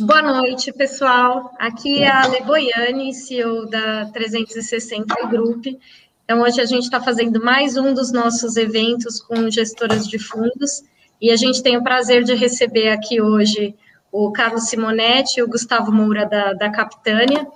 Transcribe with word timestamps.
Boa 0.00 0.22
noite, 0.22 0.72
pessoal. 0.72 1.52
Aqui 1.58 2.02
é 2.02 2.08
a 2.08 2.22
Ale 2.22 2.40
Boiani, 2.40 3.12
CEO 3.12 3.68
da 3.68 4.06
360 4.06 5.14
Group. 5.26 5.66
Então, 6.24 6.40
hoje 6.40 6.58
a 6.58 6.64
gente 6.64 6.84
está 6.84 7.02
fazendo 7.02 7.44
mais 7.44 7.76
um 7.76 7.92
dos 7.92 8.10
nossos 8.10 8.56
eventos 8.56 9.20
com 9.20 9.50
gestoras 9.50 10.08
de 10.08 10.18
fundos 10.18 10.82
e 11.20 11.30
a 11.30 11.36
gente 11.36 11.62
tem 11.62 11.76
o 11.76 11.82
prazer 11.82 12.24
de 12.24 12.34
receber 12.34 12.88
aqui 12.88 13.20
hoje 13.20 13.74
o 14.10 14.32
Carlos 14.32 14.70
Simonetti 14.70 15.38
e 15.38 15.42
o 15.42 15.48
Gustavo 15.48 15.92
Moura 15.92 16.24
da, 16.24 16.54
da 16.54 16.70
Capitânia. 16.70 17.46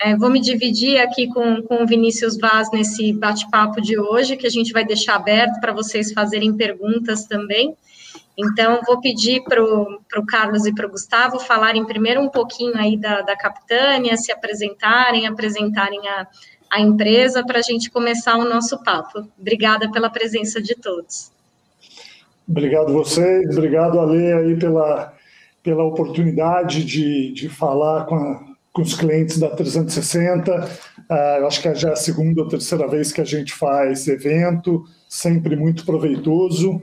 É, 0.00 0.14
vou 0.14 0.30
me 0.30 0.40
dividir 0.40 1.00
aqui 1.00 1.26
com, 1.26 1.60
com 1.62 1.82
o 1.82 1.86
Vinícius 1.86 2.38
Vaz 2.38 2.70
nesse 2.70 3.12
bate-papo 3.12 3.80
de 3.80 3.98
hoje, 3.98 4.36
que 4.36 4.46
a 4.46 4.50
gente 4.50 4.72
vai 4.72 4.84
deixar 4.84 5.16
aberto 5.16 5.58
para 5.60 5.72
vocês 5.72 6.12
fazerem 6.12 6.56
perguntas 6.56 7.24
também. 7.24 7.76
Então, 8.36 8.80
vou 8.86 9.00
pedir 9.00 9.42
para 9.42 9.62
o 9.62 10.26
Carlos 10.26 10.64
e 10.66 10.74
para 10.74 10.86
o 10.86 10.90
Gustavo 10.90 11.38
falarem 11.40 11.84
primeiro 11.84 12.20
um 12.20 12.28
pouquinho 12.28 12.76
aí 12.76 12.96
da, 12.96 13.22
da 13.22 13.36
Capitânia, 13.36 14.16
se 14.16 14.30
apresentarem, 14.30 15.26
apresentarem 15.26 16.06
a, 16.08 16.26
a 16.70 16.80
empresa 16.80 17.44
para 17.44 17.58
a 17.58 17.62
gente 17.62 17.90
começar 17.90 18.36
o 18.36 18.48
nosso 18.48 18.82
papo. 18.82 19.26
Obrigada 19.38 19.90
pela 19.90 20.10
presença 20.10 20.60
de 20.60 20.74
todos. 20.74 21.32
Obrigado 22.48 22.92
vocês, 22.92 23.56
obrigado 23.56 24.00
Ale 24.00 24.32
aí 24.32 24.58
pela, 24.58 25.12
pela 25.62 25.84
oportunidade 25.84 26.84
de, 26.84 27.32
de 27.32 27.48
falar 27.48 28.06
com, 28.06 28.14
a, 28.14 28.44
com 28.72 28.82
os 28.82 28.94
clientes 28.94 29.38
da 29.38 29.50
360. 29.50 30.50
Uh, 30.54 31.14
eu 31.40 31.46
acho 31.46 31.60
que 31.60 31.74
já 31.74 31.90
é 31.90 31.92
a 31.92 31.96
segunda 31.96 32.42
ou 32.42 32.48
terceira 32.48 32.88
vez 32.88 33.12
que 33.12 33.20
a 33.20 33.24
gente 33.24 33.52
faz 33.52 34.08
evento, 34.08 34.84
sempre 35.08 35.56
muito 35.56 35.84
proveitoso. 35.84 36.80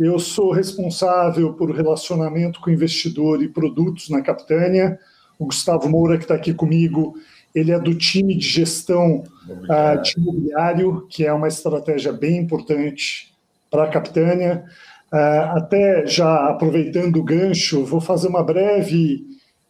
Eu 0.00 0.18
sou 0.18 0.50
responsável 0.50 1.52
por 1.52 1.70
relacionamento 1.70 2.58
com 2.58 2.70
investidor 2.70 3.42
e 3.42 3.48
produtos 3.50 4.08
na 4.08 4.22
Capitânia. 4.22 4.98
O 5.38 5.44
Gustavo 5.44 5.90
Moura, 5.90 6.16
que 6.16 6.24
está 6.24 6.34
aqui 6.34 6.54
comigo, 6.54 7.16
ele 7.54 7.70
é 7.70 7.78
do 7.78 7.94
time 7.94 8.34
de 8.34 8.48
gestão 8.48 9.24
uh, 9.46 10.02
de 10.02 10.14
imobiliário, 10.16 11.06
que 11.06 11.26
é 11.26 11.30
uma 11.30 11.48
estratégia 11.48 12.14
bem 12.14 12.38
importante 12.38 13.34
para 13.70 13.84
a 13.84 13.88
Capitânia. 13.88 14.64
Uh, 15.12 15.58
até 15.58 16.06
já 16.06 16.48
aproveitando 16.48 17.16
o 17.16 17.22
gancho, 17.22 17.84
vou 17.84 18.00
fazer 18.00 18.28
uma 18.28 18.42
breve 18.42 19.26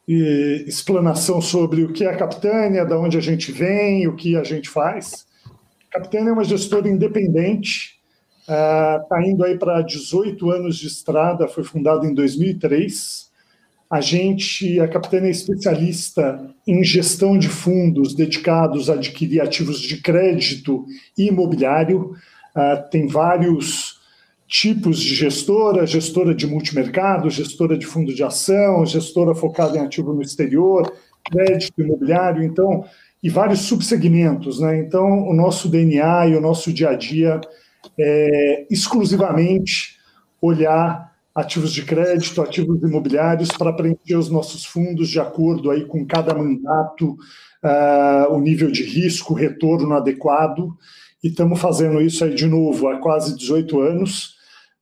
e, 0.06 0.64
explanação 0.64 1.40
sobre 1.40 1.82
o 1.82 1.92
que 1.92 2.04
é 2.04 2.08
a 2.08 2.16
Capitânia, 2.16 2.86
da 2.86 2.96
onde 2.96 3.18
a 3.18 3.20
gente 3.20 3.50
vem, 3.50 4.06
o 4.06 4.14
que 4.14 4.36
a 4.36 4.44
gente 4.44 4.70
faz. 4.70 5.26
A 5.88 5.94
Capitânia 5.94 6.30
é 6.30 6.32
uma 6.32 6.44
gestora 6.44 6.88
independente 6.88 7.99
Está 8.42 9.18
uh, 9.18 9.22
indo 9.22 9.44
aí 9.44 9.58
para 9.58 9.82
18 9.82 10.50
anos 10.50 10.76
de 10.76 10.86
estrada, 10.86 11.46
foi 11.46 11.62
fundado 11.62 12.06
em 12.06 12.14
2003. 12.14 13.30
A 13.90 14.00
gente, 14.00 14.78
a 14.80 14.88
Capitânia 14.88 15.28
é 15.28 15.30
especialista 15.30 16.48
em 16.66 16.82
gestão 16.84 17.36
de 17.36 17.48
fundos 17.48 18.14
dedicados 18.14 18.88
a 18.88 18.94
adquirir 18.94 19.40
ativos 19.40 19.80
de 19.80 20.00
crédito 20.00 20.86
e 21.18 21.28
imobiliário. 21.28 22.12
Uh, 22.56 22.90
tem 22.90 23.06
vários 23.06 24.00
tipos 24.50 25.00
de 25.00 25.14
gestora, 25.14 25.86
gestora 25.86 26.34
de 26.34 26.46
multimercado, 26.46 27.30
gestora 27.30 27.78
de 27.78 27.86
fundo 27.86 28.12
de 28.12 28.24
ação, 28.24 28.84
gestora 28.84 29.32
focada 29.32 29.78
em 29.78 29.80
ativo 29.80 30.12
no 30.12 30.22
exterior, 30.22 30.92
crédito 31.24 31.80
imobiliário, 31.80 32.42
então, 32.42 32.84
e 33.22 33.28
vários 33.28 33.60
subsegmentos, 33.60 34.58
né? 34.60 34.78
Então, 34.78 35.28
o 35.28 35.32
nosso 35.32 35.68
DNA 35.68 36.28
e 36.28 36.36
o 36.36 36.40
nosso 36.40 36.72
dia 36.72 36.90
a 36.90 36.94
dia 36.94 37.40
é, 37.98 38.66
exclusivamente 38.70 39.98
olhar 40.40 41.10
ativos 41.34 41.72
de 41.72 41.84
crédito, 41.84 42.42
ativos 42.42 42.82
imobiliários 42.82 43.50
para 43.50 43.72
preencher 43.72 44.16
os 44.16 44.28
nossos 44.28 44.64
fundos 44.64 45.08
de 45.08 45.20
acordo 45.20 45.70
aí 45.70 45.84
com 45.84 46.04
cada 46.06 46.34
mandato, 46.34 47.16
uh, 47.64 48.32
o 48.32 48.40
nível 48.40 48.70
de 48.70 48.82
risco, 48.82 49.34
retorno 49.34 49.94
adequado. 49.94 50.76
E 51.22 51.28
estamos 51.28 51.60
fazendo 51.60 52.00
isso 52.00 52.24
aí 52.24 52.34
de 52.34 52.46
novo 52.46 52.88
há 52.88 52.98
quase 52.98 53.36
18 53.36 53.80
anos, 53.80 54.34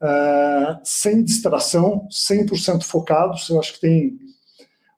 uh, 0.02 0.78
sem 0.84 1.22
distração, 1.22 2.06
100% 2.10 2.82
focados. 2.84 3.48
Eu 3.48 3.58
acho 3.58 3.74
que 3.74 3.80
tem 3.80 4.18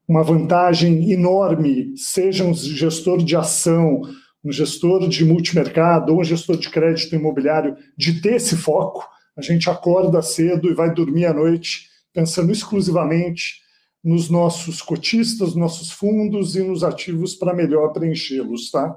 uma 0.06 0.22
vantagem 0.22 1.12
enorme, 1.12 1.96
seja 1.96 2.44
um 2.44 2.52
gestor 2.52 3.22
de 3.22 3.36
ação, 3.36 4.02
um 4.44 4.50
gestor 4.50 5.08
de 5.08 5.24
multimercado 5.24 6.12
ou 6.12 6.20
um 6.20 6.24
gestor 6.24 6.56
de 6.56 6.70
crédito 6.70 7.14
imobiliário 7.14 7.76
de 7.96 8.20
ter 8.20 8.36
esse 8.36 8.56
foco. 8.56 9.06
A 9.36 9.42
gente 9.42 9.68
acorda 9.68 10.22
cedo 10.22 10.68
e 10.70 10.74
vai 10.74 10.92
dormir 10.92 11.26
à 11.26 11.34
noite 11.34 11.88
pensando 12.12 12.50
exclusivamente 12.50 13.60
nos 14.02 14.30
nossos 14.30 14.80
cotistas, 14.80 15.54
nossos 15.54 15.90
fundos 15.90 16.56
e 16.56 16.62
nos 16.62 16.82
ativos 16.82 17.34
para 17.34 17.54
melhor 17.54 17.92
preenchê-los, 17.92 18.70
tá? 18.70 18.96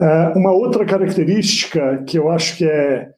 É, 0.00 0.28
uma 0.36 0.52
outra 0.52 0.84
característica 0.84 2.02
que 2.06 2.18
eu 2.18 2.30
acho 2.30 2.56
que 2.56 2.64
é 2.64 3.10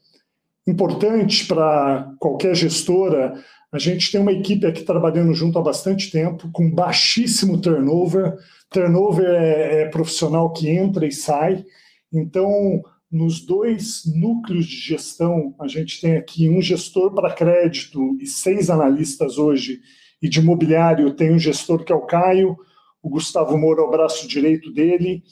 importante 0.67 1.47
para 1.47 2.13
qualquer 2.19 2.55
gestora, 2.55 3.43
a 3.73 3.79
gente 3.79 4.11
tem 4.11 4.21
uma 4.21 4.33
equipe 4.33 4.67
aqui 4.67 4.83
trabalhando 4.83 5.35
junto 5.35 5.59
há 5.59 5.63
bastante 5.63 6.11
tempo, 6.11 6.51
com 6.53 6.71
baixíssimo 6.71 7.61
turnover, 7.61 8.37
Turnover 8.71 9.29
é, 9.29 9.83
é 9.83 9.89
profissional 9.89 10.53
que 10.53 10.69
entra 10.69 11.07
e 11.07 11.13
sai. 11.13 11.65
Então, 12.13 12.83
nos 13.11 13.41
dois 13.41 14.03
núcleos 14.07 14.67
de 14.67 14.77
gestão, 14.77 15.55
a 15.61 15.67
gente 15.67 16.01
tem 16.01 16.17
aqui 16.17 16.49
um 16.49 16.61
gestor 16.61 17.15
para 17.15 17.33
crédito 17.33 18.17
e 18.21 18.27
seis 18.27 18.69
analistas 18.69 19.39
hoje, 19.39 19.81
e 20.21 20.29
de 20.29 20.41
imobiliário 20.41 21.15
tem 21.15 21.33
um 21.33 21.39
gestor 21.39 21.85
que 21.85 21.93
é 21.93 21.95
o 21.95 22.07
Caio, 22.07 22.57
o 23.03 23.09
Gustavo 23.09 23.57
Moura 23.57 23.81
é 23.81 23.85
o 23.85 23.91
braço 23.91 24.29
direito 24.29 24.73
dele, 24.73 25.23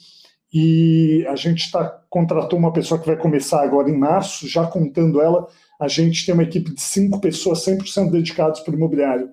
e 0.51 1.25
a 1.27 1.35
gente 1.35 1.65
está 1.65 1.83
contratou 2.09 2.57
uma 2.57 2.71
pessoa 2.73 2.99
que 2.99 3.05
vai 3.05 3.17
começar 3.17 3.61
agora 3.63 3.89
em 3.89 3.97
março, 3.97 4.47
já 4.47 4.65
contando 4.65 5.21
ela, 5.21 5.45
a 5.79 5.87
gente 5.87 6.25
tem 6.25 6.33
uma 6.33 6.43
equipe 6.43 6.73
de 6.73 6.81
cinco 6.81 7.19
pessoas 7.19 7.65
100% 7.65 8.11
dedicadas 8.11 8.59
para 8.61 8.73
o 8.73 8.77
imobiliário. 8.77 9.29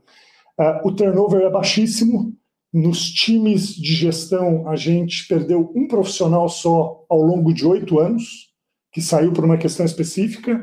Uh, 0.58 0.88
o 0.88 0.94
turnover 0.94 1.42
é 1.42 1.50
baixíssimo, 1.50 2.36
nos 2.74 3.08
times 3.08 3.68
de 3.68 3.94
gestão, 3.94 4.68
a 4.68 4.74
gente 4.74 5.28
perdeu 5.28 5.72
um 5.76 5.86
profissional 5.86 6.48
só 6.48 7.04
ao 7.08 7.22
longo 7.22 7.54
de 7.54 7.64
oito 7.64 8.00
anos, 8.00 8.48
que 8.92 9.00
saiu 9.00 9.32
por 9.32 9.44
uma 9.44 9.56
questão 9.56 9.86
específica. 9.86 10.60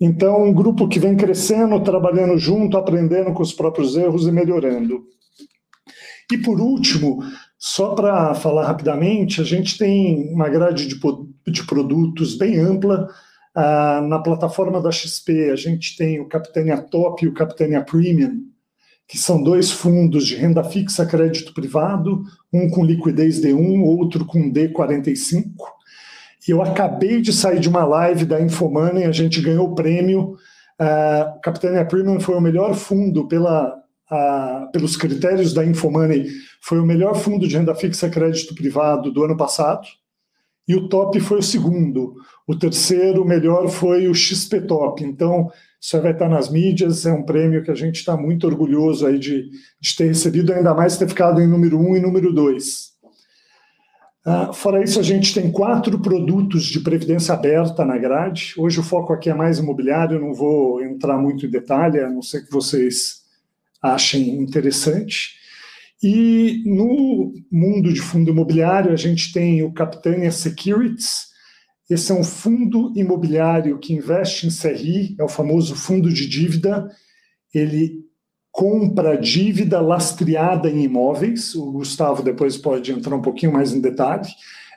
Então, 0.00 0.42
um 0.42 0.54
grupo 0.54 0.88
que 0.88 0.98
vem 0.98 1.14
crescendo, 1.14 1.78
trabalhando 1.82 2.38
junto, 2.38 2.78
aprendendo 2.78 3.34
com 3.34 3.42
os 3.42 3.52
próprios 3.52 3.94
erros 3.94 4.26
e 4.26 4.32
melhorando. 4.32 5.04
E 6.32 6.38
por 6.38 6.58
último, 6.58 7.22
só 7.58 7.94
para 7.94 8.34
falar 8.34 8.66
rapidamente, 8.66 9.42
a 9.42 9.44
gente 9.44 9.76
tem 9.76 10.32
uma 10.32 10.48
grade 10.48 10.86
de, 10.86 10.98
de 11.46 11.66
produtos 11.66 12.38
bem 12.38 12.58
ampla. 12.58 13.06
Ah, 13.54 14.00
na 14.02 14.18
plataforma 14.20 14.80
da 14.80 14.92
XP, 14.92 15.50
a 15.50 15.56
gente 15.56 15.96
tem 15.96 16.20
o 16.20 16.28
Capitania 16.28 16.80
Top 16.80 17.24
e 17.24 17.28
o 17.28 17.34
Capitania 17.34 17.82
Premium, 17.82 18.44
que 19.08 19.18
são 19.18 19.42
dois 19.42 19.70
fundos 19.70 20.26
de 20.26 20.36
renda 20.36 20.62
fixa 20.62 21.04
crédito 21.04 21.52
privado, 21.52 22.22
um 22.52 22.70
com 22.70 22.84
liquidez 22.84 23.40
D1, 23.40 23.82
outro 23.82 24.24
com 24.24 24.52
D45. 24.52 25.50
E 26.46 26.52
eu 26.52 26.62
acabei 26.62 27.20
de 27.20 27.32
sair 27.32 27.58
de 27.58 27.68
uma 27.68 27.84
live 27.84 28.24
da 28.24 28.40
Infomoney, 28.40 29.04
a 29.04 29.12
gente 29.12 29.42
ganhou 29.42 29.68
o 29.68 29.74
prêmio. 29.74 30.36
Uh, 30.80 31.36
o 31.36 31.40
Capitania 31.40 31.84
Premium 31.84 32.20
foi 32.20 32.36
o 32.36 32.40
melhor 32.40 32.74
fundo 32.74 33.26
pela, 33.26 33.76
pelos 34.72 34.96
critérios 34.96 35.52
da 35.52 35.64
Infomoney, 35.64 36.26
foi 36.62 36.80
o 36.80 36.86
melhor 36.86 37.14
fundo 37.14 37.46
de 37.46 37.56
renda 37.56 37.74
fixa 37.74 38.08
crédito 38.08 38.54
privado 38.54 39.12
do 39.12 39.24
ano 39.24 39.36
passado. 39.36 39.86
E 40.70 40.74
o 40.76 40.88
top 40.88 41.18
foi 41.18 41.40
o 41.40 41.42
segundo. 41.42 42.14
O 42.46 42.56
terceiro 42.56 43.24
melhor 43.24 43.68
foi 43.68 44.06
o 44.06 44.14
XP 44.14 44.60
Top. 44.60 45.02
Então, 45.02 45.50
isso 45.80 46.00
vai 46.00 46.12
estar 46.12 46.28
nas 46.28 46.48
mídias, 46.48 47.04
é 47.04 47.12
um 47.12 47.24
prêmio 47.24 47.64
que 47.64 47.72
a 47.72 47.74
gente 47.74 47.96
está 47.96 48.16
muito 48.16 48.46
orgulhoso 48.46 49.04
aí 49.04 49.18
de, 49.18 49.50
de, 49.80 49.96
ter 49.96 50.06
recebido, 50.06 50.52
ainda 50.52 50.72
mais 50.72 50.96
ter 50.96 51.08
ficado 51.08 51.40
em 51.40 51.46
número 51.48 51.76
um 51.76 51.96
e 51.96 52.00
número 52.00 52.32
dois. 52.32 52.90
Uh, 54.24 54.52
fora 54.52 54.80
isso, 54.80 55.00
a 55.00 55.02
gente 55.02 55.34
tem 55.34 55.50
quatro 55.50 55.98
produtos 55.98 56.66
de 56.66 56.78
previdência 56.78 57.34
aberta 57.34 57.84
na 57.84 57.98
grade. 57.98 58.54
Hoje 58.56 58.78
o 58.78 58.84
foco 58.84 59.12
aqui 59.12 59.28
é 59.28 59.34
mais 59.34 59.58
imobiliário, 59.58 60.20
não 60.20 60.32
vou 60.32 60.80
entrar 60.84 61.18
muito 61.18 61.46
em 61.46 61.50
detalhe, 61.50 61.98
a 61.98 62.08
não 62.08 62.22
ser 62.22 62.46
que 62.46 62.52
vocês 62.52 63.22
achem 63.82 64.40
interessante. 64.40 65.39
E 66.02 66.62
no 66.64 67.32
mundo 67.50 67.92
de 67.92 68.00
fundo 68.00 68.30
imobiliário, 68.30 68.92
a 68.92 68.96
gente 68.96 69.32
tem 69.32 69.62
o 69.62 69.72
Capitânia 69.72 70.32
Securities, 70.32 71.30
esse 71.90 72.12
é 72.12 72.14
um 72.14 72.22
fundo 72.22 72.92
imobiliário 72.94 73.76
que 73.80 73.92
investe 73.92 74.46
em 74.46 74.50
CRI, 74.50 75.16
é 75.18 75.24
o 75.24 75.28
famoso 75.28 75.74
fundo 75.74 76.08
de 76.08 76.28
dívida. 76.28 76.88
Ele 77.52 78.04
compra 78.52 79.18
dívida 79.18 79.80
lastreada 79.80 80.70
em 80.70 80.84
imóveis. 80.84 81.52
O 81.56 81.72
Gustavo 81.72 82.22
depois 82.22 82.56
pode 82.56 82.92
entrar 82.92 83.16
um 83.16 83.20
pouquinho 83.20 83.52
mais 83.52 83.72
em 83.72 83.80
detalhe. 83.80 84.28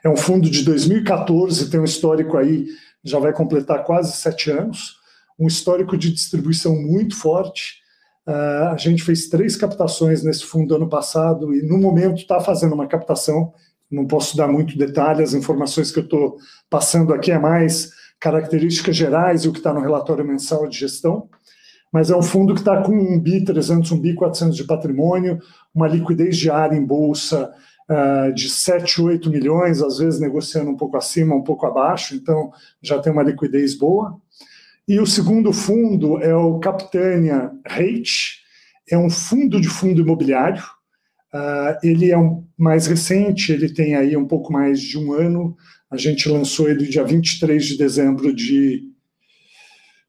É 0.03 0.09
um 0.09 0.17
fundo 0.17 0.49
de 0.49 0.63
2014, 0.63 1.69
tem 1.69 1.79
um 1.79 1.85
histórico 1.85 2.35
aí, 2.35 2.65
já 3.03 3.19
vai 3.19 3.31
completar 3.31 3.83
quase 3.83 4.17
sete 4.17 4.49
anos, 4.49 4.95
um 5.39 5.45
histórico 5.45 5.95
de 5.95 6.11
distribuição 6.11 6.75
muito 6.75 7.15
forte. 7.15 7.82
Uh, 8.27 8.69
a 8.71 8.77
gente 8.77 9.03
fez 9.03 9.27
três 9.27 9.55
captações 9.55 10.23
nesse 10.23 10.45
fundo 10.45 10.75
ano 10.75 10.87
passado 10.87 11.53
e, 11.53 11.61
no 11.61 11.77
momento, 11.77 12.17
está 12.17 12.39
fazendo 12.39 12.73
uma 12.73 12.87
captação. 12.87 13.53
Não 13.91 14.07
posso 14.07 14.37
dar 14.37 14.47
muito 14.47 14.77
detalhe, 14.77 15.21
as 15.21 15.33
informações 15.33 15.91
que 15.91 15.99
eu 15.99 16.03
estou 16.03 16.37
passando 16.69 17.13
aqui 17.13 17.31
é 17.31 17.37
mais 17.37 17.91
características 18.19 18.95
gerais 18.95 19.43
e 19.43 19.49
o 19.49 19.51
que 19.51 19.57
está 19.57 19.73
no 19.73 19.81
relatório 19.81 20.25
mensal 20.25 20.67
de 20.67 20.79
gestão. 20.79 21.29
Mas 21.91 22.09
é 22.09 22.15
um 22.15 22.23
fundo 22.23 22.53
que 22.53 22.61
está 22.61 22.81
com 22.81 22.91
um 22.91 23.19
BI 23.19 23.43
300, 23.43 23.91
um 23.91 23.99
BI 23.99 24.15
400 24.15 24.55
de 24.55 24.63
patrimônio, 24.63 25.39
uma 25.75 25.87
liquidez 25.87 26.37
diária 26.37 26.75
em 26.75 26.83
bolsa 26.83 27.53
uh, 27.89 28.33
de 28.33 28.49
7, 28.49 29.01
8 29.01 29.29
milhões, 29.29 29.81
às 29.81 29.97
vezes 29.97 30.19
negociando 30.19 30.71
um 30.71 30.77
pouco 30.77 30.97
acima, 30.97 31.35
um 31.35 31.43
pouco 31.43 31.65
abaixo, 31.65 32.15
então 32.15 32.51
já 32.81 32.97
tem 32.99 33.11
uma 33.11 33.21
liquidez 33.21 33.77
boa. 33.77 34.19
E 34.85 35.00
o 35.00 35.06
segundo 35.06 35.53
fundo 35.53 36.21
é 36.21 36.35
o 36.35 36.59
Capitânia 36.59 37.51
Rate, 37.65 38.41
é 38.89 38.97
um 38.97 39.09
fundo 39.09 39.62
de 39.62 39.69
fundo 39.69 40.01
imobiliário. 40.01 40.62
Uh, 41.33 41.80
ele 41.81 42.12
é 42.12 42.18
um, 42.18 42.45
mais 42.57 42.85
recente, 42.85 43.51
ele 43.53 43.74
tem 43.74 43.95
aí 43.95 44.18
um 44.18 44.27
pouco 44.27 44.51
mais 44.51 44.81
de 44.81 44.97
um 44.97 45.13
ano. 45.13 45.56
A 45.89 45.95
gente 45.95 46.27
lançou 46.27 46.69
ele 46.69 46.85
dia 46.88 47.03
23 47.03 47.65
de 47.65 47.77
dezembro 47.77 48.35
de 48.35 48.83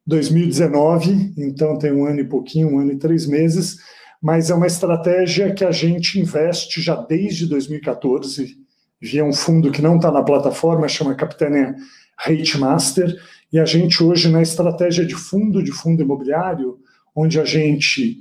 2019, 0.05 1.35
então 1.39 1.79
tem 1.79 1.93
um 1.93 2.05
ano 2.05 2.21
e 2.21 2.25
pouquinho, 2.25 2.75
um 2.75 2.79
ano 2.81 2.93
e 2.93 2.99
três 2.99 3.27
meses. 3.27 3.77
Mas 4.21 4.51
é 4.51 4.55
uma 4.55 4.67
estratégia 4.67 5.55
que 5.55 5.65
a 5.65 5.71
gente 5.71 6.19
investe 6.19 6.83
já 6.83 6.97
desde 6.97 7.47
2014, 7.47 8.57
via 9.01 9.25
um 9.25 9.33
fundo 9.33 9.71
que 9.71 9.83
não 9.83 9.97
está 9.97 10.11
na 10.11 10.23
plataforma, 10.23 10.89
chama 10.89 11.15
Capitânia 11.15 11.77
Rate 12.19 12.59
Master 12.59 13.15
e 13.55 13.61
a 13.61 13.65
gente 13.65 14.03
hoje 14.03 14.29
na 14.29 14.43
estratégia 14.43 15.07
de 15.07 15.15
fundo 15.15 15.63
de 15.63 15.71
fundo 15.71 16.03
imobiliário, 16.03 16.77
onde 17.15 17.39
a 17.39 17.45
gente 17.45 18.19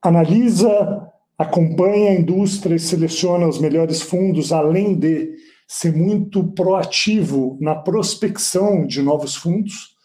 analisa, 0.00 1.10
acompanha 1.36 2.12
a 2.12 2.14
indústria 2.14 2.76
e 2.76 2.78
seleciona 2.78 3.48
os 3.48 3.58
melhores 3.58 4.00
fundos, 4.00 4.52
além 4.52 4.96
de 4.96 5.34
ser 5.66 5.92
muito 5.92 6.52
proativo 6.52 7.58
na 7.60 7.74
prospecção 7.74 8.86
de 8.86 9.02
novos 9.02 9.34
fundos. 9.34 9.96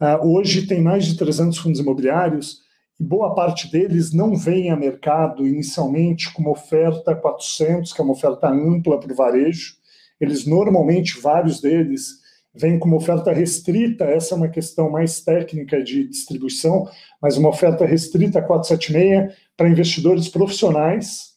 Uh, 0.00 0.28
hoje 0.28 0.68
tem 0.68 0.80
mais 0.80 1.04
de 1.04 1.16
300 1.16 1.58
fundos 1.58 1.80
imobiliários 1.80 2.60
e 3.00 3.02
boa 3.02 3.34
parte 3.34 3.68
deles 3.68 4.12
não 4.12 4.36
vem 4.36 4.70
a 4.70 4.76
mercado 4.76 5.44
inicialmente 5.44 6.32
com 6.32 6.42
uma 6.42 6.52
oferta 6.52 7.16
400, 7.16 7.92
que 7.92 8.00
é 8.00 8.04
uma 8.04 8.12
oferta 8.12 8.48
ampla 8.48 9.00
para 9.00 9.12
o 9.12 9.16
varejo. 9.16 9.74
Eles 10.20 10.46
normalmente, 10.46 11.20
vários 11.20 11.60
deles, 11.60 12.22
vem 12.54 12.78
com 12.78 12.86
uma 12.86 12.96
oferta 12.96 13.32
restrita, 13.32 14.04
essa 14.04 14.34
é 14.34 14.36
uma 14.36 14.48
questão 14.48 14.88
mais 14.90 15.20
técnica 15.20 15.82
de 15.82 16.08
distribuição, 16.08 16.88
mas 17.20 17.36
uma 17.36 17.48
oferta 17.48 17.84
restrita 17.84 18.40
476 18.40 19.34
para 19.56 19.68
investidores 19.68 20.28
profissionais, 20.28 21.34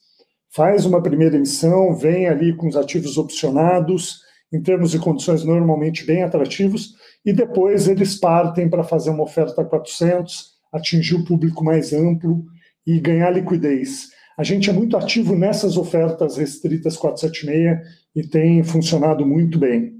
faz 0.49 0.85
uma 0.85 1.01
primeira 1.01 1.35
emissão, 1.35 1.95
vem 1.95 2.27
ali 2.27 2.55
com 2.55 2.67
os 2.67 2.75
ativos 2.75 3.17
opcionados, 3.17 4.21
em 4.53 4.61
termos 4.61 4.91
de 4.91 4.99
condições 4.99 5.43
normalmente 5.43 6.05
bem 6.05 6.23
atrativos, 6.23 6.95
e 7.25 7.33
depois 7.33 7.87
eles 7.87 8.15
partem 8.15 8.69
para 8.69 8.83
fazer 8.83 9.09
uma 9.09 9.23
oferta 9.23 9.65
400, 9.65 10.55
atingir 10.71 11.15
o 11.15 11.25
público 11.25 11.63
mais 11.63 11.93
amplo 11.93 12.45
e 12.85 12.99
ganhar 12.99 13.31
liquidez. 13.31 14.09
A 14.37 14.43
gente 14.43 14.69
é 14.69 14.73
muito 14.73 14.95
ativo 14.95 15.35
nessas 15.35 15.77
ofertas 15.77 16.37
restritas 16.37 16.95
476 16.95 17.79
e 18.15 18.23
tem 18.23 18.63
funcionado 18.63 19.25
muito 19.25 19.57
bem. 19.57 19.96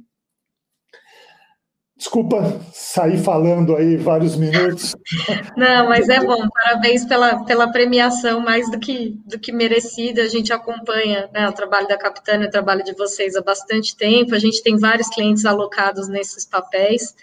Desculpa 1.97 2.61
sair 2.71 3.17
falando 3.17 3.75
aí 3.75 3.97
vários 3.97 4.35
minutos. 4.35 4.95
Não, 5.57 5.89
mas 5.89 6.07
é 6.07 6.23
bom. 6.23 6.47
Parabéns 6.49 7.03
pela, 7.05 7.43
pela 7.43 7.71
premiação, 7.71 8.39
mais 8.39 8.69
do 8.69 8.77
que, 8.77 9.19
do 9.25 9.39
que 9.39 9.51
merecida. 9.51 10.21
A 10.21 10.27
gente 10.27 10.53
acompanha 10.53 11.27
né, 11.33 11.49
o 11.49 11.53
trabalho 11.53 11.87
da 11.87 11.97
Capitânia, 11.97 12.47
o 12.47 12.51
trabalho 12.51 12.83
de 12.83 12.93
vocês 12.93 13.35
há 13.35 13.41
bastante 13.41 13.97
tempo. 13.97 14.35
A 14.35 14.39
gente 14.39 14.61
tem 14.61 14.77
vários 14.77 15.07
clientes 15.09 15.43
alocados 15.43 16.07
nesses 16.07 16.45
papéis. 16.45 17.15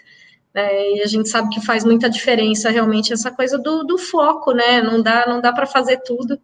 Né, 0.53 0.95
e 0.95 1.01
a 1.01 1.05
gente 1.05 1.29
sabe 1.29 1.49
que 1.49 1.65
faz 1.65 1.85
muita 1.85 2.09
diferença 2.09 2.69
realmente 2.69 3.13
essa 3.13 3.31
coisa 3.31 3.57
do, 3.57 3.83
do 3.85 3.97
foco, 3.97 4.51
né? 4.51 4.81
Não 4.81 5.01
dá, 5.01 5.25
não 5.25 5.39
dá 5.39 5.53
para 5.53 5.65
fazer 5.65 6.01
tudo. 6.03 6.37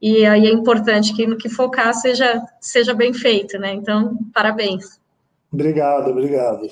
E 0.00 0.24
aí 0.24 0.46
é 0.46 0.52
importante 0.52 1.14
que 1.14 1.26
no 1.26 1.36
que 1.36 1.50
focar 1.50 1.92
seja, 1.92 2.42
seja 2.60 2.94
bem 2.94 3.12
feito, 3.12 3.58
né? 3.58 3.74
Então, 3.74 4.16
parabéns. 4.32 4.98
Obrigado, 5.52 6.10
obrigado. 6.10 6.70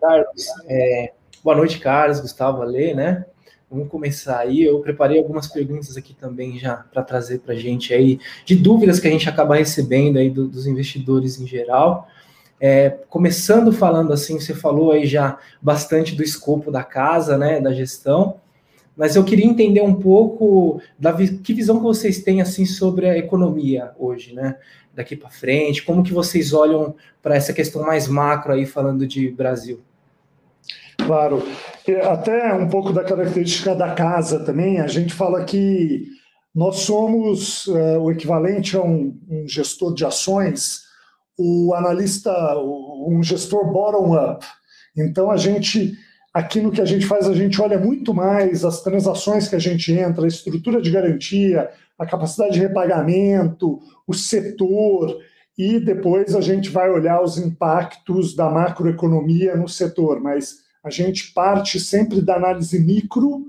Carlos, 0.00 0.46
é, 0.66 1.12
boa 1.42 1.56
noite, 1.56 1.78
Carlos, 1.78 2.20
Gustavo, 2.20 2.62
Ale, 2.62 2.94
né? 2.94 3.24
Vamos 3.70 3.88
começar 3.88 4.38
aí. 4.38 4.62
Eu 4.62 4.80
preparei 4.80 5.18
algumas 5.18 5.48
perguntas 5.48 5.96
aqui 5.96 6.14
também 6.14 6.58
já 6.58 6.76
para 6.76 7.02
trazer 7.02 7.40
para 7.40 7.54
a 7.54 7.56
gente 7.56 7.92
aí, 7.92 8.20
de 8.44 8.54
dúvidas 8.54 9.00
que 9.00 9.08
a 9.08 9.10
gente 9.10 9.28
acaba 9.28 9.56
recebendo 9.56 10.18
aí 10.18 10.30
do, 10.30 10.46
dos 10.46 10.66
investidores 10.66 11.40
em 11.40 11.46
geral. 11.46 12.06
É, 12.60 12.90
começando 13.08 13.72
falando 13.72 14.12
assim, 14.12 14.38
você 14.38 14.54
falou 14.54 14.92
aí 14.92 15.06
já 15.06 15.38
bastante 15.60 16.14
do 16.14 16.22
escopo 16.22 16.70
da 16.70 16.84
casa, 16.84 17.36
né, 17.36 17.60
da 17.60 17.72
gestão, 17.72 18.40
mas 18.96 19.16
eu 19.16 19.24
queria 19.24 19.46
entender 19.46 19.80
um 19.80 19.94
pouco 19.94 20.80
da 20.98 21.12
que 21.14 21.54
visão 21.54 21.76
que 21.76 21.82
vocês 21.82 22.22
têm 22.22 22.40
assim 22.40 22.66
sobre 22.66 23.08
a 23.08 23.16
economia 23.16 23.92
hoje, 23.98 24.34
né? 24.34 24.56
daqui 24.94 25.16
para 25.16 25.30
frente? 25.30 25.82
Como 25.82 26.02
que 26.02 26.12
vocês 26.12 26.52
olham 26.52 26.94
para 27.22 27.34
essa 27.34 27.52
questão 27.52 27.82
mais 27.82 28.06
macro 28.06 28.52
aí, 28.52 28.66
falando 28.66 29.06
de 29.06 29.30
Brasil? 29.30 29.80
Claro, 30.98 31.42
até 32.08 32.52
um 32.54 32.68
pouco 32.68 32.92
da 32.92 33.02
característica 33.02 33.74
da 33.74 33.94
casa 33.94 34.44
também, 34.44 34.78
a 34.80 34.86
gente 34.86 35.12
fala 35.12 35.44
que 35.44 36.06
nós 36.54 36.80
somos 36.80 37.66
uh, 37.66 37.98
o 37.98 38.12
equivalente 38.12 38.76
a 38.76 38.82
um, 38.82 39.18
um, 39.28 39.48
gestor 39.48 39.94
de 39.94 40.04
ações, 40.04 40.82
o 41.36 41.74
analista, 41.74 42.30
um 42.60 43.20
gestor 43.22 43.72
bottom-up. 43.72 44.46
Então, 44.96 45.30
a 45.30 45.36
gente, 45.36 45.94
aqui 46.32 46.60
no 46.60 46.70
que 46.70 46.80
a 46.80 46.84
gente 46.84 47.06
faz, 47.06 47.28
a 47.28 47.34
gente 47.34 47.60
olha 47.60 47.78
muito 47.78 48.14
mais 48.14 48.64
as 48.64 48.82
transações 48.82 49.48
que 49.48 49.56
a 49.56 49.58
gente 49.58 49.92
entra, 49.92 50.24
a 50.24 50.28
estrutura 50.28 50.80
de 50.80 50.90
garantia, 50.90 51.70
a 51.98 52.06
capacidade 52.06 52.54
de 52.54 52.60
repagamento, 52.60 53.80
o 54.06 54.14
setor, 54.14 55.16
e 55.56 55.78
depois 55.78 56.34
a 56.34 56.40
gente 56.40 56.70
vai 56.70 56.90
olhar 56.90 57.22
os 57.22 57.36
impactos 57.36 58.34
da 58.34 58.50
macroeconomia 58.50 59.56
no 59.56 59.68
setor, 59.68 60.20
mas 60.20 60.62
a 60.82 60.90
gente 60.90 61.32
parte 61.32 61.78
sempre 61.78 62.22
da 62.22 62.36
análise 62.36 62.78
micro, 62.80 63.46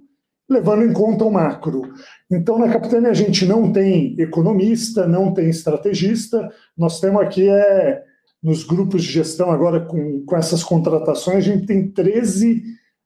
levando 0.49 0.83
em 0.83 0.93
conta 0.93 1.23
o 1.23 1.31
macro. 1.31 1.93
Então, 2.29 2.59
na 2.59 2.69
Capitânia, 2.69 3.09
a 3.09 3.13
gente 3.13 3.45
não 3.45 3.71
tem 3.71 4.15
economista, 4.19 5.07
não 5.07 5.33
tem 5.33 5.49
estrategista, 5.49 6.51
nós 6.77 6.99
temos 6.99 7.21
aqui, 7.21 7.49
é, 7.49 8.03
nos 8.43 8.63
grupos 8.63 9.03
de 9.03 9.11
gestão, 9.11 9.49
agora 9.49 9.79
com, 9.79 10.25
com 10.25 10.35
essas 10.35 10.61
contratações, 10.63 11.37
a 11.37 11.41
gente 11.41 11.65
tem 11.65 11.87
13 11.87 12.61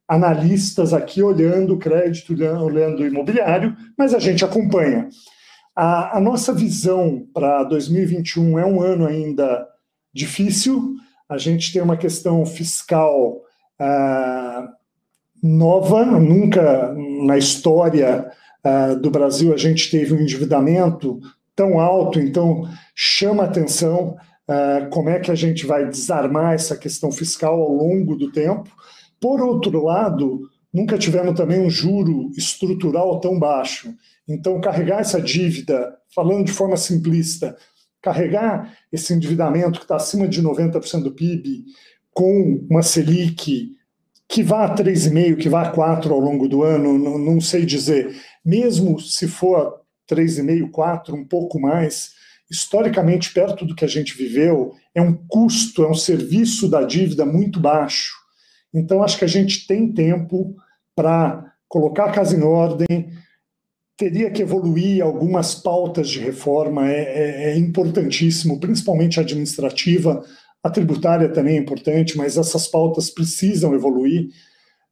analistas 0.08 0.94
aqui 0.94 1.22
olhando 1.22 1.78
crédito, 1.78 2.34
olhando 2.34 3.06
imobiliário, 3.06 3.76
mas 3.98 4.14
a 4.14 4.20
gente 4.20 4.44
acompanha. 4.44 5.10
A, 5.76 6.18
a 6.18 6.20
nossa 6.20 6.54
visão 6.54 7.28
para 7.34 7.64
2021 7.66 8.58
é 8.58 8.66
um 8.66 8.82
ano 8.82 9.06
ainda 9.06 9.68
difícil. 10.12 10.96
A 11.30 11.38
gente 11.38 11.72
tem 11.72 11.82
uma 11.82 11.98
questão 11.98 12.44
fiscal 12.46 13.42
uh, 13.80 14.68
nova, 15.44 16.04
nunca 16.06 16.96
na 17.26 17.38
história 17.38 18.32
uh, 18.66 18.96
do 19.00 19.12
Brasil 19.12 19.54
a 19.54 19.58
gente 19.58 19.92
teve 19.92 20.16
um 20.16 20.22
endividamento 20.22 21.20
tão 21.56 21.80
alto, 21.80 22.20
então 22.20 22.68
chama 22.96 23.44
atenção 23.44 24.16
como 24.92 25.10
é 25.10 25.20
que 25.20 25.32
a 25.32 25.36
gente 25.36 25.66
vai 25.66 25.90
desarmar 25.90 26.54
essa 26.54 26.78
questão 26.78 27.12
fiscal 27.12 27.60
ao 27.60 27.72
longo 27.72 28.16
do 28.16 28.32
tempo. 28.32 28.70
Por 29.20 29.42
outro 29.42 29.84
lado, 29.84 30.50
nunca 30.74 30.98
tivemos 30.98 31.36
também 31.36 31.60
um 31.60 31.70
juro 31.70 32.32
estrutural 32.38 33.20
tão 33.20 33.38
baixo. 33.38 33.94
Então, 34.28 34.62
carregar 34.62 35.00
essa 35.00 35.22
dívida, 35.22 35.98
falando 36.14 36.46
de 36.46 36.52
forma 36.52 36.78
simplista, 36.78 37.58
carregar 38.02 38.78
esse 38.92 39.14
endividamento 39.14 39.80
que 39.80 39.86
está 39.86 39.96
acima 39.96 40.28
de 40.28 40.42
90% 40.42 41.04
do 41.04 41.12
PIB 41.12 41.66
com 42.14 42.66
uma 42.70 42.82
Selic 42.82 43.76
que 44.30 44.44
vá 44.44 44.66
a 44.66 44.76
3,5%, 44.76 45.38
que 45.38 45.50
vá 45.50 45.62
a 45.62 45.74
4% 45.74 46.12
ao 46.12 46.20
longo 46.20 46.48
do 46.48 46.64
ano, 46.64 46.98
não, 46.98 47.18
não 47.18 47.40
sei 47.40 47.66
dizer. 47.66 48.14
Mesmo 48.44 49.00
se 49.00 49.28
for 49.28 49.82
3,5%, 50.10 50.70
4%, 50.70 51.14
um 51.14 51.26
pouco 51.26 51.60
mais, 51.60 52.12
historicamente, 52.50 53.34
perto 53.34 53.66
do 53.66 53.76
que 53.76 53.86
a 53.86 53.88
gente 53.88 54.18
viveu, 54.18 54.74
é 54.96 55.02
um 55.02 55.14
custo, 55.14 55.84
é 55.84 55.90
um 55.90 55.96
serviço 55.96 56.70
da 56.70 56.84
dívida 56.84 57.26
muito 57.26 57.60
baixo. 57.60 58.14
Então, 58.74 59.04
acho 59.04 59.18
que 59.18 59.26
a 59.26 59.30
gente 59.30 59.68
tem 59.68 59.92
tempo 59.92 60.56
para 60.96 61.54
colocar 61.68 62.06
a 62.06 62.12
casa 62.12 62.36
em 62.36 62.44
ordem, 62.44 63.10
teria 63.98 64.30
que 64.32 64.42
evoluir 64.42 65.04
algumas 65.04 65.56
pautas 65.56 66.10
de 66.10 66.20
reforma, 66.20 66.90
é, 66.90 67.02
é, 67.02 67.44
é, 67.50 67.58
importantíssimo, 67.58 68.60
principalmente 68.60 69.20
a 69.20 69.24
administrativa, 69.24 70.24
a 70.64 70.70
tributária 70.70 71.30
também 71.30 71.58
é 71.58 71.60
importante, 71.60 72.18
mas 72.18 72.38
essas 72.38 72.68
pautas 72.68 73.10
precisam 73.10 73.74
evoluir. 73.74 74.30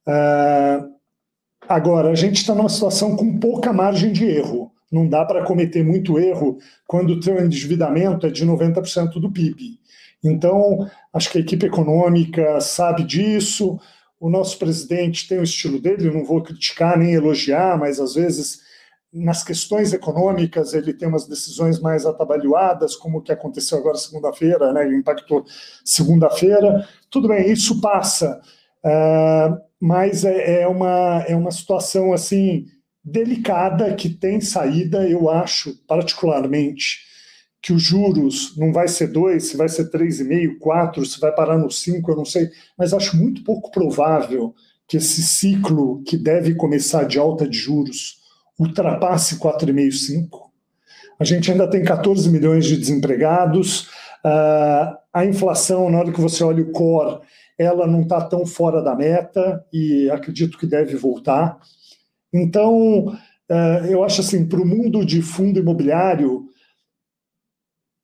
Uh, 0.07 0.95
Agora, 1.67 2.11
a 2.11 2.15
gente 2.15 2.37
está 2.37 2.53
numa 2.53 2.69
situação 2.69 3.15
com 3.15 3.39
pouca 3.39 3.73
margem 3.73 4.11
de 4.11 4.25
erro. 4.25 4.71
Não 4.91 5.07
dá 5.07 5.25
para 5.25 5.43
cometer 5.43 5.83
muito 5.83 6.19
erro 6.19 6.57
quando 6.87 7.11
o 7.11 7.19
teu 7.19 7.43
endividamento 7.43 8.25
é 8.25 8.29
de 8.29 8.45
90% 8.45 9.19
do 9.19 9.31
PIB. 9.31 9.79
Então, 10.23 10.89
acho 11.13 11.31
que 11.31 11.37
a 11.37 11.41
equipe 11.41 11.65
econômica 11.65 12.59
sabe 12.61 13.03
disso. 13.03 13.79
O 14.19 14.29
nosso 14.29 14.57
presidente 14.57 15.27
tem 15.27 15.39
o 15.39 15.43
estilo 15.43 15.79
dele, 15.79 16.09
não 16.09 16.23
vou 16.23 16.41
criticar 16.41 16.97
nem 16.97 17.13
elogiar, 17.13 17.77
mas 17.77 17.99
às 17.99 18.15
vezes 18.15 18.65
nas 19.15 19.43
questões 19.43 19.93
econômicas 19.93 20.73
ele 20.73 20.93
tem 20.93 21.07
umas 21.07 21.25
decisões 21.25 21.79
mais 21.79 22.05
atabalhoadas, 22.05 22.97
como 22.97 23.19
o 23.19 23.21
que 23.21 23.31
aconteceu 23.31 23.77
agora 23.77 23.97
segunda-feira, 23.97 24.73
né? 24.73 24.85
impactou 24.93 25.45
segunda-feira. 25.85 26.85
Tudo 27.09 27.29
bem, 27.29 27.49
isso 27.49 27.79
passa, 27.79 28.41
uh, 28.83 29.57
mas 29.79 30.25
é, 30.25 30.63
é, 30.63 30.67
uma, 30.67 31.23
é 31.27 31.35
uma 31.35 31.51
situação 31.51 32.11
assim 32.11 32.65
delicada 33.05 33.93
que 33.93 34.09
tem 34.09 34.41
saída, 34.41 35.07
eu 35.07 35.29
acho, 35.29 35.77
particularmente, 35.87 37.05
que 37.61 37.71
os 37.71 37.81
juros 37.81 38.55
não 38.57 38.73
vai 38.73 38.87
ser 38.87 39.07
2, 39.07 39.43
se 39.43 39.57
vai 39.57 39.69
ser 39.69 39.91
3,5, 39.91 40.57
4, 40.59 41.05
se 41.05 41.19
vai 41.19 41.31
parar 41.33 41.57
no 41.57 41.69
5, 41.69 42.11
eu 42.11 42.15
não 42.15 42.25
sei, 42.25 42.49
mas 42.77 42.93
acho 42.93 43.15
muito 43.15 43.43
pouco 43.43 43.71
provável 43.71 44.53
que 44.87 44.97
esse 44.97 45.21
ciclo 45.21 46.03
que 46.03 46.17
deve 46.17 46.55
começar 46.55 47.03
de 47.03 47.17
alta 47.17 47.47
de 47.47 47.57
juros 47.57 48.19
ultrapasse 48.59 49.37
4,5, 49.37 49.91
5. 49.91 50.51
A 51.19 51.23
gente 51.23 51.51
ainda 51.51 51.69
tem 51.69 51.83
14 51.83 52.29
milhões 52.29 52.65
de 52.65 52.77
desempregados, 52.77 53.87
uh, 54.23 54.95
a 55.13 55.25
inflação, 55.25 55.89
na 55.89 55.99
hora 55.99 56.11
que 56.11 56.21
você 56.21 56.43
olha 56.43 56.61
o 56.61 56.71
core, 56.71 57.19
ela 57.57 57.87
não 57.87 58.01
está 58.01 58.21
tão 58.21 58.45
fora 58.45 58.81
da 58.81 58.95
meta 58.95 59.65
e 59.71 60.09
acredito 60.09 60.57
que 60.57 60.67
deve 60.67 60.95
voltar. 60.95 61.57
Então, 62.35 63.07
uh, 63.07 63.85
eu 63.89 64.03
acho 64.03 64.21
assim, 64.21 64.45
para 64.45 64.61
o 64.61 64.65
mundo 64.65 65.05
de 65.05 65.21
fundo 65.21 65.59
imobiliário, 65.59 66.45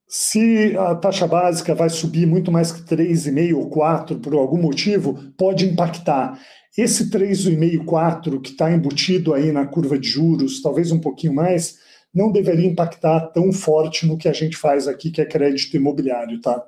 se 0.07 0.75
a 0.77 0.95
taxa 0.95 1.27
básica 1.27 1.75
vai 1.75 1.89
subir 1.89 2.25
muito 2.25 2.51
mais 2.51 2.71
que 2.71 2.81
3,5 2.81 3.55
ou 3.55 3.69
4 3.69 4.19
por 4.19 4.33
algum 4.33 4.61
motivo, 4.61 5.17
pode 5.38 5.65
impactar. 5.65 6.39
Esse 6.77 7.09
3,5, 7.09 7.85
4 7.85 8.39
que 8.41 8.51
está 8.51 8.71
embutido 8.71 9.33
aí 9.33 9.51
na 9.51 9.65
curva 9.65 10.00
de 10.00 10.07
juros, 10.07 10.61
talvez 10.61 10.91
um 10.91 11.00
pouquinho 11.00 11.33
mais, 11.33 11.77
não 12.13 12.31
deveria 12.31 12.67
impactar 12.67 13.27
tão 13.27 13.51
forte 13.51 14.05
no 14.05 14.17
que 14.17 14.27
a 14.27 14.33
gente 14.33 14.55
faz 14.57 14.88
aqui, 14.88 15.11
que 15.11 15.21
é 15.21 15.25
crédito 15.25 15.75
imobiliário, 15.75 16.39
tá? 16.41 16.61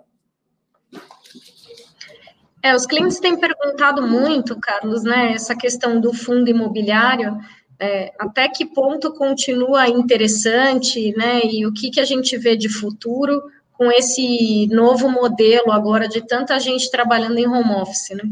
É, 2.64 2.74
os 2.74 2.86
clientes 2.86 3.20
têm 3.20 3.38
perguntado 3.38 4.08
muito, 4.08 4.58
Carlos, 4.58 5.04
né, 5.04 5.34
essa 5.34 5.54
questão 5.54 6.00
do 6.00 6.14
fundo 6.14 6.50
imobiliário, 6.50 7.38
é, 7.78 8.14
até 8.18 8.48
que 8.48 8.66
ponto 8.66 9.14
continua 9.14 9.90
interessante, 9.90 11.14
né, 11.18 11.42
e 11.44 11.68
o 11.68 11.74
que, 11.74 11.92
que 11.92 12.00
a 12.00 12.06
gente 12.06 12.38
vê 12.38 12.56
de 12.56 12.70
futuro 12.70 13.44
com 13.74 13.92
esse 13.92 14.68
novo 14.72 15.10
modelo 15.10 15.74
agora 15.74 16.08
de 16.08 16.26
tanta 16.26 16.58
gente 16.58 16.90
trabalhando 16.90 17.38
em 17.38 17.48
home 17.48 17.74
office, 17.82 18.12
né? 18.12 18.24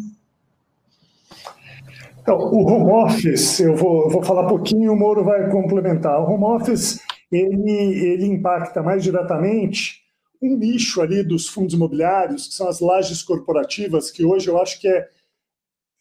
Então, 2.21 2.37
o 2.37 2.65
home 2.65 2.91
office, 3.03 3.59
eu 3.59 3.75
vou, 3.75 4.09
vou 4.09 4.23
falar 4.23 4.47
pouquinho 4.47 4.93
o 4.93 4.95
Moro 4.95 5.25
vai 5.25 5.49
complementar. 5.49 6.21
O 6.21 6.31
home 6.31 6.43
office, 6.43 6.99
ele, 7.31 7.71
ele 7.71 8.27
impacta 8.27 8.81
mais 8.81 9.03
diretamente 9.03 10.00
um 10.41 10.57
nicho 10.57 11.01
ali 11.01 11.23
dos 11.23 11.47
fundos 11.47 11.73
imobiliários, 11.73 12.47
que 12.47 12.53
são 12.53 12.67
as 12.67 12.79
lajes 12.79 13.21
corporativas, 13.21 14.09
que 14.09 14.25
hoje 14.25 14.47
eu 14.47 14.59
acho 14.59 14.79
que 14.79 14.87
é, 14.87 15.07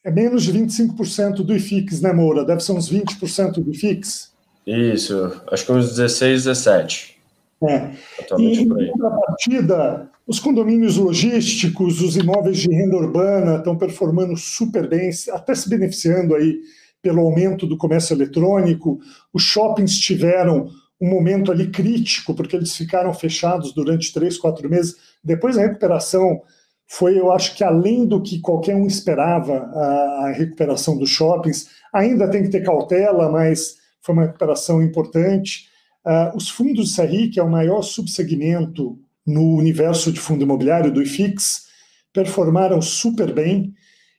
é 0.05 0.11
menos 0.11 0.45
de 0.45 0.53
25% 0.53 1.43
do 1.43 1.55
IFIX, 1.55 2.01
né, 2.01 2.13
Moura? 2.13 2.45
Deve 2.45 2.63
ser 2.63 2.73
uns 2.73 2.91
20% 2.91 3.63
do 3.63 3.71
IFIX? 3.71 4.33
Isso, 4.67 5.43
acho 5.51 5.67
que 5.67 5.73
uns 5.73 5.91
16, 5.91 6.45
17. 6.45 7.21
É. 7.63 7.91
E, 8.39 8.61
em 8.61 8.69
contrapartida, 8.69 10.11
os 10.27 10.41
condomínios 10.41 10.97
logísticos, 10.97 12.01
os 12.01 12.17
imóveis 12.17 12.59
de 12.59 12.71
renda 12.71 12.97
urbana 12.97 13.57
estão 13.57 13.77
performando 13.77 14.37
super 14.37 14.89
bem, 14.89 15.11
até 15.33 15.55
se 15.55 15.69
beneficiando 15.69 16.35
aí 16.35 16.61
pelo 17.03 17.21
aumento 17.21 17.67
do 17.67 17.77
comércio 17.77 18.15
eletrônico. 18.15 19.01
Os 19.33 19.43
shoppings 19.43 19.99
tiveram 19.99 20.71
um 21.01 21.09
momento 21.09 21.51
ali 21.51 21.71
crítico, 21.71 22.35
porque 22.35 22.55
eles 22.55 22.77
ficaram 22.77 23.13
fechados 23.15 23.73
durante 23.73 24.13
três, 24.13 24.37
quatro 24.37 24.69
meses. 24.69 24.97
Depois 25.25 25.57
a 25.57 25.63
recuperação 25.63 26.43
foi, 26.87 27.19
eu 27.19 27.33
acho 27.33 27.55
que 27.55 27.63
além 27.63 28.05
do 28.05 28.21
que 28.21 28.41
qualquer 28.41 28.75
um 28.75 28.87
esperava, 28.87 29.55
a, 29.55 30.21
recuperação 30.33 30.97
dos 30.97 31.11
shoppings. 31.11 31.69
Ainda 31.93 32.29
tem 32.29 32.43
que 32.43 32.51
ter 32.51 32.65
cautela, 32.65 33.31
mas 33.31 33.77
foi 34.03 34.15
uma 34.15 34.25
recuperação 34.25 34.83
importante. 34.83 35.69
Uh, 36.05 36.37
os 36.37 36.49
fundos 36.49 36.97
CRI, 36.97 37.29
que 37.29 37.41
é 37.41 37.43
o 37.43 37.51
maior 37.51 37.83
subsegmento 37.83 38.99
no 39.27 39.57
universo 39.57 40.11
de 40.11 40.19
fundo 40.19 40.43
imobiliário 40.43 40.91
do 40.91 41.03
IFIX, 41.03 41.67
performaram 42.13 42.81
super 42.81 43.33
bem. 43.33 43.75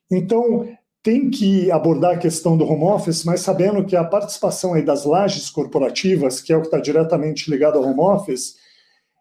Então, 0.09 0.67
tem 1.03 1.29
que 1.29 1.71
abordar 1.71 2.15
a 2.15 2.17
questão 2.17 2.55
do 2.55 2.65
home 2.65 2.83
office, 2.83 3.23
mas 3.23 3.41
sabendo 3.41 3.83
que 3.85 3.95
a 3.95 4.03
participação 4.03 4.73
aí 4.73 4.83
das 4.83 5.03
lajes 5.03 5.49
corporativas, 5.49 6.39
que 6.39 6.53
é 6.53 6.57
o 6.57 6.61
que 6.61 6.67
está 6.67 6.79
diretamente 6.79 7.49
ligado 7.49 7.77
ao 7.77 7.83
home 7.83 7.99
office, 7.99 8.55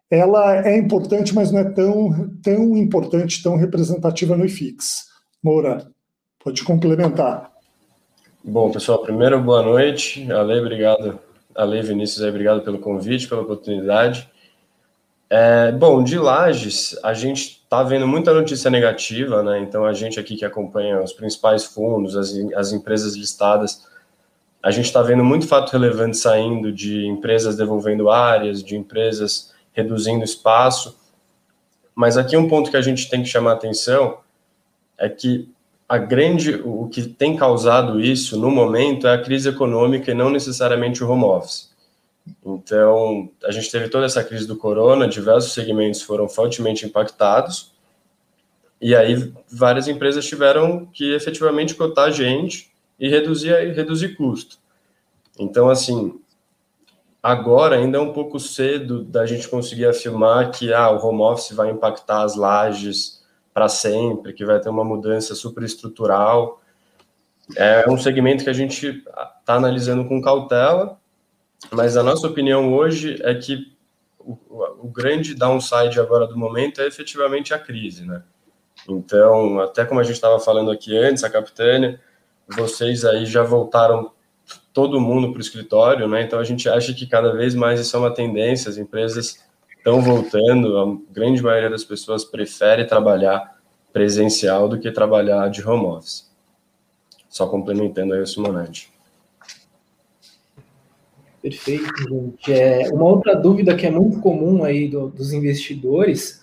ela 0.09 0.67
é 0.67 0.77
importante, 0.77 1.33
mas 1.33 1.51
não 1.51 1.59
é 1.59 1.63
tão, 1.63 2.29
tão 2.43 2.77
importante, 2.77 3.41
tão 3.41 3.55
representativa 3.55 4.35
no 4.35 4.45
IFIX. 4.45 5.05
Moura, 5.41 5.89
pode 6.43 6.63
complementar. 6.63 7.49
Bom, 8.43 8.69
pessoal, 8.71 9.01
primeiro, 9.01 9.41
boa 9.41 9.63
noite. 9.63 10.29
Ale, 10.31 10.59
obrigado. 10.59 11.19
Ale, 11.55 11.81
Vinícius, 11.81 12.23
obrigado 12.23 12.61
pelo 12.61 12.79
convite, 12.79 13.27
pela 13.27 13.41
oportunidade. 13.41 14.29
É, 15.29 15.71
bom, 15.71 16.03
de 16.03 16.17
Lages, 16.19 16.99
a 17.03 17.13
gente 17.13 17.60
está 17.71 17.83
vendo 17.83 18.05
muita 18.05 18.33
notícia 18.33 18.69
negativa, 18.69 19.41
né? 19.41 19.59
Então, 19.59 19.85
a 19.85 19.93
gente 19.93 20.19
aqui 20.19 20.35
que 20.35 20.43
acompanha 20.43 21.01
os 21.01 21.13
principais 21.13 21.63
fundos, 21.63 22.17
as, 22.17 22.33
as 22.53 22.73
empresas 22.73 23.15
listadas, 23.15 23.87
a 24.61 24.69
gente 24.71 24.87
está 24.87 25.01
vendo 25.01 25.23
muito 25.23 25.47
fato 25.47 25.71
relevante 25.71 26.17
saindo 26.17 26.69
de 26.69 27.05
empresas 27.07 27.55
devolvendo 27.55 28.09
áreas, 28.09 28.61
de 28.61 28.75
empresas 28.75 29.53
reduzindo 29.71 30.25
espaço. 30.25 30.99
Mas 31.95 32.17
aqui 32.17 32.35
um 32.35 32.49
ponto 32.49 32.69
que 32.69 32.75
a 32.75 32.81
gente 32.81 33.09
tem 33.09 33.23
que 33.23 33.29
chamar 33.29 33.53
atenção 33.53 34.17
é 34.97 35.07
que 35.07 35.49
a 35.87 35.97
grande, 35.97 36.55
o 36.65 36.89
que 36.89 37.03
tem 37.03 37.37
causado 37.37 38.01
isso 38.01 38.37
no 38.37 38.51
momento 38.51 39.07
é 39.07 39.13
a 39.13 39.21
crise 39.21 39.47
econômica 39.47 40.11
e 40.11 40.13
não 40.13 40.29
necessariamente 40.29 41.01
o 41.01 41.09
home 41.09 41.23
office. 41.23 41.70
Então, 42.45 43.31
a 43.43 43.51
gente 43.51 43.71
teve 43.71 43.89
toda 43.89 44.05
essa 44.05 44.23
crise 44.23 44.47
do 44.47 44.57
corona, 44.57 45.07
diversos 45.07 45.53
segmentos 45.53 46.01
foram 46.01 46.29
fortemente 46.29 46.85
impactados, 46.85 47.73
e 48.79 48.95
aí 48.95 49.31
várias 49.51 49.87
empresas 49.87 50.25
tiveram 50.25 50.87
que 50.87 51.13
efetivamente 51.13 51.75
cotar 51.75 52.11
gente 52.11 52.71
e 52.99 53.09
reduzir, 53.09 53.53
reduzir 53.73 54.15
custo. 54.15 54.57
Então, 55.39 55.69
assim, 55.69 56.19
agora 57.21 57.75
ainda 57.75 57.97
é 57.97 58.01
um 58.01 58.13
pouco 58.13 58.39
cedo 58.39 59.03
da 59.03 59.25
gente 59.25 59.47
conseguir 59.47 59.85
afirmar 59.85 60.51
que 60.51 60.73
ah, 60.73 60.89
o 60.91 61.03
home 61.03 61.21
office 61.21 61.55
vai 61.55 61.69
impactar 61.69 62.23
as 62.23 62.35
lajes 62.35 63.21
para 63.53 63.67
sempre, 63.67 64.33
que 64.33 64.45
vai 64.45 64.59
ter 64.59 64.69
uma 64.69 64.83
mudança 64.83 65.35
superestrutural. 65.35 66.61
É 67.55 67.89
um 67.89 67.97
segmento 67.97 68.43
que 68.43 68.49
a 68.49 68.53
gente 68.53 69.03
está 69.39 69.55
analisando 69.55 70.07
com 70.07 70.21
cautela, 70.21 71.00
mas 71.69 71.97
a 71.97 72.03
nossa 72.03 72.27
opinião 72.27 72.73
hoje 72.73 73.19
é 73.21 73.35
que 73.35 73.75
o, 74.19 74.37
o, 74.83 74.87
grande 74.87 75.35
downside 75.35 75.99
agora 75.99 76.27
do 76.27 76.37
momento 76.37 76.81
é 76.81 76.87
efetivamente 76.87 77.53
a 77.53 77.59
crise, 77.59 78.05
né? 78.05 78.23
Então, 78.87 79.59
até 79.59 79.85
como 79.85 79.99
a 79.99 80.03
gente 80.03 80.15
estava 80.15 80.39
falando 80.39 80.71
aqui 80.71 80.97
antes, 80.97 81.23
a 81.23 81.29
Capitânia, 81.29 81.99
vocês 82.47 83.05
aí 83.05 83.25
já 83.25 83.43
voltaram 83.43 84.11
todo 84.73 84.99
mundo 84.99 85.31
para 85.31 85.37
o 85.37 85.41
escritório, 85.41 86.07
né? 86.07 86.21
Então 86.21 86.39
a 86.39 86.43
gente 86.43 86.67
acha 86.69 86.93
que 86.93 87.05
cada 87.05 87.31
vez 87.33 87.53
mais 87.53 87.79
isso 87.79 87.95
é 87.95 87.99
uma 87.99 88.13
tendência, 88.13 88.69
as 88.69 88.77
empresas 88.77 89.43
estão 89.77 90.01
voltando, 90.01 90.77
a 90.77 91.13
grande 91.13 91.41
maioria 91.41 91.69
das 91.69 91.83
pessoas 91.83 92.23
prefere 92.23 92.85
trabalhar 92.85 93.59
presencial 93.91 94.69
do 94.69 94.79
que 94.79 94.91
trabalhar 94.91 95.49
de 95.49 95.67
home 95.67 95.85
office. 95.85 96.29
Só 97.29 97.47
complementando 97.47 98.13
aí 98.13 98.21
o 98.21 98.27
Simonete. 98.27 98.90
Perfeito, 101.41 101.91
gente. 102.07 102.53
É, 102.53 102.89
uma 102.93 103.05
outra 103.05 103.35
dúvida 103.35 103.75
que 103.75 103.87
é 103.87 103.89
muito 103.89 104.19
comum 104.19 104.63
aí 104.63 104.87
do, 104.87 105.09
dos 105.09 105.33
investidores 105.33 106.41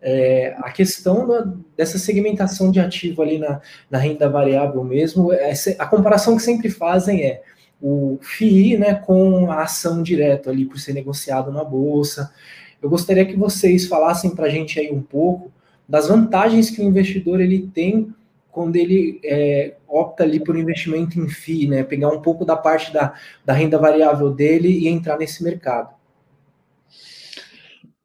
é 0.00 0.54
a 0.58 0.70
questão 0.70 1.26
da, 1.26 1.52
dessa 1.76 1.98
segmentação 1.98 2.70
de 2.70 2.80
ativo 2.80 3.20
ali 3.20 3.38
na, 3.38 3.60
na 3.90 3.98
renda 3.98 4.28
variável 4.28 4.82
mesmo. 4.84 5.32
Essa, 5.32 5.74
a 5.78 5.86
comparação 5.86 6.36
que 6.36 6.42
sempre 6.42 6.70
fazem 6.70 7.22
é 7.22 7.42
o 7.80 8.18
FII 8.22 8.78
né, 8.78 8.94
com 8.94 9.50
a 9.50 9.62
ação 9.62 10.02
direta 10.02 10.50
ali 10.50 10.64
por 10.64 10.78
ser 10.78 10.94
negociado 10.94 11.52
na 11.52 11.62
bolsa. 11.62 12.32
Eu 12.80 12.88
gostaria 12.88 13.26
que 13.26 13.36
vocês 13.36 13.86
falassem 13.86 14.34
para 14.34 14.46
a 14.46 14.48
gente 14.48 14.78
aí 14.78 14.90
um 14.90 15.02
pouco 15.02 15.52
das 15.88 16.08
vantagens 16.08 16.70
que 16.70 16.80
o 16.80 16.84
investidor 16.84 17.40
ele 17.40 17.68
tem 17.74 18.14
quando 18.50 18.76
ele 18.76 19.20
é, 19.24 19.74
opta 19.86 20.24
ali 20.24 20.40
por 20.40 20.56
investimento 20.56 21.18
em 21.18 21.28
FII, 21.28 21.68
né? 21.68 21.84
Pegar 21.84 22.08
um 22.08 22.20
pouco 22.20 22.44
da 22.44 22.56
parte 22.56 22.92
da, 22.92 23.14
da 23.44 23.52
renda 23.52 23.78
variável 23.78 24.30
dele 24.30 24.68
e 24.68 24.88
entrar 24.88 25.18
nesse 25.18 25.44
mercado. 25.44 25.96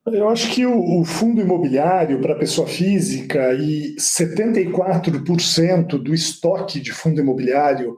Eu 0.06 0.28
acho 0.28 0.52
que 0.52 0.66
o, 0.66 1.00
o 1.00 1.06
fundo 1.06 1.40
imobiliário 1.40 2.20
para 2.20 2.36
pessoa 2.36 2.68
física 2.68 3.54
e 3.54 3.96
74% 3.96 5.98
do 5.98 6.14
estoque 6.14 6.82
de 6.82 6.92
fundo 6.92 7.22
imobiliário 7.22 7.98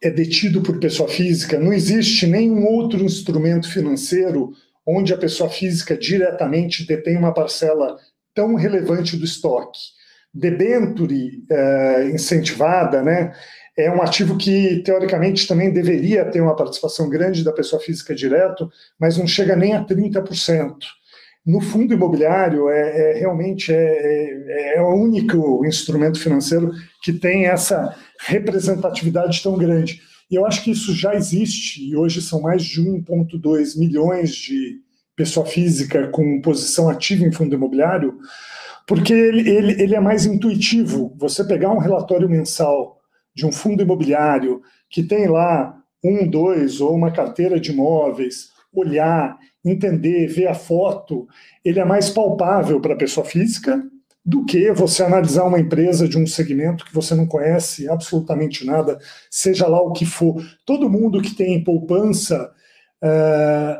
é 0.00 0.10
detido 0.10 0.62
por 0.62 0.78
pessoa 0.78 1.08
física. 1.08 1.58
Não 1.58 1.72
existe 1.72 2.26
nenhum 2.26 2.64
outro 2.66 3.04
instrumento 3.04 3.68
financeiro 3.68 4.52
onde 4.86 5.12
a 5.12 5.18
pessoa 5.18 5.50
física 5.50 5.96
diretamente 5.96 6.86
detém 6.86 7.16
uma 7.16 7.34
parcela 7.34 7.98
tão 8.32 8.54
relevante 8.54 9.16
do 9.16 9.24
estoque. 9.24 9.97
Debenture 10.32 11.44
é, 11.50 12.10
incentivada, 12.10 13.02
né, 13.02 13.32
é 13.76 13.90
um 13.90 14.02
ativo 14.02 14.36
que, 14.36 14.82
teoricamente, 14.84 15.46
também 15.46 15.72
deveria 15.72 16.24
ter 16.24 16.40
uma 16.40 16.56
participação 16.56 17.08
grande 17.08 17.44
da 17.44 17.52
pessoa 17.52 17.80
física 17.80 18.14
direto, 18.14 18.70
mas 18.98 19.16
não 19.16 19.26
chega 19.26 19.54
nem 19.54 19.74
a 19.74 19.84
30% 19.84 20.74
no 21.48 21.62
fundo 21.62 21.94
imobiliário 21.94 22.68
é, 22.68 23.12
é 23.12 23.18
realmente 23.18 23.72
é, 23.72 23.76
é, 23.76 24.76
é, 24.76 24.82
o 24.82 24.94
único 24.94 25.64
instrumento 25.64 26.20
financeiro 26.20 26.72
que 27.02 27.10
tem 27.10 27.46
essa 27.46 27.96
representatividade 28.20 29.42
tão 29.42 29.56
grande. 29.56 30.02
E 30.30 30.34
eu 30.34 30.44
acho 30.44 30.62
que 30.62 30.70
isso 30.70 30.94
já 30.94 31.14
existe, 31.14 31.82
e 31.82 31.96
hoje 31.96 32.20
são 32.20 32.42
mais 32.42 32.62
de 32.62 32.82
1,2 32.82 33.78
milhões 33.78 34.34
de 34.34 34.80
pessoa 35.16 35.46
física 35.46 36.08
com 36.08 36.42
posição 36.42 36.86
ativa 36.90 37.24
em 37.24 37.32
fundo 37.32 37.54
imobiliário, 37.54 38.18
porque 38.88 39.12
ele, 39.12 39.48
ele, 39.48 39.82
ele 39.82 39.94
é 39.94 40.00
mais 40.00 40.24
intuitivo. 40.24 41.14
Você 41.18 41.44
pegar 41.44 41.70
um 41.70 41.78
relatório 41.78 42.28
mensal 42.28 42.98
de 43.36 43.44
um 43.44 43.52
fundo 43.52 43.82
imobiliário 43.82 44.62
que 44.88 45.02
tem 45.02 45.28
lá 45.28 45.76
um, 46.02 46.26
dois 46.26 46.80
ou 46.80 46.94
uma 46.94 47.12
carteira 47.12 47.60
de 47.60 47.70
imóveis, 47.70 48.48
olhar 48.72 49.38
entender, 49.62 50.28
ver 50.28 50.46
a 50.46 50.54
foto, 50.54 51.28
ele 51.62 51.78
é 51.78 51.84
mais 51.84 52.08
palpável 52.08 52.80
para 52.80 52.94
a 52.94 52.98
pessoa 52.98 53.26
física 53.26 53.82
do 54.24 54.46
que 54.46 54.72
você 54.72 55.02
analisar 55.02 55.44
uma 55.44 55.60
empresa 55.60 56.08
de 56.08 56.16
um 56.16 56.26
segmento 56.26 56.84
que 56.84 56.94
você 56.94 57.14
não 57.14 57.26
conhece 57.26 57.88
absolutamente 57.88 58.64
nada, 58.64 58.98
seja 59.30 59.66
lá 59.66 59.80
o 59.82 59.92
que 59.92 60.06
for. 60.06 60.42
Todo 60.64 60.88
mundo 60.88 61.20
que 61.20 61.34
tem 61.34 61.62
poupança 61.62 62.50
é, 63.02 63.78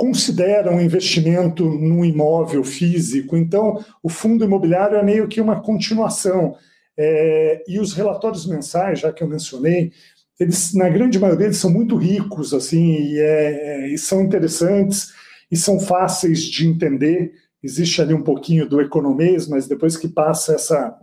considera 0.00 0.72
um 0.72 0.80
investimento 0.80 1.62
num 1.62 2.02
imóvel 2.02 2.64
físico, 2.64 3.36
então 3.36 3.84
o 4.02 4.08
fundo 4.08 4.42
imobiliário 4.42 4.96
é 4.96 5.02
meio 5.02 5.28
que 5.28 5.42
uma 5.42 5.60
continuação. 5.60 6.56
É, 6.98 7.62
e 7.68 7.78
os 7.78 7.92
relatórios 7.92 8.46
mensais, 8.46 9.00
já 9.00 9.12
que 9.12 9.22
eu 9.22 9.28
mencionei, 9.28 9.92
eles, 10.38 10.72
na 10.72 10.88
grande 10.88 11.18
maioria, 11.18 11.44
eles 11.44 11.58
são 11.58 11.68
muito 11.68 11.96
ricos, 11.96 12.54
assim, 12.54 12.94
e, 12.94 13.18
é, 13.18 13.88
e 13.88 13.98
são 13.98 14.22
interessantes 14.22 15.12
e 15.52 15.56
são 15.56 15.78
fáceis 15.78 16.44
de 16.44 16.66
entender. 16.66 17.34
Existe 17.62 18.00
ali 18.00 18.14
um 18.14 18.22
pouquinho 18.22 18.66
do 18.66 18.80
economês, 18.80 19.46
mas 19.46 19.68
depois 19.68 19.98
que 19.98 20.08
passa 20.08 20.54
essa, 20.54 20.96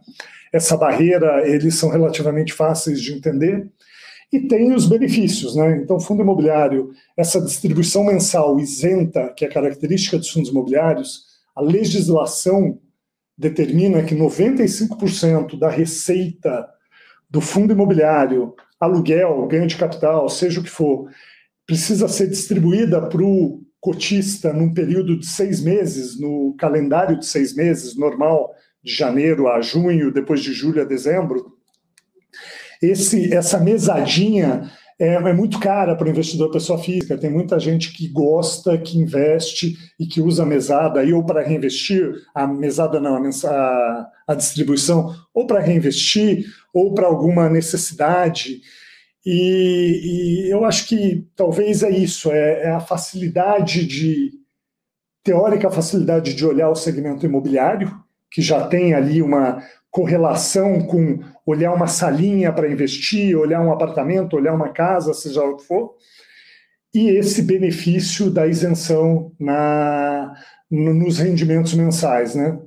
essa 0.52 0.76
barreira, 0.76 1.48
eles 1.48 1.76
são 1.76 1.92
relativamente 1.92 2.52
fáceis 2.52 3.00
de 3.00 3.14
entender. 3.14 3.70
E 4.32 4.42
tem 4.42 4.74
os 4.74 4.86
benefícios, 4.86 5.56
né? 5.56 5.78
Então, 5.78 6.00
fundo 6.00 6.22
imobiliário, 6.22 6.92
essa 7.16 7.40
distribuição 7.42 8.04
mensal 8.04 8.60
isenta, 8.60 9.34
que 9.36 9.46
é 9.46 9.48
característica 9.48 10.18
dos 10.18 10.30
fundos 10.30 10.50
imobiliários, 10.50 11.24
a 11.56 11.62
legislação 11.62 12.80
determina 13.38 14.04
que 14.04 14.16
95% 14.16 15.58
da 15.58 15.70
receita 15.70 16.68
do 17.30 17.40
fundo 17.40 17.72
imobiliário, 17.74 18.54
aluguel, 18.80 19.48
ganho 19.48 19.68
de 19.68 19.78
capital, 19.78 20.28
seja 20.30 20.60
o 20.60 20.64
que 20.64 20.70
for, 20.70 21.10
precisa 21.66 22.08
ser 22.08 22.28
distribuída 22.28 23.02
para 23.08 23.24
o 23.24 23.62
cotista 23.80 24.52
num 24.52 24.74
período 24.74 25.18
de 25.20 25.26
seis 25.26 25.62
meses, 25.62 26.20
no 26.20 26.56
calendário 26.58 27.20
de 27.20 27.26
seis 27.26 27.56
meses 27.56 27.96
normal, 27.96 28.54
de 28.84 28.94
janeiro 28.94 29.48
a 29.48 29.62
junho, 29.62 30.12
depois 30.12 30.42
de 30.42 30.54
julho 30.54 30.82
a 30.82 30.86
dezembro, 30.86 31.57
esse, 32.82 33.34
essa 33.34 33.60
mesadinha 33.60 34.70
é, 35.00 35.14
é 35.14 35.34
muito 35.34 35.60
cara 35.60 35.96
para 35.96 36.08
o 36.08 36.10
investidor 36.10 36.52
pessoa 36.52 36.80
física. 36.80 37.18
Tem 37.18 37.30
muita 37.30 37.60
gente 37.60 37.94
que 37.94 38.08
gosta, 38.08 38.78
que 38.78 38.98
investe 38.98 39.76
e 40.00 40.08
que 40.08 40.22
usa 40.22 40.44
a 40.44 40.46
mesada 40.46 41.04
ou 41.14 41.24
para 41.24 41.44
reinvestir, 41.44 42.14
a 42.34 42.48
mesada 42.48 43.00
não, 43.00 43.16
a, 43.16 44.08
a 44.28 44.34
distribuição, 44.34 45.14
ou 45.34 45.46
para 45.46 45.60
reinvestir, 45.60 46.46
ou 46.74 46.94
para 46.94 47.08
alguma 47.08 47.50
necessidade. 47.50 48.62
E, 49.26 50.46
e, 50.46 50.50
eu 50.50 50.66
acho 50.66 50.88
que 50.88 51.28
talvez 51.36 51.84
é 51.84 51.90
isso, 51.90 52.32
é, 52.32 52.64
é, 52.64 52.72
a 52.72 52.80
facilidade 52.80 53.86
de 53.86 54.32
teórica 55.24 55.70
facilidade 55.70 56.34
de 56.34 56.46
olhar 56.46 56.70
o 56.70 56.76
segmento 56.76 57.26
imobiliário, 57.26 57.94
que 58.32 58.42
já 58.42 58.66
tem 58.68 58.94
ali 58.94 59.22
uma 59.22 59.62
correlação 59.92 60.82
com 60.86 61.20
olhar 61.48 61.74
uma 61.74 61.88
salinha 61.88 62.52
para 62.52 62.70
investir, 62.70 63.38
olhar 63.38 63.62
um 63.62 63.72
apartamento, 63.72 64.36
olhar 64.36 64.54
uma 64.54 64.68
casa, 64.68 65.14
seja 65.14 65.42
o 65.42 65.56
que 65.56 65.64
for, 65.64 65.96
e 66.94 67.08
esse 67.10 67.42
benefício 67.42 68.30
da 68.30 68.46
isenção 68.46 69.32
na, 69.40 70.34
nos 70.70 71.20
rendimentos 71.20 71.74
mensais, 71.74 72.36
né? 72.36 72.60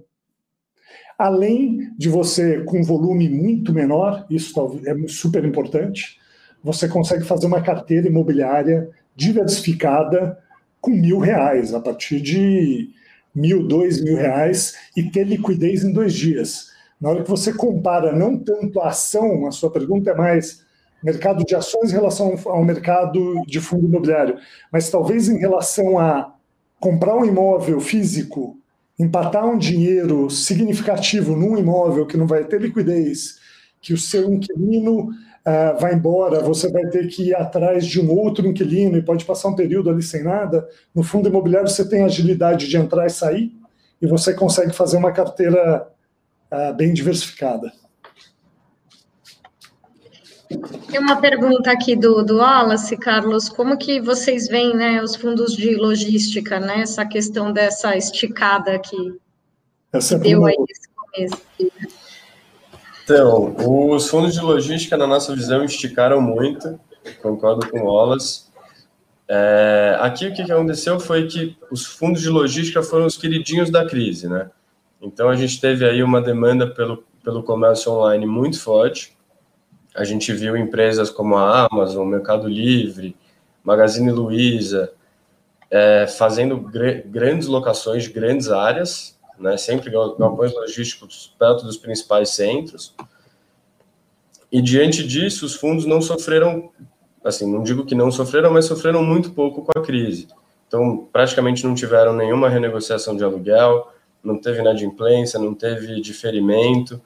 Além 1.18 1.94
de 1.98 2.08
você, 2.08 2.64
com 2.64 2.82
volume 2.82 3.28
muito 3.28 3.70
menor, 3.70 4.24
isso 4.30 4.54
é 4.86 5.08
super 5.08 5.44
importante, 5.44 6.18
você 6.64 6.88
consegue 6.88 7.24
fazer 7.24 7.46
uma 7.46 7.60
carteira 7.60 8.08
imobiliária 8.08 8.88
diversificada 9.14 10.38
com 10.80 10.90
mil 10.90 11.18
reais, 11.18 11.74
a 11.74 11.80
partir 11.80 12.22
de 12.22 12.88
mil, 13.34 13.66
dois 13.66 14.02
mil 14.02 14.16
reais, 14.16 14.74
e 14.96 15.02
ter 15.02 15.24
liquidez 15.24 15.84
em 15.84 15.92
dois 15.92 16.14
dias. 16.14 16.70
Na 17.00 17.10
hora 17.10 17.22
que 17.22 17.30
você 17.30 17.52
compara 17.52 18.12
não 18.12 18.36
tanto 18.38 18.80
a 18.80 18.88
ação, 18.88 19.46
a 19.46 19.50
sua 19.50 19.70
pergunta 19.70 20.10
é 20.10 20.14
mais 20.14 20.62
mercado 21.02 21.44
de 21.44 21.54
ações 21.54 21.90
em 21.90 21.94
relação 21.94 22.34
ao 22.44 22.62
mercado 22.62 23.42
de 23.46 23.58
fundo 23.58 23.86
imobiliário, 23.86 24.36
mas 24.70 24.90
talvez 24.90 25.28
em 25.28 25.38
relação 25.38 25.98
a 25.98 26.34
comprar 26.78 27.16
um 27.16 27.24
imóvel 27.24 27.80
físico, 27.80 28.58
empatar 28.98 29.46
um 29.46 29.56
dinheiro 29.56 30.28
significativo 30.28 31.34
num 31.34 31.56
imóvel 31.56 32.06
que 32.06 32.18
não 32.18 32.26
vai 32.26 32.44
ter 32.44 32.60
liquidez, 32.60 33.38
que 33.80 33.94
o 33.94 33.98
seu 33.98 34.30
inquilino 34.30 35.08
uh, 35.08 35.80
vai 35.80 35.94
embora, 35.94 36.42
você 36.42 36.70
vai 36.70 36.86
ter 36.88 37.08
que 37.08 37.28
ir 37.28 37.34
atrás 37.34 37.86
de 37.86 37.98
um 37.98 38.10
outro 38.10 38.46
inquilino 38.46 38.98
e 38.98 39.02
pode 39.02 39.24
passar 39.24 39.48
um 39.48 39.54
período 39.54 39.88
ali 39.88 40.02
sem 40.02 40.22
nada. 40.22 40.68
No 40.94 41.02
fundo 41.02 41.30
imobiliário, 41.30 41.68
você 41.68 41.88
tem 41.88 42.02
agilidade 42.02 42.68
de 42.68 42.76
entrar 42.76 43.06
e 43.06 43.10
sair 43.10 43.52
e 44.02 44.06
você 44.06 44.34
consegue 44.34 44.72
fazer 44.72 44.98
uma 44.98 45.12
carteira 45.12 45.86
uh, 46.52 46.74
bem 46.74 46.92
diversificada. 46.92 47.72
Tem 50.90 50.98
uma 50.98 51.20
pergunta 51.20 51.70
aqui 51.70 51.94
do, 51.94 52.24
do 52.24 52.38
Wallace, 52.38 52.96
Carlos, 52.96 53.48
como 53.48 53.78
que 53.78 54.00
vocês 54.00 54.48
veem 54.48 54.74
né, 54.74 55.00
os 55.00 55.14
fundos 55.14 55.54
de 55.54 55.76
logística, 55.76 56.58
né, 56.58 56.80
essa 56.80 57.06
questão 57.06 57.52
dessa 57.52 57.96
esticada 57.96 58.76
que, 58.80 59.16
Essa 59.92 60.18
que 60.18 60.26
é 60.26 60.30
deu 60.30 60.44
aí 60.44 60.56
nesse 60.58 60.88
começo? 60.88 61.42
Então, 63.04 63.54
os 63.56 64.08
fundos 64.08 64.34
de 64.34 64.40
logística, 64.40 64.96
na 64.96 65.06
nossa 65.06 65.34
visão, 65.34 65.64
esticaram 65.64 66.20
muito, 66.20 66.80
concordo 67.22 67.68
com 67.70 67.80
o 67.80 67.84
Wallace. 67.84 68.50
É, 69.28 69.96
aqui 70.00 70.26
o 70.26 70.34
que 70.34 70.42
aconteceu 70.42 70.98
foi 70.98 71.28
que 71.28 71.56
os 71.70 71.86
fundos 71.86 72.20
de 72.20 72.28
logística 72.28 72.82
foram 72.82 73.06
os 73.06 73.16
queridinhos 73.16 73.70
da 73.70 73.86
crise, 73.86 74.28
né? 74.28 74.50
Então 75.00 75.28
a 75.28 75.36
gente 75.36 75.60
teve 75.60 75.84
aí 75.84 76.02
uma 76.02 76.20
demanda 76.20 76.66
pelo, 76.66 77.04
pelo 77.24 77.42
comércio 77.42 77.92
online 77.92 78.26
muito 78.26 78.60
forte. 78.60 79.16
A 79.94 80.04
gente 80.04 80.32
viu 80.32 80.56
empresas 80.56 81.10
como 81.10 81.36
a 81.36 81.66
Amazon, 81.70 82.06
Mercado 82.06 82.48
Livre, 82.48 83.16
Magazine 83.64 84.10
Luiza, 84.10 84.92
é, 85.70 86.06
fazendo 86.06 86.58
gr 86.58 87.02
grandes 87.06 87.48
locações 87.48 88.04
de 88.04 88.10
grandes 88.10 88.50
áreas, 88.50 89.18
né, 89.38 89.56
sempre 89.56 89.90
galpões 89.90 90.52
logísticos 90.52 91.34
perto 91.38 91.64
dos 91.64 91.76
principais 91.76 92.30
centros. 92.30 92.94
E 94.52 94.60
diante 94.60 95.06
disso, 95.06 95.46
os 95.46 95.54
fundos 95.54 95.86
não 95.86 96.02
sofreram, 96.02 96.70
assim, 97.24 97.50
não 97.50 97.62
digo 97.62 97.86
que 97.86 97.94
não 97.94 98.10
sofreram, 98.10 98.52
mas 98.52 98.66
sofreram 98.66 99.02
muito 99.02 99.30
pouco 99.30 99.62
com 99.62 99.78
a 99.78 99.82
crise. 99.82 100.28
Então, 100.66 101.08
praticamente 101.12 101.64
não 101.64 101.74
tiveram 101.74 102.12
nenhuma 102.12 102.48
renegociação 102.48 103.16
de 103.16 103.24
aluguel, 103.24 103.92
não 104.22 104.38
teve 104.38 104.61
inadimplência, 104.61 105.38
não 105.38 105.54
teve 105.54 106.00
diferimento. 106.00 107.00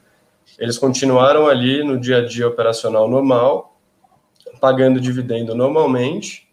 Eles 0.58 0.78
continuaram 0.78 1.46
ali 1.46 1.82
no 1.82 1.98
dia 1.98 2.18
a 2.18 2.24
dia 2.24 2.46
operacional 2.46 3.08
normal, 3.08 3.76
pagando 4.60 5.00
dividendo 5.00 5.54
normalmente, 5.54 6.48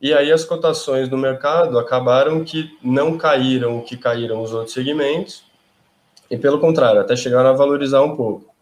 e 0.00 0.12
aí 0.12 0.30
as 0.30 0.44
cotações 0.44 1.08
no 1.08 1.16
mercado 1.16 1.78
acabaram 1.78 2.44
que 2.44 2.76
não 2.82 3.16
caíram 3.16 3.78
o 3.78 3.82
que 3.82 3.96
caíram 3.96 4.42
os 4.42 4.52
outros 4.52 4.74
segmentos, 4.74 5.44
e 6.30 6.36
pelo 6.36 6.60
contrário, 6.60 7.00
até 7.00 7.16
chegaram 7.16 7.50
a 7.50 7.54
valorizar 7.54 8.02
um 8.02 8.16
pouco. 8.16 8.52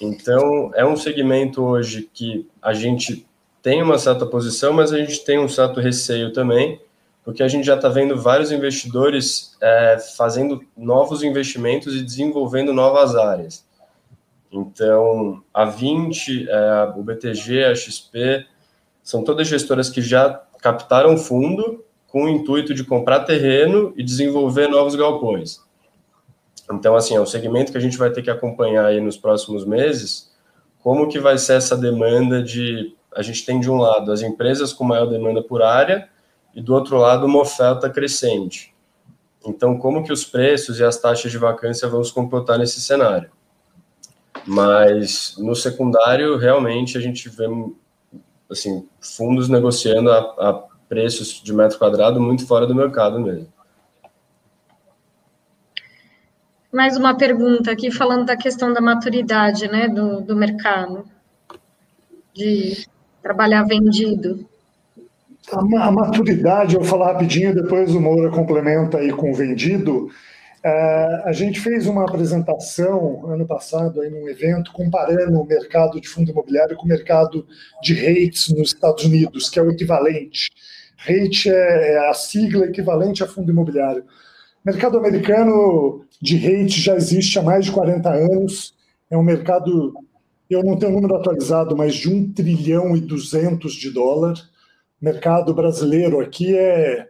Então, 0.00 0.70
é 0.74 0.84
um 0.84 0.96
segmento 0.96 1.62
hoje 1.62 2.08
que 2.12 2.48
a 2.62 2.72
gente 2.72 3.26
tem 3.62 3.82
uma 3.82 3.98
certa 3.98 4.24
posição, 4.24 4.72
mas 4.72 4.92
a 4.92 4.98
gente 4.98 5.24
tem 5.24 5.38
um 5.38 5.48
certo 5.48 5.80
receio 5.80 6.32
também, 6.32 6.80
porque 7.28 7.42
a 7.42 7.48
gente 7.48 7.66
já 7.66 7.74
está 7.74 7.90
vendo 7.90 8.16
vários 8.16 8.50
investidores 8.50 9.54
é, 9.60 9.98
fazendo 10.16 10.64
novos 10.74 11.22
investimentos 11.22 11.94
e 11.94 12.02
desenvolvendo 12.02 12.72
novas 12.72 13.14
áreas. 13.14 13.66
Então, 14.50 15.42
a 15.52 15.66
20, 15.66 16.48
é, 16.48 16.92
o 16.96 17.02
BTG, 17.02 17.64
a 17.64 17.74
XP, 17.74 18.46
são 19.02 19.22
todas 19.22 19.46
gestoras 19.46 19.90
que 19.90 20.00
já 20.00 20.42
captaram 20.62 21.18
fundo 21.18 21.84
com 22.06 22.24
o 22.24 22.28
intuito 22.30 22.72
de 22.72 22.82
comprar 22.82 23.20
terreno 23.24 23.92
e 23.94 24.02
desenvolver 24.02 24.66
novos 24.66 24.94
galpões. 24.94 25.60
Então, 26.72 26.96
assim, 26.96 27.14
é 27.14 27.20
um 27.20 27.26
segmento 27.26 27.72
que 27.72 27.76
a 27.76 27.82
gente 27.82 27.98
vai 27.98 28.08
ter 28.08 28.22
que 28.22 28.30
acompanhar 28.30 28.86
aí 28.86 29.02
nos 29.02 29.18
próximos 29.18 29.66
meses, 29.66 30.32
como 30.78 31.08
que 31.08 31.20
vai 31.20 31.36
ser 31.36 31.58
essa 31.58 31.76
demanda 31.76 32.42
de... 32.42 32.96
A 33.14 33.20
gente 33.20 33.44
tem, 33.44 33.60
de 33.60 33.70
um 33.70 33.76
lado, 33.76 34.12
as 34.12 34.22
empresas 34.22 34.72
com 34.72 34.82
maior 34.82 35.04
demanda 35.04 35.42
por 35.42 35.60
área, 35.60 36.08
e 36.54 36.62
do 36.62 36.74
outro 36.74 36.96
lado, 36.96 37.26
uma 37.26 37.40
oferta 37.40 37.88
crescente. 37.90 38.74
Então, 39.46 39.78
como 39.78 40.02
que 40.02 40.12
os 40.12 40.24
preços 40.24 40.78
e 40.80 40.84
as 40.84 40.98
taxas 40.98 41.30
de 41.30 41.38
vacância 41.38 41.88
vão 41.88 42.02
se 42.02 42.12
comportar 42.12 42.58
nesse 42.58 42.80
cenário? 42.80 43.30
Mas, 44.46 45.36
no 45.38 45.54
secundário, 45.54 46.36
realmente, 46.36 46.96
a 46.96 47.00
gente 47.00 47.28
vê, 47.28 47.46
assim, 48.50 48.88
fundos 49.00 49.48
negociando 49.48 50.10
a, 50.10 50.18
a 50.18 50.52
preços 50.88 51.42
de 51.42 51.52
metro 51.52 51.78
quadrado 51.78 52.20
muito 52.20 52.46
fora 52.46 52.66
do 52.66 52.74
mercado 52.74 53.20
mesmo. 53.20 53.52
Mais 56.72 56.96
uma 56.96 57.16
pergunta 57.16 57.70
aqui, 57.70 57.90
falando 57.90 58.26
da 58.26 58.36
questão 58.36 58.72
da 58.72 58.80
maturidade 58.80 59.68
né, 59.68 59.88
do, 59.88 60.20
do 60.20 60.36
mercado, 60.36 61.04
de 62.34 62.86
trabalhar 63.22 63.64
vendido. 63.64 64.46
A, 65.52 65.90
maturidade, 65.90 66.74
eu 66.74 66.80
vou 66.80 66.88
falar 66.88 67.12
rapidinho, 67.12 67.54
depois 67.54 67.94
o 67.94 68.00
Moura 68.00 68.30
complementa 68.30 68.98
aí 68.98 69.10
com 69.10 69.30
o 69.30 69.34
vendido. 69.34 70.10
É, 70.62 71.22
a 71.24 71.32
gente 71.32 71.58
fez 71.60 71.86
uma 71.86 72.04
apresentação 72.04 73.26
ano 73.30 73.46
passado 73.46 74.04
em 74.04 74.12
um 74.12 74.28
evento 74.28 74.72
comparando 74.72 75.40
o 75.40 75.46
mercado 75.46 76.00
de 76.00 76.08
fundo 76.08 76.30
imobiliário 76.30 76.76
com 76.76 76.84
o 76.84 76.88
mercado 76.88 77.46
de 77.82 77.94
rates 77.94 78.48
nos 78.48 78.74
Estados 78.74 79.04
Unidos, 79.04 79.48
que 79.48 79.58
é 79.58 79.62
o 79.62 79.70
equivalente. 79.70 80.50
Rate 80.96 81.48
é, 81.48 81.92
é 81.92 82.10
a 82.10 82.14
sigla 82.14 82.66
equivalente 82.66 83.22
a 83.22 83.26
fundo 83.26 83.50
imobiliário. 83.50 84.02
O 84.02 84.70
mercado 84.70 84.98
americano 84.98 86.04
de 86.20 86.36
rate 86.36 86.80
já 86.80 86.94
existe 86.94 87.38
há 87.38 87.42
mais 87.42 87.64
de 87.64 87.72
40 87.72 88.10
anos. 88.10 88.74
É 89.10 89.16
um 89.16 89.22
mercado, 89.22 89.94
eu 90.50 90.62
não 90.62 90.76
tenho 90.76 90.92
o 90.92 90.94
número 90.94 91.14
atualizado, 91.14 91.74
mas 91.74 91.94
de 91.94 92.12
1 92.12 92.32
trilhão 92.32 92.94
e 92.94 93.00
200 93.00 93.72
de 93.72 93.90
dólar. 93.90 94.34
Mercado 95.00 95.54
brasileiro 95.54 96.20
aqui 96.20 96.56
é 96.56 97.08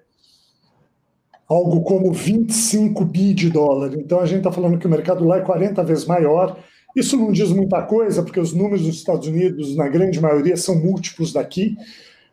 algo 1.49 1.81
como 1.83 2.13
25 2.13 3.05
bi 3.05 3.33
de 3.33 3.49
dólar. 3.49 3.95
Então 3.95 4.21
a 4.21 4.27
gente 4.27 4.39
está 4.39 4.53
falando 4.53 4.79
que 4.79 4.87
o 4.87 4.91
mercado 4.91 5.25
lá 5.25 5.39
é 5.39 5.41
40 5.41 5.83
vezes 5.83 6.05
maior. 6.05 6.59
Isso 6.95 7.17
não 7.17 7.33
diz 7.33 7.51
muita 7.51 7.83
coisa, 7.83 8.23
porque 8.23 8.41
os 8.41 8.53
números 8.53 8.83
dos 8.83 8.97
Estados 8.97 9.27
Unidos, 9.27 9.75
na 9.77 9.89
grande 9.89 10.21
maioria, 10.21 10.57
são 10.57 10.75
múltiplos 10.77 11.33
daqui, 11.33 11.77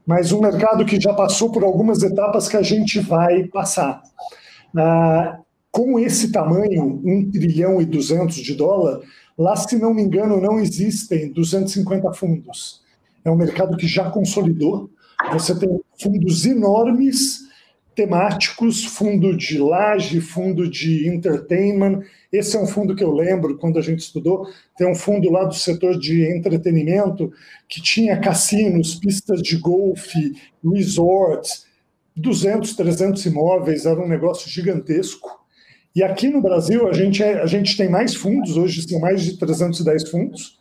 mas 0.06 0.32
um 0.32 0.42
mercado 0.42 0.86
que 0.86 1.00
já 1.00 1.14
passou 1.14 1.52
por 1.52 1.64
algumas 1.64 2.04
etapas 2.04 2.50
que 2.50 2.58
a 2.58 2.62
gente 2.62 3.00
vai 3.00 3.46
passar. 3.46 4.02
Ah, 4.76 5.40
com 5.72 6.00
esse 6.00 6.32
tamanho, 6.32 7.02
1 7.04 7.32
trilhão 7.32 7.82
e 7.82 7.86
200 7.86 8.36
de 8.36 8.56
dólar, 8.56 9.02
lá, 9.38 9.56
se 9.56 9.78
não 9.78 9.94
me 9.94 10.02
engano, 10.02 10.40
não 10.40 10.60
existem 10.60 11.32
250 11.32 12.14
fundos. 12.14 12.82
É 13.24 13.32
um 13.32 13.36
mercado 13.36 13.76
que 13.76 13.88
já 13.88 14.10
consolidou. 14.10 14.90
Você 15.34 15.58
tem 15.58 15.80
fundos 16.02 16.46
enormes, 16.46 17.46
temáticos, 17.96 18.84
fundo 18.84 19.36
de 19.36 19.58
laje, 19.58 20.20
fundo 20.20 20.70
de 20.70 21.08
entertainment. 21.08 22.02
Esse 22.32 22.58
é 22.58 22.60
um 22.60 22.68
fundo 22.68 22.96
que 22.96 23.04
eu 23.04 23.12
lembro 23.12 23.58
quando 23.58 23.80
a 23.80 23.82
gente 23.82 24.00
estudou. 24.00 24.48
Tem 24.78 24.90
um 24.90 24.96
fundo 24.96 25.32
lá 25.32 25.46
do 25.46 25.54
setor 25.54 25.98
de 25.98 26.24
entretenimento 26.36 27.32
que 27.70 27.82
tinha 27.82 28.20
cassinos, 28.20 28.96
pistas 28.96 29.42
de 29.42 29.58
golfe, 29.58 30.34
resorts, 30.64 31.66
200, 32.16 32.76
300 32.76 33.26
imóveis, 33.26 33.86
era 33.86 34.00
um 34.00 34.08
negócio 34.08 34.50
gigantesco. 34.50 35.46
E 35.96 36.04
aqui 36.04 36.28
no 36.28 36.42
Brasil, 36.42 36.88
a 36.88 36.94
gente, 36.94 37.24
é, 37.24 37.42
a 37.42 37.46
gente 37.46 37.78
tem 37.78 37.90
mais 37.90 38.14
fundos, 38.14 38.58
hoje 38.58 38.88
são 38.88 39.00
mais 39.00 39.22
de 39.22 39.38
310 39.38 40.10
fundos. 40.10 40.58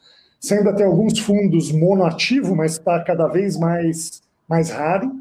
Ainda 0.52 0.74
tem 0.74 0.84
alguns 0.84 1.18
fundos 1.18 1.72
monoativo, 1.72 2.54
mas 2.54 2.72
está 2.72 3.02
cada 3.02 3.26
vez 3.28 3.56
mais, 3.56 4.22
mais 4.48 4.70
raro. 4.70 5.12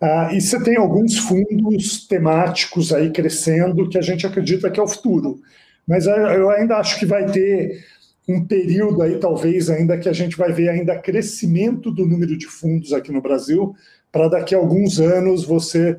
Ah, 0.00 0.30
e 0.32 0.40
você 0.40 0.62
tem 0.62 0.76
alguns 0.76 1.18
fundos 1.18 2.06
temáticos 2.06 2.92
aí 2.92 3.10
crescendo 3.10 3.88
que 3.88 3.98
a 3.98 4.02
gente 4.02 4.26
acredita 4.26 4.70
que 4.70 4.80
é 4.80 4.82
o 4.82 4.88
futuro. 4.88 5.40
Mas 5.86 6.06
eu 6.06 6.50
ainda 6.50 6.76
acho 6.76 6.98
que 6.98 7.04
vai 7.04 7.26
ter 7.26 7.84
um 8.28 8.46
período 8.46 9.02
aí, 9.02 9.18
talvez, 9.18 9.68
ainda 9.68 9.98
que 9.98 10.08
a 10.08 10.12
gente 10.12 10.36
vai 10.36 10.52
ver 10.52 10.68
ainda 10.68 10.98
crescimento 10.98 11.90
do 11.90 12.06
número 12.06 12.36
de 12.38 12.46
fundos 12.46 12.92
aqui 12.92 13.10
no 13.12 13.20
Brasil, 13.20 13.74
para 14.12 14.28
daqui 14.28 14.54
a 14.54 14.58
alguns 14.58 15.00
anos 15.00 15.44
você 15.44 15.98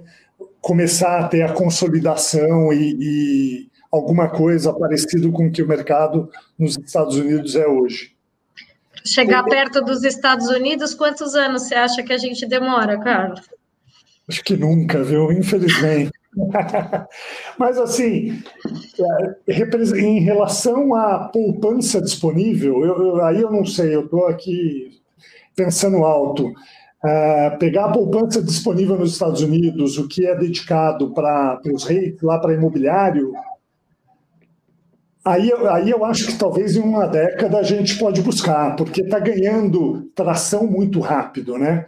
começar 0.61 1.19
a 1.19 1.27
ter 1.27 1.41
a 1.41 1.53
consolidação 1.53 2.71
e, 2.71 2.97
e 2.99 3.69
alguma 3.91 4.29
coisa 4.29 4.73
parecido 4.73 5.31
com 5.31 5.47
o 5.47 5.51
que 5.51 5.61
o 5.61 5.67
mercado 5.67 6.29
nos 6.57 6.77
Estados 6.77 7.17
Unidos 7.17 7.55
é 7.55 7.67
hoje. 7.67 8.15
Chegar 9.05 9.43
perto 9.43 9.81
dos 9.81 10.03
Estados 10.03 10.47
Unidos, 10.47 10.93
quantos 10.93 11.35
anos 11.35 11.63
você 11.63 11.75
acha 11.75 12.03
que 12.03 12.13
a 12.13 12.17
gente 12.17 12.45
demora, 12.45 12.99
Carlos? 12.99 13.41
Acho 14.27 14.43
que 14.43 14.55
nunca, 14.55 15.03
viu? 15.03 15.31
Infelizmente. 15.31 16.11
Mas, 17.57 17.77
assim, 17.77 18.41
é, 19.47 19.99
em 19.99 20.19
relação 20.21 20.95
à 20.95 21.29
poupança 21.33 22.01
disponível, 22.01 22.85
eu, 22.85 23.03
eu, 23.03 23.23
aí 23.23 23.41
eu 23.41 23.51
não 23.51 23.65
sei, 23.65 23.93
eu 23.93 24.05
estou 24.05 24.27
aqui 24.27 25.01
pensando 25.55 25.97
alto. 25.97 26.47
Uh, 27.03 27.57
pegar 27.57 27.85
a 27.85 27.91
poupança 27.91 28.43
disponível 28.43 28.95
nos 28.95 29.13
Estados 29.13 29.41
Unidos, 29.41 29.97
o 29.97 30.07
que 30.07 30.25
é 30.25 30.35
dedicado 30.35 31.11
para 31.11 31.59
os 31.73 31.83
reis, 31.83 32.15
lá 32.21 32.37
para 32.37 32.53
imobiliário, 32.53 33.33
aí, 35.25 35.51
aí 35.69 35.89
eu 35.89 36.03
acho 36.05 36.27
que 36.27 36.37
talvez 36.37 36.75
em 36.75 36.81
uma 36.81 37.07
década 37.07 37.59
a 37.59 37.63
gente 37.63 37.97
pode 37.97 38.21
buscar, 38.21 38.75
porque 38.75 39.01
está 39.01 39.19
ganhando 39.19 40.09
tração 40.15 40.65
muito 40.65 40.99
rápido, 40.99 41.57
né? 41.57 41.85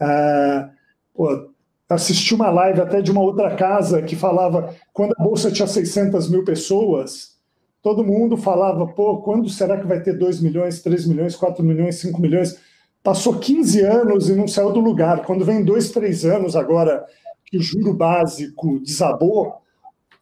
Uh, 0.00 0.70
pô, 1.14 1.50
assisti 1.88 2.34
uma 2.34 2.50
live 2.50 2.80
até 2.80 3.00
de 3.00 3.10
uma 3.10 3.22
outra 3.22 3.54
casa 3.54 4.02
que 4.02 4.16
falava 4.16 4.74
quando 4.92 5.14
a 5.18 5.22
bolsa 5.22 5.50
tinha 5.50 5.66
600 5.66 6.28
mil 6.28 6.44
pessoas, 6.44 7.36
todo 7.82 8.04
mundo 8.04 8.36
falava, 8.36 8.86
pô, 8.86 9.18
quando 9.18 9.48
será 9.48 9.78
que 9.78 9.86
vai 9.86 10.00
ter 10.00 10.12
2 10.12 10.40
milhões, 10.40 10.82
3 10.82 11.06
milhões, 11.06 11.36
4 11.36 11.64
milhões, 11.64 11.96
5 11.96 12.20
milhões? 12.20 12.58
passou 13.06 13.38
15 13.38 13.82
anos 13.82 14.28
e 14.28 14.34
não 14.34 14.48
saiu 14.48 14.72
do 14.72 14.80
lugar. 14.80 15.24
Quando 15.24 15.44
vem 15.44 15.64
dois, 15.64 15.90
três 15.90 16.24
anos 16.24 16.56
agora 16.56 17.06
que 17.44 17.56
o 17.56 17.62
juro 17.62 17.94
básico 17.94 18.80
desabou, 18.80 19.54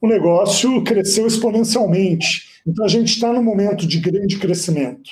o 0.02 0.06
negócio 0.06 0.84
cresceu 0.84 1.26
exponencialmente. 1.26 2.53
Então 2.66 2.84
a 2.84 2.88
gente 2.88 3.08
está 3.08 3.32
num 3.32 3.42
momento 3.42 3.86
de 3.86 3.98
grande 4.00 4.38
crescimento. 4.38 5.10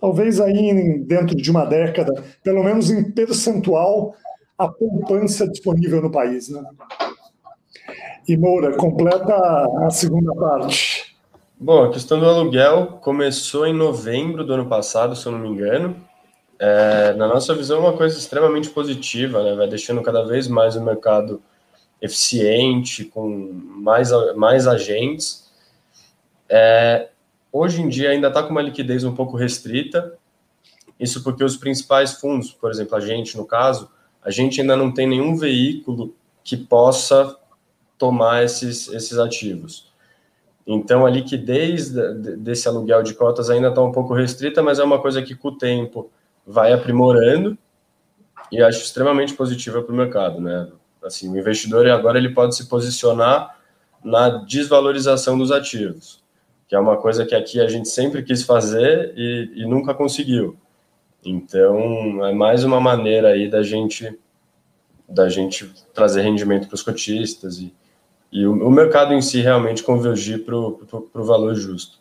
Talvez 0.00 0.40
aí 0.40 0.98
dentro 1.04 1.36
de 1.36 1.50
uma 1.50 1.64
década, 1.64 2.24
pelo 2.42 2.62
menos 2.62 2.90
em 2.90 3.10
percentual, 3.10 4.14
a 4.58 4.68
poupança 4.68 5.48
disponível 5.48 6.02
no 6.02 6.10
país. 6.10 6.48
Né? 6.48 6.62
E 8.28 8.36
Moura, 8.36 8.76
completa 8.76 9.34
a 9.86 9.90
segunda 9.90 10.34
parte. 10.34 11.16
Bom, 11.58 11.84
a 11.84 11.92
questão 11.92 12.18
do 12.18 12.26
aluguel 12.26 12.98
começou 13.00 13.66
em 13.66 13.72
novembro 13.72 14.44
do 14.44 14.54
ano 14.54 14.68
passado, 14.68 15.14
se 15.14 15.26
eu 15.26 15.32
não 15.32 15.38
me 15.38 15.48
engano 15.48 15.96
é, 16.62 17.12
na 17.14 17.26
nossa 17.26 17.52
visão, 17.56 17.78
é 17.78 17.80
uma 17.80 17.96
coisa 17.96 18.16
extremamente 18.16 18.70
positiva, 18.70 19.42
né? 19.42 19.56
vai 19.56 19.66
deixando 19.66 20.00
cada 20.00 20.22
vez 20.22 20.46
mais 20.46 20.76
o 20.76 20.80
mercado 20.80 21.42
eficiente, 22.00 23.04
com 23.04 23.50
mais, 23.52 24.10
mais 24.36 24.68
agentes. 24.68 25.41
É, 26.54 27.08
hoje 27.50 27.80
em 27.80 27.88
dia 27.88 28.10
ainda 28.10 28.28
está 28.28 28.42
com 28.42 28.50
uma 28.50 28.60
liquidez 28.60 29.04
um 29.04 29.14
pouco 29.14 29.38
restrita, 29.38 30.18
isso 31.00 31.24
porque 31.24 31.42
os 31.42 31.56
principais 31.56 32.12
fundos, 32.12 32.52
por 32.52 32.70
exemplo, 32.70 32.94
a 32.94 33.00
gente 33.00 33.38
no 33.38 33.46
caso, 33.46 33.90
a 34.22 34.30
gente 34.30 34.60
ainda 34.60 34.76
não 34.76 34.92
tem 34.92 35.06
nenhum 35.06 35.34
veículo 35.34 36.14
que 36.44 36.54
possa 36.54 37.38
tomar 37.96 38.44
esses, 38.44 38.86
esses 38.88 39.18
ativos. 39.18 39.90
Então, 40.66 41.06
a 41.06 41.10
liquidez 41.10 41.88
desse 41.88 42.68
aluguel 42.68 43.02
de 43.02 43.14
cotas 43.14 43.48
ainda 43.48 43.68
está 43.68 43.80
um 43.80 43.90
pouco 43.90 44.12
restrita, 44.12 44.62
mas 44.62 44.78
é 44.78 44.84
uma 44.84 45.00
coisa 45.00 45.22
que, 45.22 45.34
com 45.34 45.48
o 45.48 45.56
tempo, 45.56 46.10
vai 46.46 46.72
aprimorando 46.72 47.56
e 48.50 48.62
acho 48.62 48.82
extremamente 48.82 49.32
positiva 49.32 49.82
para 49.82 49.92
o 49.92 49.96
mercado, 49.96 50.40
né? 50.40 50.68
Assim, 51.02 51.32
o 51.32 51.38
investidor 51.38 51.88
agora 51.88 52.18
ele 52.18 52.28
pode 52.28 52.54
se 52.54 52.66
posicionar 52.66 53.58
na 54.04 54.28
desvalorização 54.28 55.38
dos 55.38 55.50
ativos, 55.50 56.21
que 56.72 56.76
é 56.76 56.80
uma 56.80 56.96
coisa 56.96 57.26
que 57.26 57.34
aqui 57.34 57.60
a 57.60 57.68
gente 57.68 57.86
sempre 57.86 58.22
quis 58.22 58.44
fazer 58.44 59.12
e, 59.14 59.52
e 59.56 59.66
nunca 59.66 59.92
conseguiu. 59.92 60.56
Então, 61.22 62.24
é 62.24 62.32
mais 62.32 62.64
uma 62.64 62.80
maneira 62.80 63.28
aí 63.28 63.46
da 63.46 63.62
gente 63.62 64.18
da 65.06 65.28
gente 65.28 65.70
trazer 65.92 66.22
rendimento 66.22 66.66
para 66.66 66.74
os 66.74 66.82
cotistas 66.82 67.58
e, 67.58 67.74
e 68.32 68.46
o, 68.46 68.52
o, 68.52 68.70
mercado 68.70 69.12
em 69.12 69.20
si 69.20 69.42
realmente 69.42 69.82
convergir 69.82 70.46
para 70.46 70.56
o 70.56 71.04
valor 71.16 71.54
justo. 71.54 72.00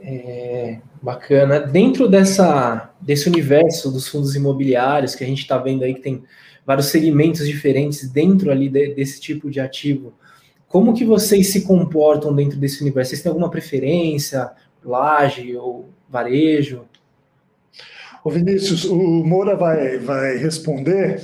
É, 0.00 0.78
bacana. 1.02 1.58
Dentro 1.58 2.06
dessa, 2.06 2.94
desse 3.00 3.28
universo 3.28 3.90
dos 3.90 4.06
fundos 4.06 4.36
imobiliários 4.36 5.16
que 5.16 5.24
a 5.24 5.26
gente 5.26 5.40
está 5.40 5.58
vendo 5.58 5.82
aí 5.82 5.94
que 5.94 6.00
tem 6.00 6.22
vários 6.64 6.86
segmentos 6.86 7.44
diferentes 7.44 8.08
dentro 8.08 8.52
ali 8.52 8.68
de, 8.68 8.94
desse 8.94 9.20
tipo 9.20 9.50
de 9.50 9.58
ativo, 9.58 10.14
como 10.68 10.94
que 10.94 11.04
vocês 11.04 11.52
se 11.52 11.62
comportam 11.62 12.34
dentro 12.34 12.58
desse 12.58 12.82
universo? 12.82 13.10
Vocês 13.10 13.22
têm 13.22 13.30
alguma 13.30 13.50
preferência, 13.50 14.50
laje 14.84 15.56
ou 15.56 15.88
varejo? 16.08 16.84
Ô 18.24 18.30
Vinícius, 18.30 18.84
o 18.84 18.96
Moura 18.96 19.54
vai, 19.54 19.98
vai 19.98 20.36
responder. 20.36 21.22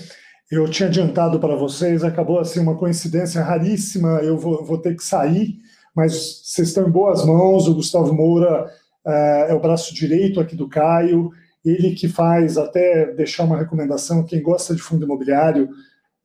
Eu 0.51 0.69
tinha 0.69 0.89
adiantado 0.89 1.41
para 1.41 1.57
vocês, 1.57 2.05
acabou 2.05 2.39
assim 2.39 2.61
uma 2.61 2.77
coincidência 2.77 3.43
raríssima. 3.43 4.21
Eu 4.23 4.39
vou, 4.39 4.65
vou 4.65 4.79
ter 4.79 4.95
que 4.95 5.03
sair, 5.03 5.57
mas 5.97 6.43
vocês 6.45 6.69
estão 6.69 6.87
em 6.87 6.91
boas 6.91 7.25
mãos. 7.25 7.67
O 7.67 7.75
Gustavo 7.75 8.15
Moura 8.15 8.71
é, 9.05 9.47
é 9.51 9.55
o 9.55 9.61
braço 9.61 9.95
direito 9.95 10.41
aqui 10.41 10.55
do 10.55 10.69
Caio. 10.69 11.31
Ele 11.65 11.95
que 11.95 12.09
faz, 12.09 12.59
até 12.59 13.13
deixar 13.13 13.45
uma 13.45 13.59
recomendação: 13.59 14.25
quem 14.25 14.43
gosta 14.43 14.75
de 14.75 14.83
fundo 14.83 15.05
imobiliário, 15.05 15.71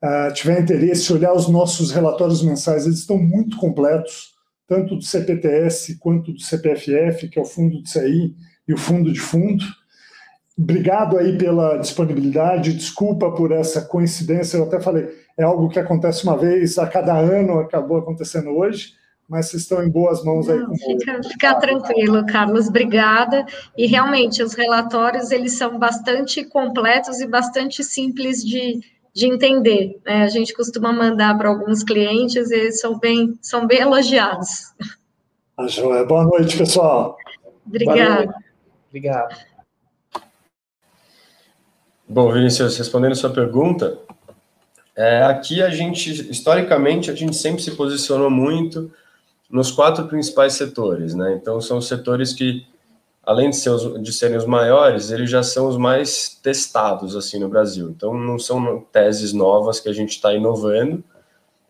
uh, 0.03 0.33
tiver 0.33 0.61
interesse, 0.61 1.11
olhar 1.13 1.33
os 1.33 1.47
nossos 1.47 1.91
relatórios 1.91 2.43
mensais, 2.43 2.85
eles 2.85 2.99
estão 2.99 3.17
muito 3.17 3.57
completos, 3.57 4.33
tanto 4.67 4.95
do 4.95 5.03
CPTS 5.03 5.97
quanto 5.97 6.33
do 6.33 6.41
CPFF, 6.41 7.29
que 7.29 7.39
é 7.39 7.41
o 7.41 7.45
fundo 7.45 7.81
de 7.81 7.89
CI, 7.89 8.35
e 8.67 8.73
o 8.73 8.77
fundo 8.77 9.11
de 9.11 9.19
fundo. 9.19 9.63
Obrigado 10.57 11.17
aí 11.17 11.37
pela 11.37 11.77
disponibilidade, 11.77 12.73
desculpa 12.73 13.31
por 13.31 13.51
essa 13.51 13.81
coincidência, 13.81 14.57
eu 14.57 14.63
até 14.63 14.79
falei, 14.79 15.07
é 15.37 15.43
algo 15.43 15.69
que 15.69 15.79
acontece 15.79 16.23
uma 16.23 16.35
vez 16.35 16.77
a 16.79 16.87
cada 16.87 17.15
ano, 17.15 17.59
acabou 17.59 17.97
acontecendo 17.97 18.49
hoje, 18.49 18.93
mas 19.29 19.49
vocês 19.49 19.63
estão 19.63 19.83
em 19.83 19.89
boas 19.89 20.23
mãos 20.23 20.49
aí. 20.49 20.57
Não, 20.57 20.73
fica, 20.75 21.23
fica 21.23 21.55
tranquilo, 21.55 22.25
Carlos, 22.25 22.67
obrigada. 22.67 23.45
E 23.77 23.85
realmente, 23.85 24.41
os 24.41 24.53
relatórios, 24.53 25.31
eles 25.31 25.53
são 25.57 25.77
bastante 25.77 26.43
completos 26.45 27.19
e 27.19 27.27
bastante 27.27 27.83
simples 27.83 28.43
de, 28.43 28.79
de 29.17 29.25
entender. 29.25 29.99
Né? 30.05 30.21
A 30.21 30.27
gente 30.27 30.53
costuma 30.53 30.93
mandar 30.93 31.35
para 31.35 31.49
alguns 31.49 31.81
clientes 31.81 32.51
e 32.51 32.53
eles 32.53 32.79
são 32.79 32.99
bem, 32.99 33.35
são 33.41 33.65
bem 33.65 33.79
elogiados. 33.79 34.71
Ah, 35.57 35.67
joia. 35.67 36.05
Boa 36.05 36.23
noite, 36.23 36.55
pessoal. 36.55 37.17
Obrigada. 37.65 38.31
Obrigado. 38.87 39.35
Bom, 42.07 42.31
Vinícius, 42.31 42.77
respondendo 42.77 43.13
a 43.13 43.15
sua 43.15 43.31
pergunta, 43.31 43.97
é, 44.95 45.23
aqui 45.23 45.63
a 45.63 45.71
gente, 45.71 46.29
historicamente, 46.29 47.09
a 47.09 47.15
gente 47.15 47.35
sempre 47.35 47.63
se 47.63 47.71
posicionou 47.71 48.29
muito 48.29 48.91
nos 49.49 49.71
quatro 49.71 50.07
principais 50.07 50.53
setores, 50.53 51.15
né? 51.15 51.39
Então, 51.41 51.59
são 51.59 51.81
setores 51.81 52.33
que 52.33 52.67
além 53.27 53.49
de, 53.49 53.57
ser 53.57 53.71
os, 53.71 54.01
de 54.01 54.13
serem 54.13 54.37
os 54.37 54.45
maiores, 54.45 55.11
eles 55.11 55.29
já 55.29 55.43
são 55.43 55.67
os 55.67 55.75
mais 55.75 56.39
testados 56.41 57.13
assim 57.13 57.37
no 57.37 57.49
Brasil. 57.49 57.89
Então 57.89 58.13
não 58.13 58.39
são 58.39 58.79
teses 58.89 59.33
novas 59.33 59.81
que 59.81 59.89
a 59.89 59.93
gente 59.93 60.11
está 60.11 60.33
inovando, 60.33 61.03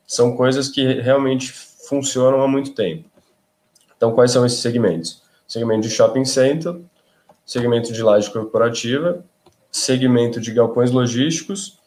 são 0.06 0.38
coisas 0.38 0.70
que 0.70 0.86
realmente 1.02 1.52
funcionam 1.52 2.44
há 2.44 2.48
muito 2.48 2.76
tempo. 2.76 3.10
Então 3.98 4.12
quais 4.12 4.30
são 4.30 4.46
esses 4.46 4.60
segmentos? 4.60 5.24
Segmento 5.48 5.88
de 5.88 5.90
shopping 5.90 6.26
center, 6.26 6.80
segmento 7.44 7.92
de 7.92 8.04
laje 8.04 8.30
corporativa, 8.30 9.26
segmento 9.72 10.40
de 10.40 10.54
galpões 10.54 10.92
logísticos 10.92 11.80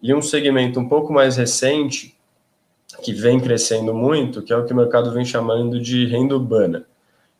e 0.00 0.14
um 0.14 0.22
segmento 0.22 0.78
um 0.78 0.88
pouco 0.88 1.12
mais 1.12 1.36
recente 1.36 2.16
que 3.02 3.12
vem 3.12 3.40
crescendo 3.40 3.92
muito, 3.92 4.42
que 4.42 4.52
é 4.52 4.56
o 4.56 4.64
que 4.64 4.72
o 4.72 4.76
mercado 4.76 5.10
vem 5.10 5.24
chamando 5.24 5.80
de 5.80 6.06
renda 6.06 6.36
urbana 6.36 6.86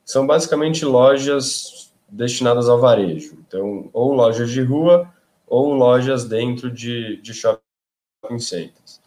são 0.08 0.26
basicamente 0.26 0.86
lojas 0.86 1.92
destinadas 2.08 2.66
ao 2.66 2.80
varejo. 2.80 3.36
Então, 3.46 3.90
ou 3.92 4.14
lojas 4.14 4.50
de 4.50 4.62
rua, 4.62 5.06
ou 5.46 5.74
lojas 5.74 6.24
dentro 6.24 6.70
de, 6.70 7.20
de 7.20 7.34
shopping 7.34 8.38
centers. 8.38 9.02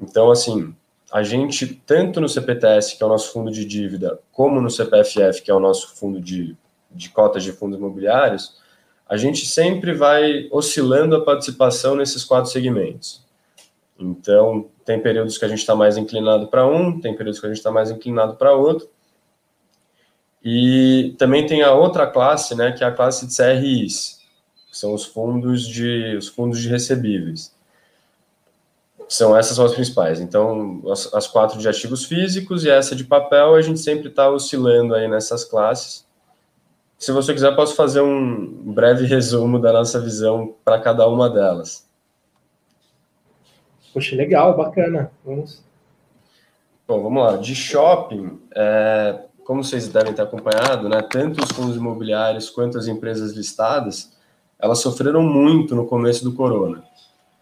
Então, 0.00 0.28
assim, 0.28 0.74
a 1.12 1.22
gente, 1.22 1.68
tanto 1.86 2.20
no 2.20 2.28
CPTS, 2.28 2.96
que 2.96 3.02
é 3.04 3.06
o 3.06 3.08
nosso 3.08 3.32
fundo 3.32 3.48
de 3.52 3.64
dívida, 3.64 4.18
como 4.32 4.60
no 4.60 4.68
CPFF, 4.68 5.40
que 5.40 5.52
é 5.52 5.54
o 5.54 5.60
nosso 5.60 5.94
fundo 5.94 6.20
de, 6.20 6.56
de 6.90 7.10
cotas 7.10 7.44
de 7.44 7.52
fundos 7.52 7.78
imobiliários, 7.78 8.60
a 9.08 9.16
gente 9.16 9.46
sempre 9.46 9.94
vai 9.94 10.48
oscilando 10.50 11.14
a 11.14 11.24
participação 11.24 11.94
nesses 11.94 12.24
quatro 12.24 12.50
segmentos. 12.50 13.24
Então, 13.96 14.68
tem 14.84 15.00
períodos 15.00 15.38
que 15.38 15.44
a 15.44 15.48
gente 15.48 15.60
está 15.60 15.76
mais 15.76 15.96
inclinado 15.96 16.48
para 16.48 16.66
um, 16.66 17.00
tem 17.00 17.14
períodos 17.14 17.38
que 17.38 17.46
a 17.46 17.50
gente 17.50 17.58
está 17.58 17.70
mais 17.70 17.88
inclinado 17.88 18.34
para 18.34 18.52
outro, 18.52 18.88
e 20.42 21.14
também 21.18 21.46
tem 21.46 21.62
a 21.62 21.72
outra 21.72 22.06
classe, 22.06 22.54
né, 22.54 22.72
que 22.72 22.84
é 22.84 22.86
a 22.86 22.92
classe 22.92 23.26
de 23.26 23.36
CRIs, 23.36 24.20
que 24.70 24.78
são 24.78 24.94
os 24.94 25.04
fundos 25.04 25.66
de 25.66 26.16
os 26.16 26.28
fundos 26.28 26.60
de 26.60 26.68
recebíveis. 26.68 27.56
São 29.08 29.36
essas 29.36 29.56
são 29.56 29.64
as 29.64 29.74
principais. 29.74 30.20
Então, 30.20 30.82
as, 30.90 31.12
as 31.14 31.26
quatro 31.26 31.58
de 31.58 31.68
ativos 31.68 32.04
físicos 32.04 32.64
e 32.64 32.70
essa 32.70 32.94
de 32.94 33.04
papel, 33.04 33.54
a 33.54 33.62
gente 33.62 33.80
sempre 33.80 34.08
está 34.08 34.30
oscilando 34.30 34.94
aí 34.94 35.08
nessas 35.08 35.44
classes. 35.44 36.06
Se 36.98 37.12
você 37.12 37.32
quiser, 37.32 37.54
posso 37.54 37.74
fazer 37.74 38.00
um 38.00 38.72
breve 38.72 39.06
resumo 39.06 39.58
da 39.58 39.72
nossa 39.72 40.00
visão 40.00 40.54
para 40.64 40.80
cada 40.80 41.06
uma 41.08 41.30
delas. 41.30 41.88
Poxa, 43.94 44.14
legal, 44.14 44.56
bacana. 44.56 45.10
Vamos. 45.24 45.62
Bom, 46.86 47.02
vamos 47.02 47.22
lá. 47.22 47.36
De 47.36 47.54
shopping, 47.54 48.40
é, 48.54 49.20
como 49.48 49.64
vocês 49.64 49.88
devem 49.88 50.12
ter 50.12 50.20
acompanhado, 50.20 50.90
né, 50.90 51.00
tanto 51.00 51.42
os 51.42 51.50
fundos 51.52 51.74
imobiliários 51.74 52.50
quanto 52.50 52.76
as 52.76 52.86
empresas 52.86 53.32
listadas, 53.32 54.12
elas 54.58 54.80
sofreram 54.80 55.22
muito 55.22 55.74
no 55.74 55.86
começo 55.86 56.22
do 56.22 56.34
corona. 56.34 56.84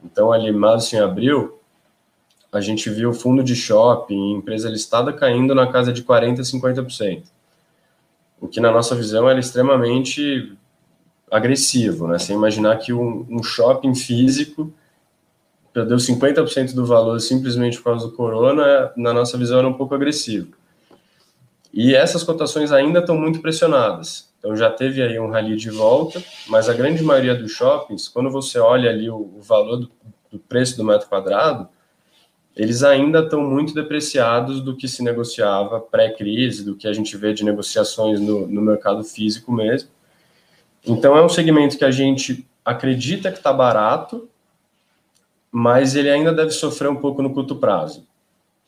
Então, 0.05 0.31
ali, 0.31 0.53
março 0.53 0.95
e 0.95 1.01
abril, 1.01 1.59
a 2.53 2.61
gente 2.61 2.89
viu 2.91 3.13
fundo 3.13 3.43
de 3.43 3.57
shopping, 3.57 4.35
empresa 4.35 4.69
listada 4.69 5.13
caindo 5.13 5.53
na 5.53 5.67
casa 5.67 5.93
de 5.93 6.05
40%, 6.05 6.43
50%. 6.43 7.25
O 8.41 8.47
que, 8.47 8.61
na 8.61 8.71
nossa 8.71 8.95
visão, 8.95 9.29
era 9.29 9.41
extremamente 9.41 10.57
agressivo, 11.29 12.07
né? 12.07 12.21
Você 12.21 12.33
imaginar 12.33 12.77
que 12.77 12.93
um, 12.93 13.27
um 13.29 13.43
shopping 13.43 13.97
físico 13.97 14.73
perdeu 15.73 15.97
50% 15.97 16.73
do 16.73 16.87
valor 16.87 17.19
simplesmente 17.19 17.79
por 17.79 17.85
causa 17.87 18.07
do 18.07 18.13
corona, 18.13 18.93
na 18.97 19.13
nossa 19.13 19.37
visão, 19.37 19.59
era 19.59 19.67
um 19.67 19.75
pouco 19.75 19.93
agressivo. 19.93 20.55
E 21.73 21.95
essas 21.95 22.23
cotações 22.23 22.73
ainda 22.73 23.01
estão 23.01 23.17
muito 23.17 23.41
pressionadas. 23.41 24.33
Então 24.39 24.57
já 24.57 24.71
teve 24.71 25.03
aí 25.03 25.19
um 25.19 25.29
rally 25.29 25.57
de 25.57 25.71
volta, 25.71 26.23
mas 26.49 26.69
a 26.69 26.73
grande 26.73 27.03
maioria 27.03 27.35
dos 27.35 27.51
shoppings, 27.51 28.09
quando 28.09 28.31
você 28.31 28.59
olha 28.59 28.91
ali 28.91 29.11
o, 29.11 29.17
o 29.17 29.41
valor 29.41 29.77
do, 29.77 29.91
do, 30.31 30.39
preço 30.39 30.77
do 30.77 30.85
metro 30.85 31.09
quadrado, 31.09 31.69
eles 32.55 32.83
ainda 32.83 33.21
estão 33.21 33.43
muito 33.43 33.75
depreciados 33.75 34.61
do 34.61 34.77
que 34.77 34.89
se 34.89 35.03
negociava 35.03 35.81
pré-crise, 35.81 36.65
do 36.65 36.77
que 36.77 36.87
a 36.87 36.93
gente 36.93 37.17
vê 37.17 37.35
de 37.35 37.45
negociações 37.45 38.21
no, 38.21 38.47
no 38.47 38.63
mercado 38.63 39.03
físico 39.03 39.53
mesmo. 39.53 39.91
Então 40.87 41.17
é 41.17 41.25
um 41.25 41.29
segmento 41.29 41.77
que 41.77 41.85
a 41.85 41.91
gente 41.91 42.47
acredita 42.65 43.31
que 43.31 43.39
está 43.39 43.53
barato, 43.53 44.29
mas 45.51 45.97
ele 45.97 46.09
ainda 46.09 46.33
deve 46.33 46.53
sofrer 46.53 46.89
um 46.89 46.97
pouco 46.97 47.21
no 47.21 47.35
curto 47.35 47.57
prazo. 47.57 48.07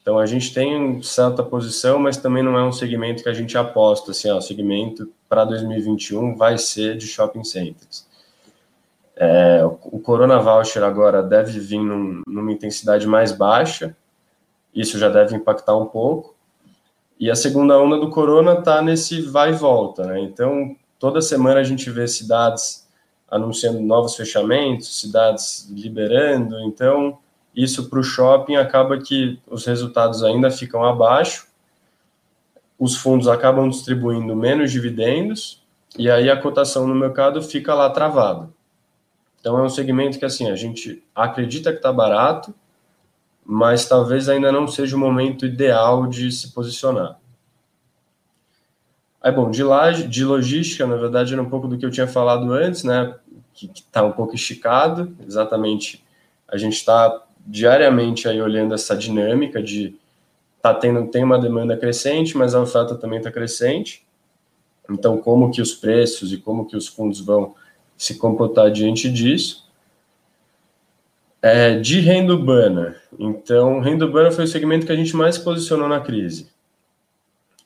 Então 0.08 0.18
a 0.18 0.24
gente 0.24 0.54
tem 0.54 1.02
certa 1.02 1.42
posição, 1.42 1.98
mas 1.98 2.16
também 2.16 2.42
não 2.42 2.56
é 2.56 2.64
um 2.64 2.72
segmento 2.72 3.22
que 3.22 3.28
a 3.28 3.34
gente 3.34 3.58
aposta, 3.58 4.12
assim, 4.12 4.30
ó, 4.30 4.38
o 4.38 4.40
segmento 4.40 5.12
para 5.28 5.44
2021 5.44 6.34
vai 6.34 6.56
ser 6.56 6.96
de 6.96 7.06
shopping 7.06 7.44
centers. 7.44 8.08
É, 9.14 9.60
o 9.66 9.98
Corona 9.98 10.38
Voucher 10.38 10.82
agora 10.82 11.22
deve 11.22 11.60
vir 11.60 11.80
num, 11.80 12.22
numa 12.26 12.50
intensidade 12.50 13.06
mais 13.06 13.32
baixa, 13.32 13.94
isso 14.74 14.98
já 14.98 15.10
deve 15.10 15.36
impactar 15.36 15.76
um 15.76 15.84
pouco. 15.84 16.34
E 17.20 17.30
a 17.30 17.36
segunda 17.36 17.78
onda 17.78 17.98
do 17.98 18.08
Corona 18.08 18.60
está 18.60 18.80
nesse 18.80 19.20
vai 19.20 19.50
e 19.50 19.56
volta, 19.56 20.06
né? 20.06 20.20
Então, 20.20 20.74
toda 20.98 21.20
semana 21.20 21.60
a 21.60 21.64
gente 21.64 21.90
vê 21.90 22.08
cidades 22.08 22.88
anunciando 23.30 23.78
novos 23.78 24.16
fechamentos, 24.16 25.00
cidades 25.00 25.68
liberando. 25.70 26.58
Então, 26.60 27.18
isso 27.54 27.88
para 27.88 27.98
o 27.98 28.02
shopping 28.02 28.56
acaba 28.56 28.98
que 28.98 29.40
os 29.46 29.66
resultados 29.66 30.22
ainda 30.22 30.50
ficam 30.50 30.84
abaixo, 30.84 31.48
os 32.78 32.96
fundos 32.96 33.26
acabam 33.26 33.68
distribuindo 33.68 34.36
menos 34.36 34.70
dividendos 34.70 35.62
e 35.98 36.08
aí 36.10 36.30
a 36.30 36.40
cotação 36.40 36.86
no 36.86 36.94
mercado 36.94 37.42
fica 37.42 37.74
lá 37.74 37.90
travada. 37.90 38.48
Então 39.40 39.58
é 39.58 39.62
um 39.62 39.68
segmento 39.68 40.18
que 40.18 40.24
assim 40.24 40.48
a 40.50 40.56
gente 40.56 41.02
acredita 41.14 41.72
que 41.72 41.78
está 41.78 41.92
barato, 41.92 42.54
mas 43.44 43.86
talvez 43.86 44.28
ainda 44.28 44.52
não 44.52 44.68
seja 44.68 44.94
o 44.94 44.98
momento 44.98 45.46
ideal 45.46 46.06
de 46.06 46.30
se 46.30 46.52
posicionar. 46.52 47.18
Aí, 49.20 49.32
bom, 49.32 49.50
de, 49.50 49.62
de 50.08 50.24
logística, 50.24 50.86
na 50.86 50.96
verdade, 50.96 51.32
era 51.32 51.42
um 51.42 51.48
pouco 51.48 51.66
do 51.66 51.76
que 51.76 51.84
eu 51.84 51.90
tinha 51.90 52.06
falado 52.06 52.52
antes, 52.52 52.84
né? 52.84 53.14
Que 53.52 53.70
está 53.74 54.04
um 54.04 54.12
pouco 54.12 54.34
esticado, 54.34 55.16
exatamente. 55.26 56.04
A 56.46 56.56
gente 56.56 56.74
está 56.74 57.22
diariamente 57.48 58.28
aí 58.28 58.40
olhando 58.42 58.74
essa 58.74 58.94
dinâmica 58.94 59.62
de 59.62 59.96
tá 60.60 60.74
tendo 60.74 61.06
tem 61.10 61.24
uma 61.24 61.38
demanda 61.38 61.76
crescente, 61.76 62.36
mas 62.36 62.54
a 62.54 62.60
oferta 62.60 62.94
também 62.94 63.18
está 63.18 63.32
crescente. 63.32 64.06
Então, 64.90 65.18
como 65.18 65.50
que 65.50 65.62
os 65.62 65.72
preços 65.72 66.32
e 66.32 66.36
como 66.36 66.66
que 66.66 66.76
os 66.76 66.86
fundos 66.86 67.20
vão 67.20 67.54
se 67.96 68.18
comportar 68.18 68.70
diante 68.70 69.10
disso? 69.10 69.66
É, 71.40 71.78
de 71.78 72.00
renda 72.00 72.34
urbana. 72.34 72.96
Então, 73.18 73.80
renda 73.80 74.04
urbana 74.04 74.30
foi 74.30 74.44
o 74.44 74.48
segmento 74.48 74.84
que 74.84 74.92
a 74.92 74.96
gente 74.96 75.16
mais 75.16 75.38
posicionou 75.38 75.88
na 75.88 76.00
crise. 76.00 76.50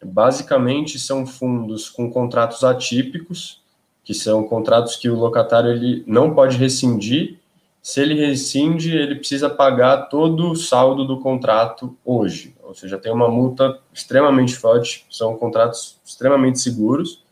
Basicamente, 0.05 0.99
são 0.99 1.27
fundos 1.27 1.89
com 1.89 2.11
contratos 2.11 2.65
atípicos, 2.65 3.63
que 4.05 4.13
são 4.13 4.45
contratos 4.45 4.97
que 4.97 5.09
o 5.09 5.15
locatário 5.15 5.71
ele 5.71 6.03
não 6.07 6.35
pode 6.35 6.57
rescindir. 6.57 7.39
Se 7.83 8.01
ele 8.01 8.15
rescinde, 8.15 8.97
ele 8.97 9.17
precisa 9.17 9.51
pagar 9.51 10.09
todo 10.09 10.53
o 10.53 10.57
saldo 10.57 11.05
do 11.05 11.19
contrato 11.19 11.97
hoje. 12.05 12.55
Ou 12.63 12.73
seja, 12.73 12.97
tem 12.97 13.13
uma 13.13 13.29
multa 13.29 13.81
extremamente 13.93 14.55
forte, 14.55 15.05
são 15.11 15.37
contratos 15.37 16.01
extremamente 16.05 16.61
seguros, 16.61 17.25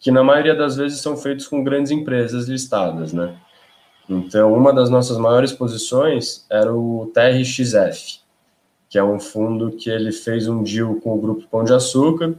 que 0.00 0.10
na 0.10 0.24
maioria 0.24 0.54
das 0.54 0.76
vezes 0.76 1.02
são 1.02 1.14
feitos 1.14 1.46
com 1.46 1.62
grandes 1.62 1.92
empresas 1.92 2.48
listadas, 2.48 3.12
né? 3.12 3.36
Então, 4.08 4.52
uma 4.52 4.72
das 4.72 4.88
nossas 4.88 5.18
maiores 5.18 5.52
posições 5.52 6.46
era 6.50 6.74
o 6.74 7.10
TRXF, 7.14 8.20
que 8.88 8.98
é 8.98 9.04
um 9.04 9.20
fundo 9.20 9.72
que 9.72 9.90
ele 9.90 10.10
fez 10.10 10.48
um 10.48 10.62
deal 10.62 10.94
com 10.96 11.14
o 11.14 11.20
Grupo 11.20 11.46
Pão 11.48 11.64
de 11.64 11.72
Açúcar, 11.72 12.34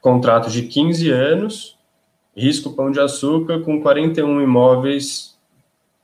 contrato 0.00 0.50
de 0.50 0.62
15 0.62 1.10
anos, 1.10 1.77
risco 2.38 2.72
Pão 2.72 2.90
de 2.90 3.00
Açúcar 3.00 3.60
com 3.60 3.82
41 3.82 4.40
imóveis 4.40 5.36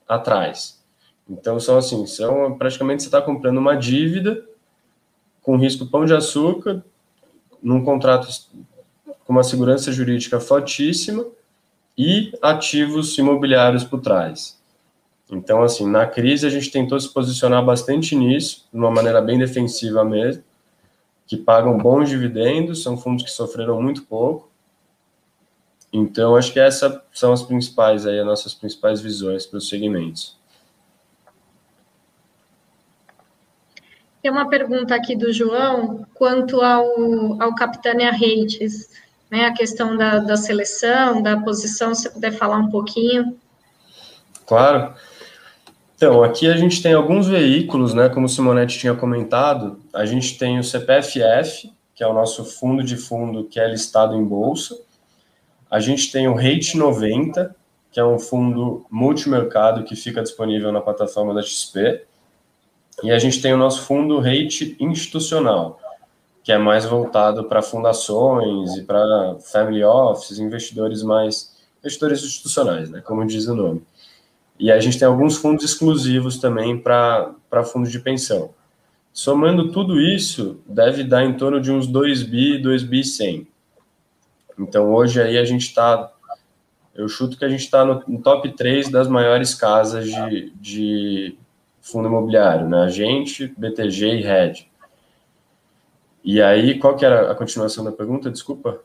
atrás. 0.09 0.83
Então, 1.31 1.61
são 1.61 1.79
assim, 1.79 2.05
são 2.07 2.59
praticamente 2.59 3.03
você 3.03 3.09
está 3.09 3.23
comprando 3.23 3.59
uma 3.59 3.77
dívida 3.77 4.44
com 5.40 5.57
risco 5.57 5.87
Pão 5.87 6.05
de 6.05 6.12
Açúcar, 6.12 6.85
num 7.62 7.85
contrato 7.85 8.29
com 9.25 9.33
uma 9.33 9.44
segurança 9.44 9.92
jurídica 9.92 10.40
fortíssima, 10.40 11.25
e 11.97 12.33
ativos 12.42 13.16
imobiliários 13.16 13.85
por 13.85 14.01
trás. 14.01 14.61
Então, 15.31 15.62
assim, 15.62 15.88
na 15.88 16.05
crise 16.05 16.47
a 16.47 16.51
gente 16.51 16.70
tentou 16.70 16.99
se 16.99 17.09
posicionar 17.14 17.64
bastante 17.64 18.16
nisso, 18.16 18.66
de 18.73 18.79
uma 18.79 18.90
maneira 18.90 19.23
bem 19.23 19.38
defensiva 19.38 20.05
mesmo, 20.05 20.42
que 21.27 21.37
pagam 21.37 21.79
bons 21.79 22.09
dividendos, 22.09 22.83
são 22.83 22.97
fundos 22.97 23.25
que 23.25 23.31
sofreram 23.31 23.81
muito 23.81 24.03
pouco. 24.03 24.51
Então, 25.96 26.35
acho 26.35 26.52
que 26.52 26.59
essas 26.59 27.00
são 27.12 27.33
as 27.33 27.44
principais 27.44 28.04
aí, 28.04 28.18
as 28.18 28.26
nossas 28.26 28.52
principais 28.52 29.00
visões 29.00 29.46
para 29.46 29.59
os 29.59 29.68
segmentos. 29.68 30.37
Tem 34.20 34.28
uma 34.28 34.48
pergunta 34.48 34.92
aqui 34.92 35.14
do 35.14 35.33
João 35.33 36.04
quanto 36.12 36.61
ao, 36.61 37.40
ao 37.40 37.54
Capitânia 37.54 38.11
Rates 38.11 38.90
né, 39.30 39.46
a 39.46 39.52
questão 39.52 39.96
da, 39.96 40.18
da 40.18 40.37
seleção, 40.37 41.22
da 41.22 41.38
posição, 41.38 41.94
se 41.94 42.02
você 42.02 42.11
puder 42.11 42.33
falar 42.33 42.57
um 42.57 42.70
pouquinho. 42.70 43.37
Claro. 44.46 44.94
Então, 45.94 46.24
aqui 46.24 46.48
a 46.48 46.57
gente 46.57 46.83
tem 46.83 46.92
alguns 46.92 47.28
veículos, 47.28 47.94
né, 47.94 48.09
como 48.09 48.26
o 48.26 48.28
Simonetti 48.28 48.80
tinha 48.80 48.94
comentado, 48.94 49.78
a 49.92 50.04
gente 50.04 50.37
tem 50.37 50.59
o 50.59 50.64
CPFF, 50.64 51.72
que 51.94 52.02
é 52.02 52.07
o 52.07 52.12
nosso 52.12 52.44
fundo 52.44 52.83
de 52.83 52.96
fundo 52.96 53.44
que 53.44 53.61
é 53.61 53.68
listado 53.68 54.16
em 54.16 54.24
bolsa, 54.24 54.76
a 55.70 55.81
gente 55.81 56.11
tem 56.12 56.29
o 56.29 56.35
Rate 56.35 56.77
90, 56.77 57.55
que 57.90 58.00
é 58.00 58.05
um 58.05 58.18
fundo 58.18 58.85
multimercado 58.90 59.85
que 59.85 59.96
fica 59.96 60.22
disponível 60.22 60.72
na 60.72 60.81
plataforma 60.81 61.33
da 61.33 61.42
XP, 61.42 62.05
e 63.03 63.11
a 63.11 63.18
gente 63.18 63.42
tem 63.42 63.53
o 63.53 63.57
nosso 63.57 63.83
fundo 63.83 64.20
Rate 64.20 64.77
institucional, 64.79 65.81
que 66.42 66.53
é 66.53 66.59
mais 66.59 66.85
voltado 66.85 67.44
para 67.44 67.62
fundações 67.62 68.77
e 68.77 68.83
para 68.83 69.37
family 69.40 69.83
offices, 69.83 70.38
investidores 70.38 71.03
mais 71.03 71.55
investidores 71.81 72.24
institucionais, 72.24 72.88
né, 72.90 73.00
como 73.00 73.27
diz 73.27 73.46
o 73.46 73.55
nome. 73.55 73.83
E 74.59 74.70
a 74.70 74.81
gente 74.81 74.98
tem 74.98 75.07
alguns 75.07 75.37
fundos 75.37 75.64
exclusivos 75.64 76.38
também 76.38 76.79
para 76.79 77.64
fundos 77.64 77.90
de 77.90 77.98
pensão. 77.98 78.55
Somando 79.12 79.70
tudo 79.70 80.00
isso, 80.00 80.61
deve 80.66 81.05
dar 81.05 81.24
em 81.24 81.35
torno 81.35 81.61
de 81.61 81.70
uns 81.70 81.87
2 81.87 82.22
bi, 82.22 82.59
2 82.59 82.83
bi 82.85 83.05
100. 83.05 83.46
Então 84.59 84.93
hoje 84.93 85.21
aí 85.21 85.38
a 85.38 85.45
gente 85.45 85.67
está, 85.67 86.12
eu 86.95 87.09
chuto 87.09 87.37
que 87.37 87.45
a 87.45 87.49
gente 87.49 87.61
está 87.61 87.85
no, 87.85 88.03
no, 88.07 88.23
top 88.23 88.53
3 88.53 88.88
das 88.88 89.09
maiores 89.09 89.55
casas 89.55 90.07
de, 90.07 90.53
de 90.57 91.38
fundo 91.81 92.09
imobiliário, 92.09 92.69
né? 92.69 92.85
A 92.85 92.88
gente, 92.88 93.49
BTG 93.59 94.07
e 94.07 94.23
Red. 94.23 94.67
E 96.25 96.40
aí, 96.40 96.79
qual 96.79 96.97
que 96.97 97.05
era 97.05 97.31
a 97.31 97.35
continuação 97.35 97.85
da 97.85 97.93
pergunta? 97.93 98.31
Desculpa. 98.31 98.81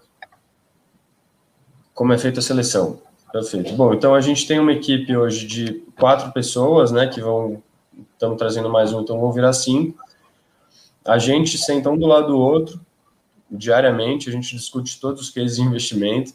Como 1.94 2.12
é 2.12 2.18
feita 2.18 2.40
a 2.40 2.44
seleção? 2.44 3.02
Perfeito. 3.32 3.74
Bom, 3.74 3.94
então 3.94 4.16
a 4.16 4.22
gente 4.22 4.48
tem 4.48 4.60
uma 4.60 4.74
equipe 4.74 5.16
hoje 5.16 5.46
de 5.46 5.84
quatro 5.98 6.32
pessoas, 6.32 6.92
né, 6.92 7.08
que 7.08 7.22
vão, 7.22 7.62
estamos 8.14 8.38
trazendo 8.38 8.70
mais 8.70 8.92
um, 8.92 9.02
então 9.02 9.20
vão 9.20 9.32
virar 9.32 9.54
cinco. 9.54 9.98
A 11.06 11.18
gente 11.18 11.58
senta 11.58 11.90
um 11.90 11.98
do 11.98 12.08
lado 12.08 12.28
do 12.28 12.38
outro, 12.38 12.80
diariamente, 13.52 14.30
a 14.30 14.32
gente 14.32 14.56
discute 14.56 15.00
todos 15.00 15.22
os 15.22 15.30
cases 15.30 15.58
de 15.58 15.62
investimento. 15.62 16.34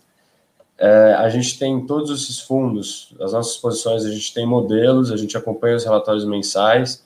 É, 0.76 1.14
a 1.14 1.28
gente 1.28 1.58
tem 1.58 1.86
todos 1.86 2.10
esses 2.10 2.40
fundos, 2.40 3.14
as 3.20 3.32
nossas 3.32 3.56
posições, 3.56 4.04
a 4.04 4.10
gente 4.10 4.34
tem 4.34 4.46
modelos, 4.46 5.12
a 5.12 5.16
gente 5.16 5.36
acompanha 5.36 5.76
os 5.76 5.84
relatórios 5.84 6.24
mensais, 6.24 7.04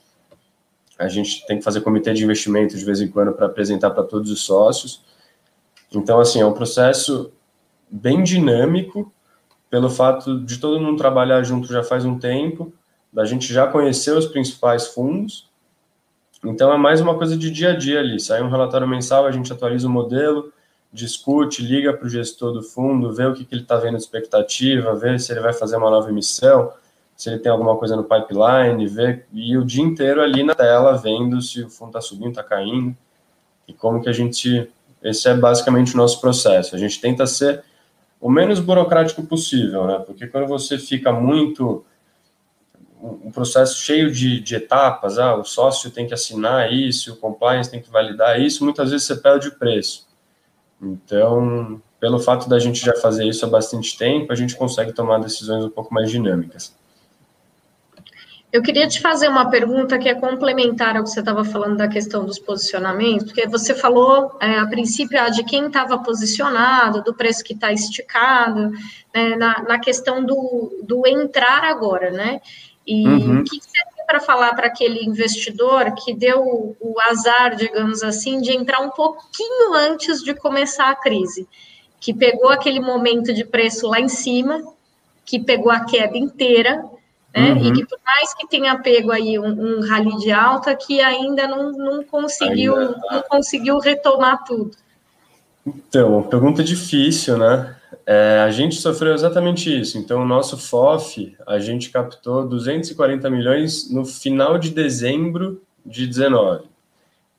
a 0.98 1.06
gente 1.08 1.46
tem 1.46 1.58
que 1.58 1.64
fazer 1.64 1.82
comitê 1.82 2.12
de 2.14 2.24
investimento 2.24 2.76
de 2.76 2.84
vez 2.84 3.00
em 3.00 3.08
quando 3.08 3.32
para 3.32 3.46
apresentar 3.46 3.90
para 3.90 4.02
todos 4.02 4.30
os 4.30 4.40
sócios. 4.40 5.02
Então, 5.94 6.18
assim, 6.18 6.40
é 6.40 6.46
um 6.46 6.52
processo 6.52 7.30
bem 7.90 8.22
dinâmico, 8.22 9.12
pelo 9.70 9.90
fato 9.90 10.40
de 10.40 10.58
todo 10.58 10.80
mundo 10.80 10.96
trabalhar 10.96 11.42
junto 11.42 11.68
já 11.68 11.82
faz 11.82 12.04
um 12.04 12.18
tempo, 12.18 12.72
da 13.12 13.24
gente 13.24 13.52
já 13.52 13.66
conhecer 13.66 14.16
os 14.16 14.26
principais 14.26 14.88
fundos. 14.88 15.47
Então, 16.44 16.72
é 16.72 16.76
mais 16.76 17.00
uma 17.00 17.16
coisa 17.16 17.36
de 17.36 17.50
dia 17.50 17.70
a 17.70 17.76
dia 17.76 18.00
ali. 18.00 18.20
Sai 18.20 18.42
um 18.42 18.48
relatório 18.48 18.86
mensal, 18.86 19.26
a 19.26 19.30
gente 19.30 19.52
atualiza 19.52 19.88
o 19.88 19.90
modelo, 19.90 20.52
discute, 20.92 21.62
liga 21.62 21.92
para 21.92 22.06
o 22.06 22.08
gestor 22.08 22.52
do 22.52 22.62
fundo, 22.62 23.12
vê 23.12 23.26
o 23.26 23.34
que, 23.34 23.44
que 23.44 23.54
ele 23.54 23.62
está 23.62 23.76
vendo 23.76 23.96
de 23.96 24.02
expectativa, 24.02 24.94
vê 24.94 25.18
se 25.18 25.32
ele 25.32 25.40
vai 25.40 25.52
fazer 25.52 25.76
uma 25.76 25.90
nova 25.90 26.08
emissão, 26.08 26.72
se 27.16 27.28
ele 27.28 27.38
tem 27.40 27.50
alguma 27.50 27.76
coisa 27.76 27.96
no 27.96 28.04
pipeline, 28.04 28.86
ver, 28.86 29.26
e 29.32 29.56
o 29.56 29.64
dia 29.64 29.82
inteiro 29.82 30.22
ali 30.22 30.42
na 30.44 30.54
tela 30.54 30.96
vendo 30.96 31.42
se 31.42 31.62
o 31.62 31.68
fundo 31.68 31.88
está 31.88 32.00
subindo, 32.00 32.30
está 32.30 32.44
caindo, 32.44 32.96
e 33.66 33.72
como 33.72 34.00
que 34.00 34.08
a 34.08 34.12
gente. 34.12 34.70
Esse 35.02 35.28
é 35.28 35.34
basicamente 35.34 35.94
o 35.94 35.96
nosso 35.96 36.20
processo. 36.20 36.74
A 36.74 36.78
gente 36.78 37.00
tenta 37.00 37.26
ser 37.26 37.62
o 38.20 38.30
menos 38.30 38.58
burocrático 38.58 39.22
possível, 39.24 39.86
né? 39.86 40.02
Porque 40.04 40.26
quando 40.26 40.46
você 40.46 40.78
fica 40.78 41.12
muito. 41.12 41.84
Um 43.00 43.30
processo 43.30 43.80
cheio 43.80 44.10
de, 44.10 44.40
de 44.40 44.56
etapas, 44.56 45.18
ah, 45.18 45.36
o 45.36 45.44
sócio 45.44 45.90
tem 45.90 46.06
que 46.06 46.14
assinar 46.14 46.72
isso, 46.72 47.12
o 47.12 47.16
compliance 47.16 47.70
tem 47.70 47.80
que 47.80 47.90
validar 47.90 48.40
isso, 48.40 48.64
muitas 48.64 48.90
vezes 48.90 49.06
você 49.06 49.16
perde 49.16 49.48
o 49.48 49.58
preço. 49.58 50.08
Então, 50.80 51.80
pelo 52.00 52.18
fato 52.18 52.48
da 52.48 52.58
gente 52.58 52.84
já 52.84 52.94
fazer 52.94 53.24
isso 53.24 53.44
há 53.44 53.48
bastante 53.48 53.96
tempo, 53.96 54.32
a 54.32 54.36
gente 54.36 54.56
consegue 54.56 54.92
tomar 54.92 55.18
decisões 55.18 55.64
um 55.64 55.70
pouco 55.70 55.92
mais 55.92 56.10
dinâmicas. 56.10 56.76
Eu 58.50 58.62
queria 58.62 58.88
te 58.88 59.02
fazer 59.02 59.28
uma 59.28 59.50
pergunta 59.50 59.98
que 59.98 60.08
é 60.08 60.14
complementar 60.14 60.96
ao 60.96 61.04
que 61.04 61.10
você 61.10 61.20
estava 61.20 61.44
falando 61.44 61.76
da 61.76 61.86
questão 61.86 62.24
dos 62.24 62.38
posicionamentos, 62.38 63.26
porque 63.26 63.46
você 63.46 63.74
falou, 63.74 64.38
é, 64.40 64.58
a 64.58 64.66
princípio, 64.66 65.18
de 65.32 65.44
quem 65.44 65.66
estava 65.66 65.98
posicionado, 65.98 67.02
do 67.02 67.12
preço 67.12 67.44
que 67.44 67.52
está 67.52 67.70
esticado, 67.70 68.70
né, 69.14 69.36
na, 69.36 69.62
na, 69.64 69.78
questão 69.78 70.24
do, 70.24 70.80
do 70.82 71.06
entrar 71.06 71.62
agora, 71.64 72.10
né? 72.10 72.40
E 72.88 73.06
uhum. 73.06 73.40
o 73.40 73.44
que 73.44 73.60
você 73.60 73.84
tem 73.94 74.06
para 74.06 74.18
falar 74.18 74.54
para 74.54 74.68
aquele 74.68 75.04
investidor 75.04 75.94
que 75.94 76.14
deu 76.14 76.74
o, 76.80 76.94
azar, 77.10 77.54
digamos 77.54 78.02
assim, 78.02 78.40
de 78.40 78.50
entrar 78.52 78.80
um 78.80 78.88
pouquinho 78.88 79.74
antes 79.74 80.22
de 80.24 80.32
começar 80.34 80.88
a 80.88 80.94
crise, 80.94 81.46
que 82.00 82.14
pegou 82.14 82.48
aquele 82.48 82.80
momento 82.80 83.34
de 83.34 83.44
preço 83.44 83.86
lá 83.86 84.00
em 84.00 84.08
cima, 84.08 84.62
que 85.26 85.38
pegou 85.38 85.70
a 85.70 85.84
queda 85.84 86.16
inteira, 86.16 86.82
né? 87.36 87.52
Uhum. 87.52 87.66
E 87.66 87.72
que 87.74 87.86
por 87.86 87.98
mais 88.02 88.32
que 88.32 88.48
tenha 88.48 88.78
pego 88.78 89.12
aí 89.12 89.38
um, 89.38 89.76
um 89.76 89.86
rally 89.86 90.16
de 90.16 90.32
alta, 90.32 90.74
que 90.74 91.02
ainda 91.02 91.46
não, 91.46 91.70
não 91.72 92.02
conseguiu 92.02 92.74
ainda... 92.74 92.98
não 93.10 93.22
conseguiu 93.28 93.78
retomar 93.78 94.42
tudo. 94.44 94.70
Então, 95.66 96.22
pergunta 96.22 96.64
difícil, 96.64 97.36
né? 97.36 97.76
É, 98.06 98.40
a 98.40 98.50
gente 98.50 98.76
sofreu 98.76 99.14
exatamente 99.14 99.80
isso. 99.80 99.98
Então, 99.98 100.22
o 100.22 100.26
nosso 100.26 100.56
FOF, 100.58 101.36
a 101.46 101.58
gente 101.58 101.90
captou 101.90 102.46
240 102.46 103.30
milhões 103.30 103.90
no 103.90 104.04
final 104.04 104.58
de 104.58 104.70
dezembro 104.70 105.62
de 105.84 106.06
19. 106.06 106.66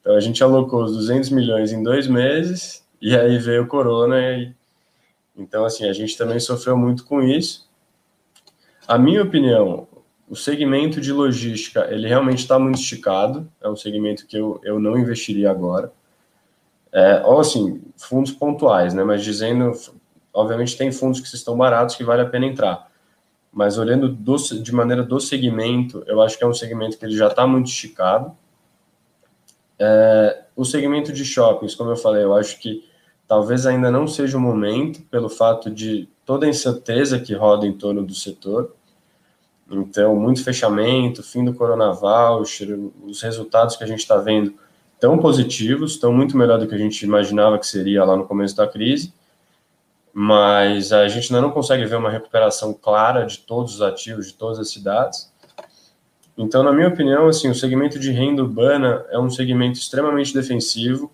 Então, 0.02 0.16
a 0.16 0.20
gente 0.20 0.43
alocou 0.43 0.84
os 0.84 0.93
200 0.95 1.30
milhões 1.30 1.72
em 1.72 1.84
dois 1.84 2.08
meses 2.08 2.84
e 3.02 3.16
aí 3.16 3.38
veio 3.38 3.64
o 3.64 3.68
corona, 3.68 4.20
e, 4.20 4.54
então, 5.36 5.66
assim, 5.66 5.88
a 5.88 5.93
gente 5.93 6.18
também 6.18 6.39
sofreu 6.39 6.76
muito 6.76 7.06
com 7.06 7.22
isso. 7.22 7.70
A 8.88 8.97
minha 8.97 9.24
opinião, 9.24 9.88
o 10.28 10.36
segmento 10.36 11.00
de 11.00 11.14
logística, 11.14 11.88
ele 11.91 12.08
realmente 12.08 12.39
está 12.39 12.60
muito 12.60 12.80
esticado, 12.80 13.50
é 13.62 13.70
um 13.70 13.76
segmento 13.76 14.28
que 14.28 14.38
eu, 14.38 14.60
eu 14.64 14.80
não 14.80 14.97
investiria 14.97 15.50
agora. 15.50 15.91
É, 16.91 17.22
ou 17.24 17.39
assim, 17.39 17.82
fundos 17.95 18.32
pontuais, 18.32 18.93
né? 18.93 19.04
Mas 19.04 19.24
dizendo, 19.24 19.72
obviamente 20.40 20.78
tem 20.78 20.92
fundos 20.92 21.20
que 21.20 21.28
estão 21.28 21.58
baratos 21.58 21.96
que 21.96 22.04
vale 22.04 22.22
a 22.22 22.26
pena 22.26 22.46
entrar. 22.46 22.90
Mas 23.52 23.78
olhando 23.78 24.08
do, 24.08 24.36
de 24.38 24.74
maneira 24.74 25.04
do 25.04 25.20
segmento, 25.20 26.04
eu 26.08 26.22
acho 26.22 26.38
que 26.38 26.44
é 26.44 26.48
um 26.48 26.54
segmento 26.54 26.98
que 26.98 27.06
ele 27.06 27.16
já 27.16 27.28
está 27.28 27.46
muito 27.46 27.68
esticado. 27.68 28.32
É, 29.78 30.44
o 30.56 30.64
segmento 30.64 31.12
de 31.12 31.26
shoppings, 31.26 31.76
como 31.76 31.90
eu 31.90 31.96
falei, 31.96 32.24
eu 32.24 32.36
acho 32.36 32.60
que 32.60 32.88
talvez 33.28 33.66
ainda 33.66 33.92
não 33.92 34.08
seja 34.08 34.38
o 34.38 34.42
momento, 34.42 35.02
pelo 35.04 35.30
fato 35.30 35.70
de 35.70 36.08
toda 36.26 36.46
a 36.46 36.50
incerteza 36.50 37.20
que 37.20 37.34
roda 37.34 37.66
em 37.66 37.74
torno 37.74 38.04
do 38.04 38.14
setor. 38.14 38.76
Então, 39.70 40.16
muito 40.16 40.44
fechamento, 40.44 41.22
fim 41.22 41.44
do 41.44 41.54
Corona 41.54 41.92
Voucher, 41.92 42.78
os 43.04 43.22
resultados 43.22 43.76
que 43.76 43.84
a 43.84 43.88
gente 43.88 44.00
está 44.00 44.18
vendo 44.18 44.54
tão 45.00 45.18
positivos, 45.18 45.94
estão 45.94 46.12
muito 46.12 46.36
melhor 46.38 46.60
do 46.60 46.68
que 46.68 46.76
a 46.76 46.78
gente 46.78 47.02
imaginava 47.04 47.58
que 47.58 47.66
seria 47.66 48.04
lá 48.04 48.16
no 48.18 48.26
começo 48.26 48.56
da 48.56 48.68
crise, 48.68 49.14
mas 50.14 50.91
a 50.91 51.07
gente 51.07 51.34
ainda 51.34 51.45
não 51.45 51.53
consegue 51.53 51.86
ver 51.86 51.95
uma 51.95 52.10
recuperação 52.10 52.74
clara 52.74 53.26
de 53.26 53.39
todos 53.39 53.76
os 53.76 53.82
ativos 53.82 54.28
de 54.28 54.34
todas 54.34 54.60
as 54.60 54.70
cidades. 54.70 55.32
Então, 56.38 56.64
na 56.64 56.72
minha 56.72 56.88
opinião, 56.88 57.28
assim, 57.28 57.49
o 57.49 57.55
segmento 57.55 57.99
de 57.99 58.12
renda 58.12 58.41
urbana 58.41 59.05
é 59.10 59.20
um 59.20 59.30
segmento 59.30 59.78
extremamente 59.78 60.34
defensivo, 60.34 61.12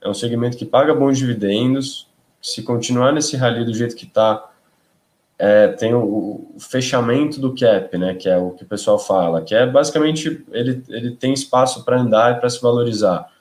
é 0.00 0.08
um 0.08 0.14
segmento 0.14 0.56
que 0.56 0.66
paga 0.66 0.94
bons 0.94 1.16
dividendos, 1.16 2.06
se 2.40 2.62
continuar 2.62 3.12
nesse 3.12 3.36
rally 3.36 3.64
do 3.64 3.72
jeito 3.72 3.96
que 3.96 4.04
está, 4.04 4.50
é, 5.38 5.68
tem 5.68 5.94
o, 5.94 6.52
o, 6.54 6.56
fechamento 6.58 7.40
do 7.40 7.54
cap, 7.54 7.96
né, 7.96 8.14
que 8.14 8.28
é 8.28 8.36
o 8.36 8.50
que 8.50 8.64
o 8.64 8.66
pessoal 8.66 8.98
fala, 8.98 9.42
que 9.42 9.54
é 9.54 9.66
basicamente 9.66 10.44
ele, 10.50 10.82
ele 10.88 11.12
tem 11.12 11.32
espaço 11.32 11.84
para 11.84 12.00
andar 12.00 12.36
e 12.36 12.40
para 12.40 12.50
se 12.50 12.60
valorizar. 12.60 13.31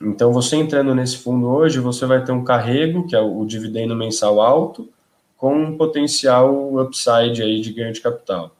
Então, 0.00 0.32
você 0.32 0.56
entrando 0.56 0.94
nesse 0.94 1.16
fundo 1.18 1.48
hoje, 1.48 1.80
você 1.80 2.04
vai 2.04 2.22
ter 2.22 2.32
um 2.32 2.44
carrego, 2.44 3.06
que 3.06 3.16
é 3.16 3.20
o, 3.20 3.44
dividendo 3.44 3.96
mensal 3.96 4.40
alto, 4.40 4.88
com 5.36 5.54
um 5.54 5.76
potencial 5.76 6.76
upside 6.80 7.42
aí 7.42 7.60
de 7.60 7.72
ganho 7.72 7.92
de 7.92 8.00
capital. 8.00 8.54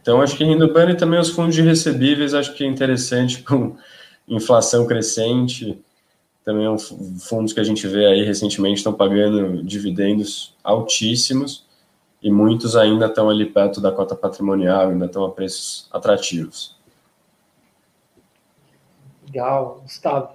Então, 0.00 0.20
acho 0.20 0.36
que 0.36 0.44
urbana 0.44 0.92
e 0.92 0.96
também 0.96 1.18
os 1.18 1.30
fundos 1.30 1.54
de 1.54 1.62
recebíveis, 1.62 2.34
acho 2.34 2.54
que 2.54 2.62
é 2.62 2.66
interessante 2.66 3.42
com 3.44 3.76
inflação 4.28 4.86
crescente. 4.86 5.78
Também 6.44 6.66
é 6.66 6.78
fundos 6.78 7.52
que 7.54 7.60
a 7.60 7.64
gente 7.64 7.86
vê 7.88 8.06
aí 8.06 8.22
recentemente 8.22 8.76
estão 8.76 8.92
pagando 8.92 9.62
dividendos 9.64 10.54
altíssimos 10.62 11.64
e 12.22 12.30
muitos 12.30 12.76
ainda 12.76 13.06
estão 13.06 13.30
ali 13.30 13.46
perto 13.46 13.80
da 13.80 13.90
cota 13.90 14.14
patrimonial, 14.14 14.90
ainda 14.90 15.06
estão 15.06 15.24
a 15.24 15.30
preços 15.30 15.88
atrativos. 15.90 16.76
Legal, 19.34 19.80
Gustavo. 19.82 20.28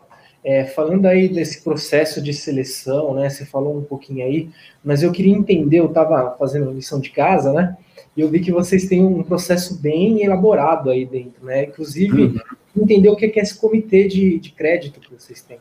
É, 0.43 0.65
falando 0.65 1.05
aí 1.05 1.29
desse 1.29 1.63
processo 1.63 2.21
de 2.21 2.33
seleção, 2.33 3.13
né? 3.13 3.29
Você 3.29 3.45
falou 3.45 3.77
um 3.77 3.83
pouquinho 3.83 4.25
aí, 4.25 4.49
mas 4.83 5.01
eu 5.01 5.11
queria 5.11 5.33
entender, 5.33 5.79
eu 5.79 5.87
estava 5.87 6.35
fazendo 6.37 6.71
lição 6.71 6.99
de 6.99 7.09
casa, 7.09 7.53
né? 7.53 7.77
E 8.15 8.21
eu 8.21 8.29
vi 8.29 8.41
que 8.41 8.51
vocês 8.51 8.87
têm 8.87 9.05
um 9.05 9.23
processo 9.23 9.81
bem 9.81 10.21
elaborado 10.21 10.89
aí 10.89 11.05
dentro, 11.05 11.45
né? 11.45 11.63
Inclusive, 11.65 12.23
uhum. 12.23 12.39
entender 12.75 13.09
o 13.09 13.15
que 13.15 13.25
é 13.25 13.41
esse 13.41 13.57
comitê 13.57 14.07
de, 14.07 14.37
de 14.37 14.51
crédito 14.51 14.99
que 14.99 15.13
vocês 15.13 15.41
têm. 15.41 15.59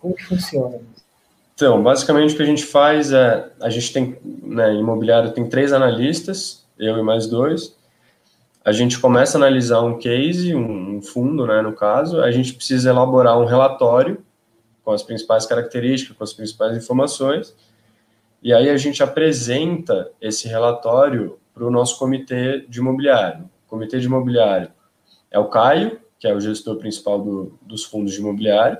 Como 0.00 0.14
que 0.14 0.24
funciona 0.24 0.78
Então, 1.54 1.82
basicamente 1.82 2.32
o 2.32 2.36
que 2.36 2.42
a 2.42 2.46
gente 2.46 2.64
faz 2.64 3.12
é, 3.12 3.50
a 3.60 3.68
gente 3.68 3.92
tem, 3.92 4.16
né, 4.24 4.74
imobiliário 4.74 5.32
tem 5.32 5.46
três 5.46 5.72
analistas, 5.72 6.64
eu 6.78 6.96
e 6.96 7.02
mais 7.02 7.26
dois, 7.26 7.74
a 8.64 8.72
gente 8.72 8.98
começa 8.98 9.36
a 9.36 9.40
analisar 9.40 9.80
um 9.80 9.98
case, 9.98 10.54
um 10.54 11.00
fundo, 11.00 11.46
né, 11.46 11.62
no 11.62 11.72
caso, 11.72 12.20
a 12.20 12.30
gente 12.30 12.52
precisa 12.54 12.90
elaborar 12.90 13.38
um 13.38 13.46
relatório 13.46 14.22
com 14.84 14.92
as 14.92 15.02
principais 15.02 15.46
características, 15.46 16.16
com 16.16 16.24
as 16.24 16.32
principais 16.32 16.76
informações, 16.76 17.54
e 18.42 18.52
aí 18.52 18.68
a 18.68 18.76
gente 18.76 19.02
apresenta 19.02 20.10
esse 20.20 20.48
relatório 20.48 21.38
para 21.54 21.64
o 21.64 21.70
nosso 21.70 21.98
comitê 21.98 22.64
de 22.68 22.78
imobiliário. 22.78 23.44
O 23.66 23.70
comitê 23.70 23.98
de 23.98 24.06
imobiliário 24.06 24.70
é 25.30 25.38
o 25.38 25.48
Caio, 25.48 26.00
que 26.18 26.26
é 26.26 26.34
o 26.34 26.40
gestor 26.40 26.76
principal 26.76 27.22
do, 27.22 27.58
dos 27.62 27.84
fundos 27.84 28.12
de 28.12 28.20
imobiliário, 28.20 28.78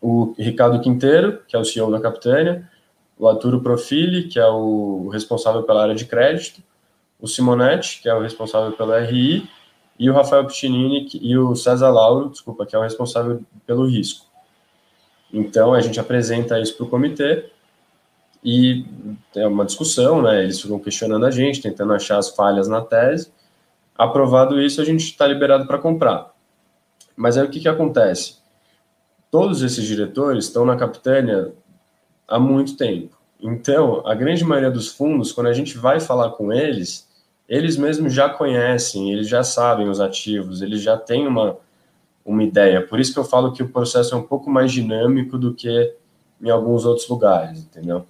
o 0.00 0.34
Ricardo 0.38 0.80
Quinteiro, 0.80 1.42
que 1.46 1.56
é 1.56 1.58
o 1.58 1.64
CEO 1.64 1.90
da 1.90 2.00
Capitânia, 2.00 2.68
o 3.18 3.28
Arturo 3.28 3.60
Profili, 3.60 4.28
que 4.28 4.38
é 4.38 4.46
o 4.46 5.08
responsável 5.08 5.64
pela 5.64 5.82
área 5.82 5.94
de 5.94 6.04
crédito, 6.04 6.62
o 7.20 7.26
Simonetti, 7.26 8.00
que 8.02 8.08
é 8.08 8.14
o 8.14 8.20
responsável 8.20 8.72
pelo 8.72 8.96
RI, 8.96 9.48
e 9.98 10.08
o 10.08 10.14
Rafael 10.14 10.46
Piccinini 10.46 11.08
e 11.14 11.36
o 11.36 11.56
César 11.56 11.90
Lauro, 11.90 12.30
desculpa, 12.30 12.64
que 12.64 12.76
é 12.76 12.78
o 12.78 12.82
responsável 12.82 13.42
pelo 13.66 13.86
risco. 13.86 14.26
Então, 15.32 15.74
a 15.74 15.80
gente 15.80 15.98
apresenta 15.98 16.58
isso 16.60 16.76
para 16.76 16.86
o 16.86 16.88
comitê 16.88 17.50
e 18.42 18.84
é 19.34 19.46
uma 19.46 19.64
discussão, 19.64 20.22
né? 20.22 20.44
Eles 20.44 20.60
ficam 20.60 20.78
questionando 20.78 21.26
a 21.26 21.30
gente, 21.30 21.60
tentando 21.60 21.92
achar 21.92 22.18
as 22.18 22.30
falhas 22.30 22.68
na 22.68 22.80
tese. 22.80 23.32
Aprovado 23.96 24.60
isso, 24.60 24.80
a 24.80 24.84
gente 24.84 25.04
está 25.04 25.26
liberado 25.26 25.66
para 25.66 25.78
comprar. 25.78 26.32
Mas 27.16 27.36
aí 27.36 27.44
o 27.44 27.50
que, 27.50 27.60
que 27.60 27.68
acontece? 27.68 28.36
Todos 29.30 29.62
esses 29.62 29.84
diretores 29.84 30.44
estão 30.44 30.64
na 30.64 30.76
Capitânia 30.76 31.52
há 32.26 32.38
muito 32.38 32.76
tempo. 32.76 33.18
Então, 33.40 34.06
a 34.06 34.14
grande 34.14 34.44
maioria 34.44 34.70
dos 34.70 34.88
fundos, 34.88 35.32
quando 35.32 35.48
a 35.48 35.52
gente 35.52 35.76
vai 35.76 35.98
falar 35.98 36.30
com 36.30 36.52
eles, 36.52 37.07
eles 37.48 37.76
mesmos 37.78 38.12
já 38.12 38.28
conhecem, 38.28 39.10
eles 39.10 39.26
já 39.26 39.42
sabem 39.42 39.88
os 39.88 40.00
ativos, 40.00 40.60
eles 40.60 40.82
já 40.82 40.98
têm 40.98 41.26
uma, 41.26 41.56
uma 42.24 42.42
ideia. 42.42 42.86
Por 42.86 43.00
isso 43.00 43.12
que 43.12 43.18
eu 43.18 43.24
falo 43.24 43.52
que 43.52 43.62
o 43.62 43.68
processo 43.68 44.14
é 44.14 44.18
um 44.18 44.22
pouco 44.22 44.50
mais 44.50 44.70
dinâmico 44.70 45.38
do 45.38 45.54
que 45.54 45.94
em 46.42 46.50
alguns 46.50 46.84
outros 46.84 47.08
lugares, 47.08 47.60
entendeu? 47.60 48.04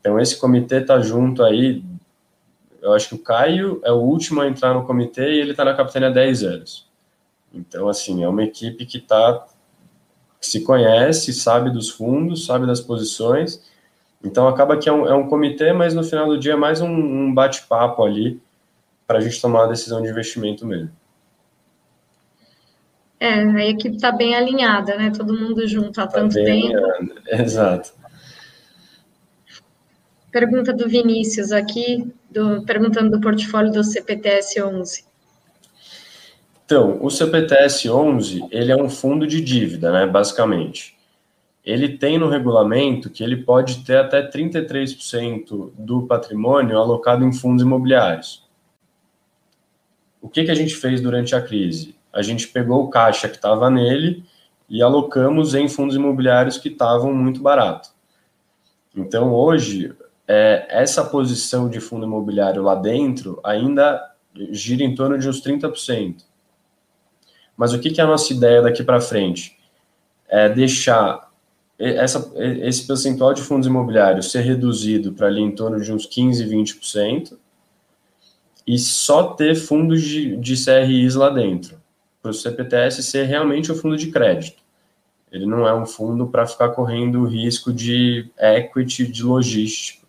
Então, 0.00 0.20
esse 0.20 0.36
comitê 0.36 0.76
está 0.76 1.00
junto 1.00 1.42
aí. 1.42 1.82
Eu 2.82 2.92
acho 2.92 3.08
que 3.08 3.14
o 3.14 3.18
Caio 3.18 3.80
é 3.82 3.90
o 3.90 3.96
último 3.96 4.42
a 4.42 4.46
entrar 4.46 4.74
no 4.74 4.84
comitê 4.84 5.32
e 5.32 5.40
ele 5.40 5.52
está 5.52 5.64
na 5.64 5.74
capitania 5.74 6.08
há 6.08 6.12
10 6.12 6.42
anos. 6.44 6.86
Então, 7.52 7.88
assim, 7.88 8.22
é 8.22 8.28
uma 8.28 8.44
equipe 8.44 8.84
que 8.84 9.00
tá, 9.00 9.46
se 10.40 10.60
conhece, 10.60 11.32
sabe 11.32 11.70
dos 11.70 11.88
fundos, 11.88 12.44
sabe 12.44 12.66
das 12.66 12.80
posições. 12.80 13.62
Então, 14.22 14.46
acaba 14.46 14.76
que 14.76 14.88
é 14.88 14.92
um, 14.92 15.06
é 15.06 15.14
um 15.14 15.26
comitê, 15.26 15.72
mas 15.72 15.94
no 15.94 16.04
final 16.04 16.26
do 16.26 16.38
dia 16.38 16.52
é 16.52 16.56
mais 16.56 16.82
um, 16.82 16.88
um 16.88 17.34
bate-papo 17.34 18.04
ali 18.04 18.40
para 19.08 19.18
a 19.18 19.20
gente 19.22 19.40
tomar 19.40 19.64
a 19.64 19.68
decisão 19.68 20.02
de 20.02 20.10
investimento 20.10 20.66
mesmo. 20.66 20.90
É, 23.18 23.32
a 23.32 23.66
equipe 23.66 23.96
está 23.96 24.12
bem 24.12 24.36
alinhada, 24.36 24.96
né? 24.96 25.10
Todo 25.10 25.32
mundo 25.32 25.66
junto 25.66 25.98
há 25.98 26.06
tá 26.06 26.20
tanto 26.20 26.34
tempo. 26.34 26.76
Alinhada. 26.76 27.22
Exato. 27.42 27.92
Pergunta 30.30 30.74
do 30.74 30.86
Vinícius 30.86 31.52
aqui, 31.52 32.12
do, 32.30 32.62
perguntando 32.64 33.10
do 33.10 33.20
portfólio 33.20 33.72
do 33.72 33.82
CPTS 33.82 34.62
11. 34.62 35.04
Então, 36.66 36.98
o 37.02 37.10
CPTS 37.10 37.88
11, 37.88 38.46
ele 38.50 38.70
é 38.70 38.76
um 38.76 38.90
fundo 38.90 39.26
de 39.26 39.40
dívida, 39.40 39.90
né, 39.90 40.06
basicamente. 40.06 40.98
Ele 41.64 41.96
tem 41.96 42.18
no 42.18 42.28
regulamento 42.28 43.08
que 43.08 43.24
ele 43.24 43.38
pode 43.38 43.84
ter 43.84 43.96
até 43.96 44.22
33% 44.30 45.72
do 45.78 46.06
patrimônio 46.06 46.76
alocado 46.76 47.24
em 47.24 47.32
fundos 47.32 47.62
imobiliários. 47.62 48.46
O 50.20 50.28
que, 50.28 50.44
que 50.44 50.50
a 50.50 50.54
gente 50.54 50.74
fez 50.74 51.00
durante 51.00 51.34
a 51.34 51.40
crise? 51.40 51.94
A 52.12 52.22
gente 52.22 52.48
pegou 52.48 52.84
o 52.84 52.88
caixa 52.88 53.28
que 53.28 53.36
estava 53.36 53.70
nele 53.70 54.24
e 54.68 54.82
alocamos 54.82 55.54
em 55.54 55.68
fundos 55.68 55.96
imobiliários 55.96 56.58
que 56.58 56.68
estavam 56.68 57.14
muito 57.14 57.40
barato. 57.40 57.90
Então, 58.94 59.32
hoje, 59.32 59.94
é, 60.26 60.66
essa 60.68 61.04
posição 61.04 61.68
de 61.68 61.80
fundo 61.80 62.04
imobiliário 62.04 62.62
lá 62.62 62.74
dentro 62.74 63.40
ainda 63.44 64.12
gira 64.50 64.82
em 64.82 64.94
torno 64.94 65.18
de 65.18 65.28
uns 65.28 65.42
30%. 65.42 66.24
Mas 67.56 67.72
o 67.72 67.78
que, 67.78 67.90
que 67.90 68.00
é 68.00 68.04
a 68.04 68.06
nossa 68.06 68.32
ideia 68.32 68.62
daqui 68.62 68.84
para 68.84 69.00
frente? 69.00 69.58
É 70.28 70.48
deixar 70.48 71.28
essa, 71.78 72.32
esse 72.36 72.86
percentual 72.86 73.32
de 73.32 73.40
fundos 73.40 73.66
imobiliários 73.66 74.30
ser 74.30 74.40
reduzido 74.40 75.12
para 75.12 75.28
ali 75.28 75.40
em 75.40 75.52
torno 75.52 75.80
de 75.80 75.92
uns 75.92 76.06
15%, 76.06 76.48
20%, 76.48 77.38
e 78.68 78.78
só 78.78 79.32
ter 79.32 79.54
fundos 79.54 80.02
de, 80.02 80.36
de 80.36 80.54
CRIs 80.62 81.14
lá 81.14 81.30
dentro, 81.30 81.80
para 82.20 82.30
o 82.30 82.34
CPTS 82.34 83.02
ser 83.02 83.24
realmente 83.24 83.72
um 83.72 83.74
fundo 83.74 83.96
de 83.96 84.10
crédito. 84.10 84.62
Ele 85.32 85.46
não 85.46 85.66
é 85.66 85.74
um 85.74 85.86
fundo 85.86 86.26
para 86.26 86.46
ficar 86.46 86.68
correndo 86.68 87.22
o 87.22 87.24
risco 87.24 87.72
de 87.72 88.30
equity, 88.38 89.06
de 89.06 89.22
logística, 89.22 90.06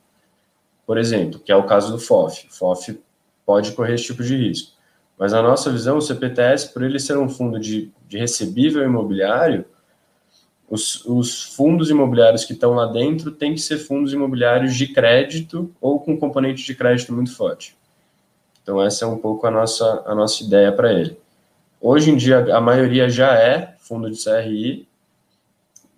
por 0.85 0.97
exemplo, 0.97 1.39
que 1.39 1.53
é 1.53 1.55
o 1.55 1.65
caso 1.65 1.89
do 1.93 1.99
FOF. 1.99 2.47
FOF 2.49 2.99
pode 3.45 3.71
correr 3.71 3.93
esse 3.93 4.03
tipo 4.03 4.23
de 4.23 4.35
risco. 4.35 4.73
Mas 5.17 5.33
a 5.33 5.41
nossa 5.41 5.71
visão, 5.71 5.97
o 5.97 6.01
CPTS, 6.01 6.73
por 6.73 6.83
ele 6.83 6.99
ser 6.99 7.17
um 7.17 7.29
fundo 7.29 7.57
de, 7.61 7.89
de 8.09 8.17
recebível 8.17 8.83
imobiliário, 8.83 9.63
os, 10.69 11.05
os, 11.05 11.43
fundos 11.55 11.89
imobiliários 11.89 12.43
que 12.43 12.51
estão 12.51 12.73
lá 12.73 12.87
dentro 12.87 13.31
têm 13.31 13.53
que 13.53 13.61
ser 13.61 13.77
fundos 13.77 14.11
imobiliários 14.11 14.75
de 14.75 14.87
crédito 14.87 15.73
ou 15.79 15.97
com 15.97 16.17
componente 16.17 16.65
de 16.65 16.75
crédito 16.75 17.13
muito 17.13 17.33
forte. 17.33 17.78
Então, 18.69 18.83
essa 18.83 19.03
é 19.03 19.07
um 19.07 19.17
pouco 19.17 19.47
a 19.47 19.49
nossa, 19.49 20.03
a 20.05 20.13
nossa 20.13 20.43
ideia 20.43 20.71
para 20.71 20.93
ele. 20.93 21.17
Hoje 21.81 22.11
em 22.11 22.15
dia, 22.15 22.55
a 22.55 22.61
maioria 22.61 23.09
já 23.09 23.33
é 23.33 23.73
fundo 23.79 24.11
de 24.11 24.23
CRI, 24.23 24.87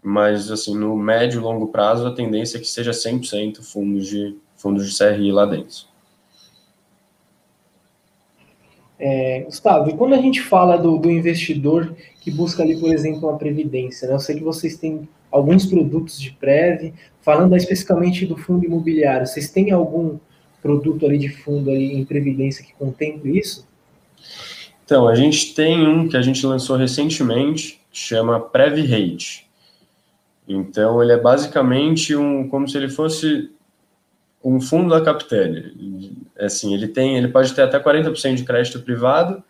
mas, 0.01 0.49
assim, 0.49 0.73
no 0.73 0.95
médio 0.95 1.41
e 1.41 1.43
longo 1.43 1.67
prazo, 1.67 2.07
a 2.07 2.15
tendência 2.15 2.57
é 2.57 2.61
que 2.61 2.67
seja 2.69 2.91
100% 2.91 3.61
fundos 3.61 4.07
de, 4.07 4.37
fundos 4.55 4.89
de 4.89 4.97
CRI 4.97 5.33
lá 5.33 5.45
dentro. 5.45 5.79
É, 8.97 9.41
Gustavo, 9.41 9.89
e 9.89 9.97
quando 9.97 10.13
a 10.13 10.21
gente 10.21 10.39
fala 10.39 10.77
do, 10.77 10.97
do, 10.97 11.11
investidor 11.11 11.93
que 12.21 12.31
busca 12.31 12.63
ali, 12.63 12.79
por 12.79 12.93
exemplo, 12.93 13.27
uma 13.27 13.37
previdência, 13.37 14.07
né? 14.07 14.13
eu 14.13 14.19
sei 14.21 14.37
que 14.37 14.43
vocês 14.45 14.77
têm 14.77 15.09
alguns 15.29 15.65
produtos 15.65 16.17
de 16.17 16.31
Prev, 16.31 16.93
falando 17.21 17.53
especificamente 17.53 18.25
do 18.25 18.37
fundo 18.37 18.63
imobiliário, 18.63 19.27
vocês 19.27 19.49
têm 19.49 19.71
algum 19.71 20.17
produto 20.61 21.05
ali 21.05 21.17
de 21.17 21.29
fundo 21.29 21.69
ali 21.69 21.93
em 21.93 22.05
previdência 22.05 22.63
que 22.63 22.73
contemple 22.73 23.37
isso? 23.37 23.67
Então, 24.85 25.07
a 25.07 25.15
gente 25.15 25.53
tem 25.53 25.87
um 25.87 26.07
que 26.07 26.17
a 26.17 26.21
gente 26.21 26.45
lançou 26.45 26.75
recentemente, 26.75 27.81
chama 27.91 28.39
Prev 28.39 28.79
Rate. 28.81 29.47
Então, 30.47 31.01
ele 31.01 31.13
é 31.13 31.17
basicamente 31.17 32.15
um, 32.15 32.47
como 32.47 32.67
se 32.67 32.77
ele 32.77 32.89
fosse 32.89 33.49
um 34.43 34.59
fundo 34.59 34.89
da 34.89 35.01
Capitelli. 35.01 36.17
Assim, 36.39 36.73
ele 36.73 36.87
tem, 36.87 37.17
ele 37.17 37.27
pode 37.27 37.53
ter 37.53 37.61
até 37.61 37.79
40% 37.79 38.35
de 38.35 38.43
crédito 38.43 38.81
privado 38.81 39.43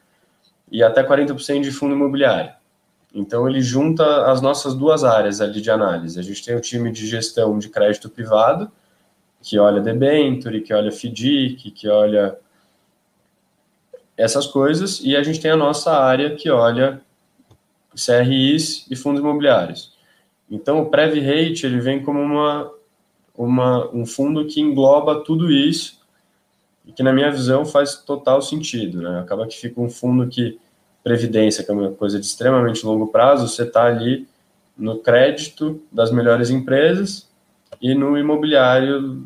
e 0.71 0.83
até 0.83 1.03
40% 1.03 1.61
de 1.61 1.71
fundo 1.71 1.95
imobiliário. 1.95 2.51
Então 3.13 3.47
ele 3.47 3.61
junta 3.61 4.31
as 4.31 4.41
nossas 4.41 4.73
duas 4.73 5.03
áreas 5.03 5.41
ali 5.41 5.61
de 5.61 5.69
análise. 5.69 6.17
A 6.17 6.23
gente 6.23 6.43
tem 6.43 6.55
o 6.55 6.61
time 6.61 6.91
de 6.91 7.05
gestão 7.05 7.59
de 7.59 7.67
crédito 7.67 8.09
privado, 8.09 8.71
que 9.41 9.57
olha 9.57 9.81
debenture, 9.81 10.61
que 10.61 10.73
olha 10.73 10.91
FDIC, 10.91 11.71
que 11.71 11.87
olha 11.87 12.37
essas 14.17 14.45
coisas, 14.45 15.01
e 15.03 15.15
a 15.15 15.23
gente 15.23 15.39
tem 15.39 15.51
a 15.51 15.57
nossa 15.57 15.91
área 15.91 16.35
que 16.35 16.49
olha 16.49 17.01
CRIs 17.95 18.85
e. 37.81 37.87
Né? 37.87 37.93
É 37.93 37.97
no 37.97 38.17
imobiliário, 38.17 39.23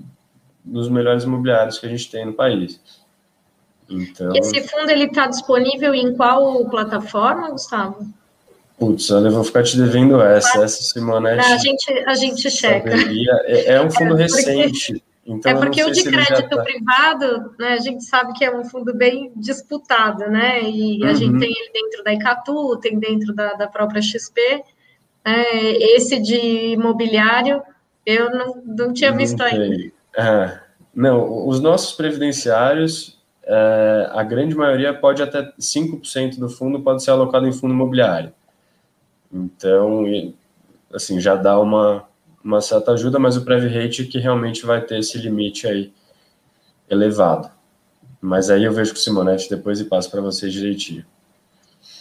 dos 0.63 0.89
melhores 0.89 1.23
imobiliários 1.23 1.77
que 1.77 1.85
a 1.85 1.89
gente 1.89 2.09
tem 2.09 2.25
no 2.25 2.33
país. 2.33 2.79
Então... 3.89 4.35
Esse 4.35 4.67
fundo 4.67 4.89
ele 4.89 5.05
está 5.05 5.27
disponível 5.27 5.93
em 5.93 6.15
qual 6.15 6.65
plataforma, 6.69 7.51
Gustavo? 7.51 8.07
Putz, 8.77 9.09
olha, 9.11 9.27
eu 9.27 9.31
vou 9.31 9.43
ficar 9.43 9.63
te 9.63 9.77
devendo 9.77 10.21
essa, 10.21 10.63
essa 10.63 10.83
Simonete. 10.83 11.45
A 11.45 11.57
gente, 11.57 11.91
a 12.05 12.15
gente 12.15 12.49
checa. 12.49 12.91
É, 13.45 13.73
é, 13.73 13.81
um 13.81 13.89
fundo 13.89 14.19
é 14.19 14.27
porque, 14.27 14.51
recente. 14.51 15.03
Então 15.25 15.51
é 15.51 15.55
porque 15.55 15.83
o 15.83 15.91
de 15.91 16.03
crédito 16.03 16.49
tá... 16.49 16.61
privado, 16.61 17.55
né, 17.57 17.73
a 17.73 17.79
gente 17.79 18.03
sabe 18.03 18.33
que 18.33 18.43
é 18.43 18.55
um 18.55 18.65
fundo 18.65 18.93
bem 18.93 19.31
disputado, 19.35 20.29
né? 20.29 20.61
E 20.61 21.01
uhum. 21.01 21.09
a 21.09 21.13
gente 21.13 21.39
tem 21.39 21.49
ele 21.49 21.71
dentro 21.73 22.03
da 22.03 22.13
Icatu, 22.13 22.77
tem 22.77 22.99
dentro 22.99 23.33
da, 23.33 23.53
da 23.53 23.67
própria 23.67 24.01
XP. 24.01 24.41
É, 25.23 25.95
esse 25.95 26.19
de 26.19 26.73
imobiliário, 26.73 27.63
eu 28.05 28.29
não, 28.29 28.61
não 28.65 28.93
tinha 28.93 29.11
não 29.11 29.17
visto 29.17 29.41
ainda. 29.41 29.91
Ah, 30.17 30.61
não, 30.93 31.47
os 31.47 31.59
nossos 31.59 31.93
previdenciários, 31.93 33.19
é, 33.43 34.09
a 34.11 34.23
grande 34.23 34.55
maioria 34.55 34.93
pode 34.93 35.21
até 35.21 35.51
5% 35.59 36.39
do 36.39 36.49
fundo 36.49 36.81
pode 36.81 37.03
ser 37.03 37.11
alocado 37.11 37.47
em 37.47 37.51
fundo 37.51 37.73
imobiliário. 37.73 38.33
Então, 39.31 40.05
assim, 40.93 41.19
já 41.19 41.35
dá 41.35 41.59
uma, 41.59 42.07
uma 42.43 42.61
certa 42.61 42.91
ajuda, 42.93 43.19
mas 43.19 43.35
o 43.35 43.43
Prev 43.43 43.65
Rate 43.65 44.05
que 44.05 44.19
realmente 44.19 44.65
vai 44.65 44.81
ter 44.81 44.99
esse 44.99 45.17
limite 45.17 45.67
aí 45.67 45.91
elevado. 46.89 47.49
Mas 48.21 48.49
aí 48.49 48.63
eu 48.63 48.71
vejo 48.71 48.91
com 48.91 48.97
o 48.97 49.01
Simonetti 49.01 49.49
depois 49.49 49.79
e 49.79 49.85
passo 49.85 50.09
para 50.09 50.21
vocês 50.21 50.53
direitinho. 50.53 51.05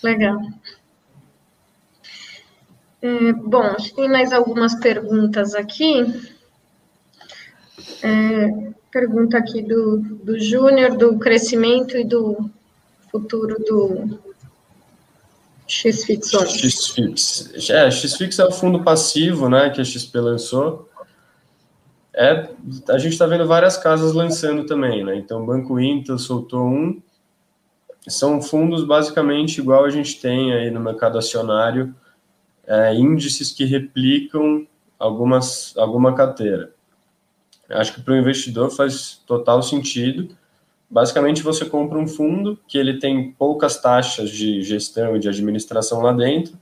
Legal. 0.02 0.38
É, 3.05 3.32
bom, 3.34 3.76
tem 3.94 4.09
mais 4.09 4.32
algumas 4.32 4.74
perguntas 4.76 5.55
aqui. 5.55 6.07
É, 8.02 8.72
pergunta 8.90 9.36
aqui 9.36 9.61
do, 9.61 9.98
do 9.98 10.40
Júnior, 10.40 10.96
do 10.96 11.18
crescimento 11.18 11.98
e 11.98 12.05
do 12.05 12.50
futuro 13.11 13.57
do, 13.62 14.18
XFIX. 15.68 16.30
XFIX. 16.30 17.70
É, 17.70 17.90
XFIX 17.90 18.38
é 18.38 18.44
o 18.46 18.52
fundo 18.52 18.82
passivo, 18.82 19.50
né, 19.50 19.68
que 19.68 19.82
a 19.82 19.84
XP 19.84 20.18
lançou. 20.20 20.88
É, 22.14 22.48
a 22.88 22.96
gente 22.96 23.12
está 23.12 23.26
vendo 23.26 23.46
várias 23.46 23.76
casas 23.76 24.14
lançando 24.14 24.64
também, 24.64 25.05
né? 25.05 25.16
Então, 25.16 25.44
Banco 25.44 25.78
Inter 25.78 26.16
soltou 26.18 26.64
um. 26.66 27.02
São 28.09 28.40
fundos 28.40 28.82
basicamente 28.82 29.59
igual 29.59 29.84
a 29.84 29.90
gente 29.90 30.20
tem 30.20 30.55
aí 30.55 30.70
no 30.70 30.80
mercado 30.80 31.18
acionário, 31.18 31.94
é, 32.67 32.95
índices 32.95 33.53
que 33.53 33.65
replicam 33.65 34.67
algumas, 34.99 35.77
alguma 35.77 36.15
carteira. 36.15 36.73
Acho 37.69 37.95
que 37.95 38.03
para 38.03 38.15
o 38.15 38.17
investidor 38.17 38.71
faz 38.71 39.23
total 39.27 39.62
sentido 39.62 40.37
Basicamente, 40.95 41.43
você 41.43 41.65
compra 41.65 41.99
um 41.99 42.07
fundo 42.07 42.57
que 42.69 42.79
ele 42.79 43.01
tem 43.01 43.33
poucas 43.33 43.81
taxas 43.81 44.31
de 44.31 44.62
gestão 44.62 45.17
e 45.17 45.19
de 45.19 45.29
administração 45.29 46.01
lá 46.01 46.12
dentro, 46.12 46.57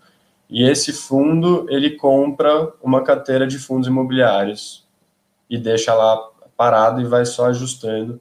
e 0.48 0.62
esse 0.62 0.90
fundo 0.90 1.66
ele 1.68 1.90
compra 1.90 2.72
uma 2.82 3.02
carteira 3.02 3.46
de 3.46 3.58
fundos 3.58 3.88
imobiliários 3.88 4.86
e 5.50 5.58
deixa 5.58 5.92
lá 5.92 6.16
parado 6.56 7.02
e 7.02 7.04
vai 7.04 7.26
só 7.26 7.46
ajustando, 7.48 8.18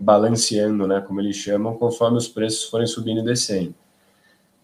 balanceando, 0.00 0.84
né, 0.84 1.00
como 1.00 1.20
eles 1.20 1.36
chamam, 1.36 1.76
conforme 1.76 2.18
os 2.18 2.26
preços 2.26 2.68
forem 2.68 2.88
subindo 2.88 3.20
e 3.20 3.24
descendo. 3.24 3.72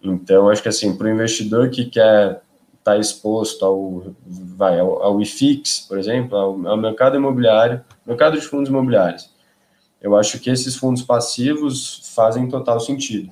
Então, 0.02 0.48
acho 0.48 0.62
que 0.62 0.68
assim, 0.68 0.96
para 0.96 1.06
o 1.06 1.10
investidor 1.10 1.70
que 1.70 1.84
quer 1.84 2.42
estar 2.78 2.94
tá 2.94 2.98
exposto 2.98 3.64
ao, 3.64 4.14
vai, 4.26 4.78
ao, 4.78 5.02
ao 5.02 5.20
IFIX, 5.20 5.80
por 5.88 5.98
exemplo, 5.98 6.36
ao, 6.36 6.66
ao 6.66 6.76
mercado 6.76 7.16
imobiliário, 7.16 7.82
mercado 8.04 8.38
de 8.38 8.46
fundos 8.46 8.68
imobiliários, 8.68 9.30
eu 10.00 10.16
acho 10.16 10.40
que 10.40 10.50
esses 10.50 10.74
fundos 10.74 11.02
passivos 11.02 12.12
fazem 12.14 12.48
total 12.48 12.80
sentido. 12.80 13.30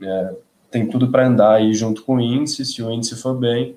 É, 0.00 0.36
tem 0.70 0.88
tudo 0.88 1.10
para 1.10 1.26
andar 1.26 1.54
aí 1.54 1.74
junto 1.74 2.02
com 2.02 2.16
o 2.16 2.20
índice, 2.20 2.64
se 2.64 2.82
o 2.82 2.90
índice 2.90 3.16
for 3.16 3.34
bem, 3.34 3.76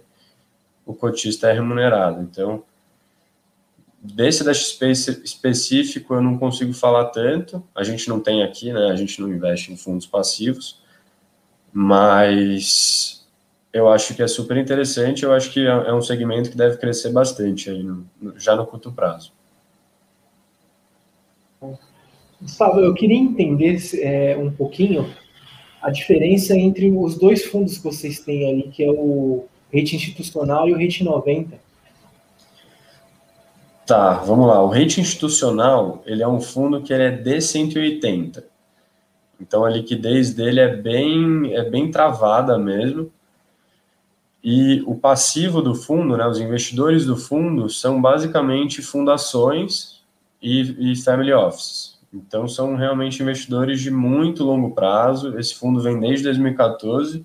o 0.86 0.94
cotista 0.94 1.50
é 1.50 1.54
remunerado. 1.54 2.22
Então, 2.22 2.64
desse 4.02 4.44
da 4.44 4.54
XP 4.54 4.92
específico 5.24 6.14
eu 6.14 6.22
não 6.22 6.38
consigo 6.38 6.74
falar 6.74 7.06
tanto, 7.06 7.64
a 7.74 7.84
gente 7.84 8.08
não 8.08 8.20
tem 8.20 8.44
aqui, 8.44 8.72
né, 8.72 8.92
a 8.92 8.96
gente 8.96 9.20
não 9.20 9.30
investe 9.30 9.72
em 9.72 9.78
fundos 9.78 10.06
passivos, 10.06 10.79
mas 11.74 13.26
eu 13.72 13.88
acho 13.88 14.16
que 14.16 14.24
é 14.24 14.28
super 14.28 14.58
interessante, 14.58 15.24
eu 15.24 15.34
acho 15.34 15.52
que 15.52 15.66
é, 15.66 15.70
é 15.70 15.94
um 15.94 16.02
segmento 16.02 16.50
que 16.50 16.58
deve 16.58 16.78
crescer 16.78 17.12
bastante 17.12 17.70
aí, 17.70 17.86
já 18.38 18.56
no 18.56 18.66
curto 18.66 18.92
prazo. 18.92 19.32
Gustavo, 22.42 22.80
eu 22.80 22.94
queria 22.94 23.18
entender 23.18 23.78
é, 24.02 24.38
um 24.38 24.50
pouquinho 24.50 25.14
a 25.82 25.90
diferença 25.92 26.56
entre 26.56 26.90
os 26.90 27.18
dois 27.18 27.46
fundos 27.46 27.78
que 27.78 27.84
vocês 27.84 28.20
têm 28.20 28.50
ali, 28.50 28.64
que 28.70 28.84
é 28.84 28.90
o 28.90 29.46
rate 29.74 29.96
institucional 29.96 30.68
e 30.68 30.74
o 30.74 30.78
rate 30.78 31.04
90. 31.04 31.60
Tá, 33.86 34.14
vamos 34.20 34.48
lá. 34.48 34.64
O 34.64 34.68
rate 34.68 35.02
institucional, 35.02 36.04
ele 36.06 36.22
é 36.22 36.28
um 36.28 36.40
fundo 36.40 36.82
que 36.82 36.94
ele 36.94 37.04
é 37.04 37.24
D180. 37.24 38.44
Então 39.40 39.64
a 39.64 39.70
liquidez 39.70 40.34
dele 40.34 40.60
é 40.60 40.76
bem, 40.76 41.54
é 41.54 41.70
bem 41.70 41.90
travada 41.90 42.58
mesmo. 42.58 43.12
E 44.44 44.82
o 44.86 44.96
passivo 44.96 45.62
do 45.62 45.76
fundo, 45.76 46.16
né, 46.16 46.26
os 46.26 46.40
investidores 46.40 47.06
do 47.06 47.18
fundo, 47.18 47.70
são 47.70 48.02
basicamente 48.02 48.82
fundações 48.82 50.02
e, 50.42 50.92
e 50.92 50.96
family 50.96 51.34
offices. 51.34 52.00
Então, 52.14 52.48
são 52.48 52.76
realmente 52.76 53.22
investidores 53.22 53.82
de 53.82 53.92
muito 53.92 54.44
longo 54.44 54.72
prazo. 54.72 55.38
Esse 55.38 55.54
fundo 55.56 55.80
vem 55.80 56.00
desde 56.00 56.24
2014. 56.24 57.24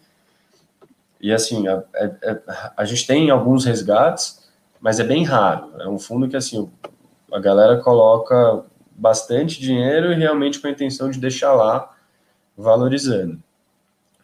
E, 1.21 1.33
assim, 1.33 1.67
a, 1.67 1.79
a, 1.79 1.85
é, 1.95 2.17
é, 2.23 2.43
a, 2.77 2.85
gente 2.85 3.07
tem 3.07 3.31
alguns 3.31 3.65
resgates, 3.65 4.47
mas 4.81 5.01
é 5.01 5.05
bem 5.05 5.25
raro. 5.25 5.71
É 5.81 5.89
um 5.89 5.99
fundo 5.99 6.29
que, 6.29 6.37
assim, 6.37 6.71
a 7.33 7.39
galera 7.39 7.79
coloca 7.79 8.63
bastante 8.91 9.59
dinheiro 9.59 10.13
e 10.13 10.17
realmente 10.17 10.61
com 10.61 10.67
a 10.67 10.71
intenção 10.71 11.11
de 11.11 11.19
deixar 11.19 11.55
lá 11.55 11.94
valorizando. 12.57 13.43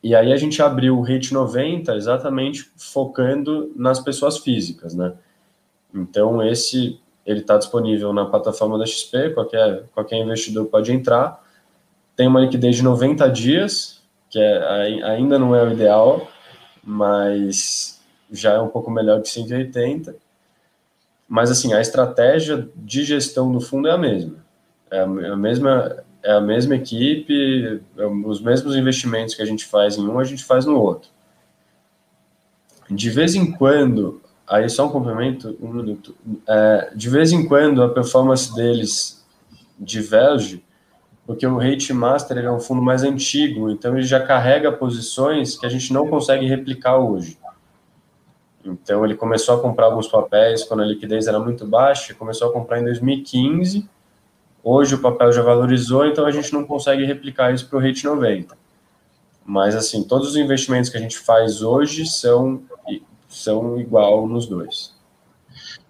E 0.03 0.15
aí 0.15 0.33
a 0.33 0.37
gente 0.37 0.63
abriu 0.63 0.99
o 0.99 1.03
Rate 1.03 1.33
90 1.33 1.95
exatamente 1.95 2.71
focando 2.77 3.71
nas 3.77 4.01
pessoas 4.01 4.39
físicas, 4.39 4.95
né? 4.95 5.13
Então 5.95 6.43
esse 6.43 6.99
ele 7.27 7.41
está 7.41 7.59
disponível 7.59 8.13
na 8.13 8.27
plataforma 8.27 8.79
da 8.79 8.87
XP, 8.87 9.31
qualquer, 9.31 9.85
qualquer 9.95 10.17
investidor 10.17 10.67
pode 10.67 10.91
entrar. 10.93 11.45
Tem 12.17 12.27
uma 12.27 12.41
liquidez 12.41 12.77
de 12.77 12.83
90 12.83 13.29
dias, 13.31 14.03
que 14.31 14.39
é, 14.39 15.05
ainda 15.05 15.39
não 15.39 15.55
é 15.55 15.63
o 15.63 15.73
ideal, 15.73 16.29
mas 16.83 18.01
já 18.33 18.55
é 18.55 18.59
um 18.59 18.69
pouco 18.69 18.91
melhor 18.91 19.21
que 19.21 19.29
180. 19.29 20.17
Mas 21.29 21.51
assim, 21.51 21.73
a 21.73 21.81
estratégia 21.81 22.69
de 22.75 23.05
gestão 23.05 23.53
do 23.53 23.61
fundo 23.61 23.87
é 23.87 23.93
a 23.93 23.99
mesma. 23.99 24.45
É 24.91 25.01
a 25.01 25.37
mesma 25.37 26.03
é 26.23 26.33
a 26.33 26.41
mesma 26.41 26.77
equipe, 26.77 27.81
é 27.97 28.07
os 28.07 28.41
mesmos 28.41 28.77
investimentos 28.77 29.35
que 29.35 29.43
a 29.43 29.47
gente 29.47 29.65
faz 29.65 29.97
em 29.97 30.07
um, 30.07 30.19
a 30.19 30.25
gente 30.25 30.45
faz 30.45 30.67
no 30.67 30.79
outro. 30.79 31.11
De 32.91 33.09
vez 33.09 33.35
em 33.35 33.51
quando, 33.53 34.21
aí 34.47 34.69
só 34.69 34.87
um 34.87 34.91
complemento, 34.91 35.57
um 35.61 35.73
minuto. 35.73 36.15
É, 36.47 36.93
de 36.95 37.09
vez 37.09 37.33
em 37.33 37.47
quando 37.47 37.83
a 37.83 37.89
performance 37.89 38.55
deles 38.55 39.25
diverge, 39.79 40.65
porque 41.27 41.47
o 41.47 41.57
Rate 41.57 41.93
Master 41.93 42.39
é 42.39 42.51
um 42.51 42.61
fundo 42.61 42.83
mais 42.83 43.05
antigo, 43.05 43.71
então 43.71 43.97
ele 43.97 44.07
já 44.07 44.21
carrega 44.21 44.73
posições 44.73 45.57
que 45.57 45.65
a 45.65 45.69
gente 45.69 45.93
não 45.93 46.09
consegue 46.09 46.47
replicar 46.47 46.99
hoje. 46.99 47.39
Então 48.65 49.05
ele 49.05 49.15
começou 49.15 49.57
a 49.57 49.61
comprar 49.63 49.87
alguns 49.87 50.09
papéis 50.09 50.65
quando 50.65 50.83
a 50.83 50.87
liquidez 50.87 51.27
era 51.27 51.39
muito 51.39 51.67
baixa, 51.67 52.13
começou 52.15 52.49
a 52.49 52.53
comprar 52.53 52.81
em 52.81 52.85
2015 52.85 53.89
Hoje 54.63 54.95
o 54.95 54.99
papel 54.99 55.33
já 55.33 55.43
valorizou, 55.43 56.07
então 56.07 56.27
a 56.27 56.31
gente 56.31 56.53
não 56.53 56.65
consegue 56.65 57.05
replicar 57.05 57.53
isso 57.53 57.69
para 57.69 57.79
o 57.79 57.83
rate 57.83 58.05
90. 58.05 58.57
Mas, 59.45 59.75
assim, 59.75 60.05
todos 60.05 60.29
os 60.29 60.37
investimentos 60.37 60.91
que 60.91 60.97
a 60.97 61.01
gente 61.01 61.19
faz 61.19 61.63
hoje 61.63 62.07
são, 62.07 62.63
são 63.29 63.81
igual 63.81 64.29
nos 64.29 64.47
dois. 64.47 64.95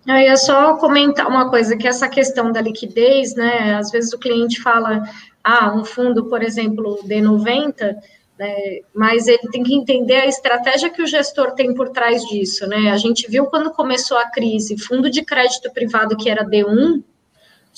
Eu 0.07 0.17
ia 0.17 0.37
só 0.37 0.77
comentar 0.77 1.27
uma 1.27 1.51
coisa, 1.51 1.77
que 1.77 1.87
essa 1.87 2.09
questão 2.09 2.53
da 2.53 2.61
liquidez, 2.61 3.35
né, 3.35 3.75
às 3.75 3.91
vezes 3.91 4.13
o 4.13 4.19
cliente 4.19 4.63
fala, 4.63 5.03
ah, 5.45 5.75
um 5.75 5.85
fundo, 5.85 6.25
por 6.25 6.43
exemplo, 6.43 6.99
D90, 7.05 7.97
né, 8.39 8.81
mas 8.95 9.27
ele 9.29 9.51
tem 9.53 9.63
que 9.63 9.75
entender 9.75 10.17
a 10.17 10.27
estratégia 10.27 10.89
que 10.89 11.03
o 11.03 11.07
gestor 11.07 11.53
tem 11.53 11.75
por 11.75 11.91
trás 11.91 12.23
disso, 12.25 12.67
né, 12.67 12.91
a 12.91 12.97
gente 12.97 13.31
viu 13.31 13.45
quando 13.47 13.71
começou 13.71 14.17
a 14.17 14.31
crise, 14.31 14.79
fundo 14.79 15.11
de 15.11 15.23
crédito 15.23 15.71
privado 15.71 16.17
que 16.17 16.31
era 16.31 16.47
D1, 16.47 17.03